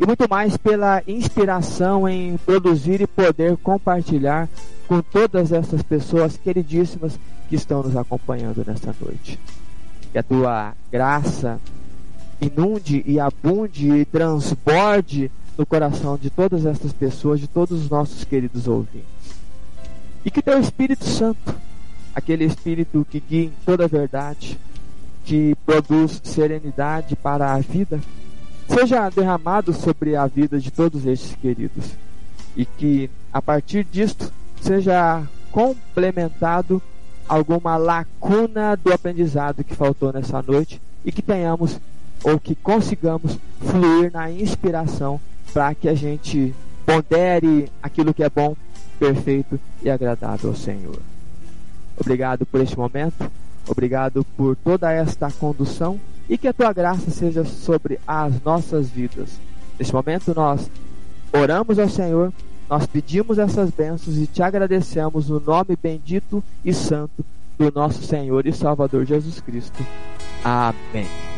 e 0.00 0.04
muito 0.04 0.28
mais 0.28 0.56
pela 0.56 1.04
inspiração 1.06 2.08
em 2.08 2.36
produzir 2.38 3.00
e 3.00 3.06
poder 3.06 3.56
compartilhar 3.58 4.48
com 4.88 5.00
todas 5.00 5.52
essas 5.52 5.84
pessoas 5.84 6.36
queridíssimas 6.36 7.16
que 7.48 7.54
estão 7.54 7.80
nos 7.80 7.96
acompanhando 7.96 8.64
nesta 8.66 8.92
noite 9.00 9.38
que 10.12 10.18
a 10.18 10.22
tua 10.22 10.74
graça 10.90 11.60
inunde 12.40 13.02
e 13.06 13.20
abunde 13.20 13.90
e 13.90 14.04
transborde 14.04 15.30
no 15.56 15.66
coração 15.66 16.16
de 16.16 16.30
todas 16.30 16.64
estas 16.64 16.92
pessoas, 16.92 17.38
de 17.38 17.46
todos 17.46 17.82
os 17.82 17.90
nossos 17.90 18.24
queridos 18.24 18.66
ouvintes. 18.66 19.08
E 20.24 20.30
que 20.30 20.42
teu 20.42 20.58
Espírito 20.58 21.04
Santo, 21.04 21.54
aquele 22.14 22.44
Espírito 22.44 23.06
que 23.08 23.20
guia 23.20 23.44
em 23.44 23.52
toda 23.64 23.84
a 23.84 23.88
verdade, 23.88 24.58
que 25.24 25.54
produz 25.66 26.20
serenidade 26.24 27.14
para 27.14 27.52
a 27.52 27.58
vida, 27.58 28.00
seja 28.68 29.08
derramado 29.10 29.72
sobre 29.72 30.16
a 30.16 30.26
vida 30.26 30.58
de 30.58 30.70
todos 30.70 31.06
estes 31.06 31.34
queridos. 31.36 31.84
E 32.56 32.64
que 32.64 33.10
a 33.32 33.40
partir 33.40 33.84
disto 33.84 34.32
seja 34.60 35.22
complementado 35.50 36.82
alguma 37.30 37.76
lacuna 37.76 38.74
do 38.74 38.92
aprendizado 38.92 39.62
que 39.62 39.72
faltou 39.72 40.12
nessa 40.12 40.42
noite 40.42 40.82
e 41.04 41.12
que 41.12 41.22
tenhamos 41.22 41.78
ou 42.24 42.40
que 42.40 42.56
consigamos 42.56 43.38
fluir 43.60 44.10
na 44.12 44.28
inspiração 44.28 45.20
para 45.54 45.72
que 45.72 45.88
a 45.88 45.94
gente 45.94 46.52
pondere 46.84 47.70
aquilo 47.80 48.12
que 48.12 48.24
é 48.24 48.28
bom, 48.28 48.56
perfeito 48.98 49.60
e 49.80 49.88
agradável 49.88 50.50
ao 50.50 50.56
Senhor. 50.56 50.98
Obrigado 51.96 52.44
por 52.44 52.60
este 52.60 52.76
momento, 52.76 53.30
obrigado 53.68 54.26
por 54.36 54.56
toda 54.56 54.90
esta 54.90 55.30
condução 55.30 56.00
e 56.28 56.36
que 56.36 56.48
a 56.48 56.52
tua 56.52 56.72
graça 56.72 57.12
seja 57.12 57.44
sobre 57.44 58.00
as 58.08 58.42
nossas 58.42 58.90
vidas. 58.90 59.38
Neste 59.78 59.94
momento 59.94 60.34
nós 60.34 60.68
oramos 61.32 61.78
ao 61.78 61.88
Senhor 61.88 62.32
nós 62.70 62.86
pedimos 62.86 63.36
essas 63.36 63.68
bênçãos 63.68 64.16
e 64.16 64.28
te 64.28 64.44
agradecemos 64.44 65.28
no 65.28 65.40
nome 65.40 65.76
bendito 65.82 66.42
e 66.64 66.72
santo 66.72 67.26
do 67.58 67.70
nosso 67.72 68.00
Senhor 68.04 68.46
e 68.46 68.52
Salvador 68.52 69.04
Jesus 69.04 69.40
Cristo. 69.40 69.84
Amém. 70.44 71.29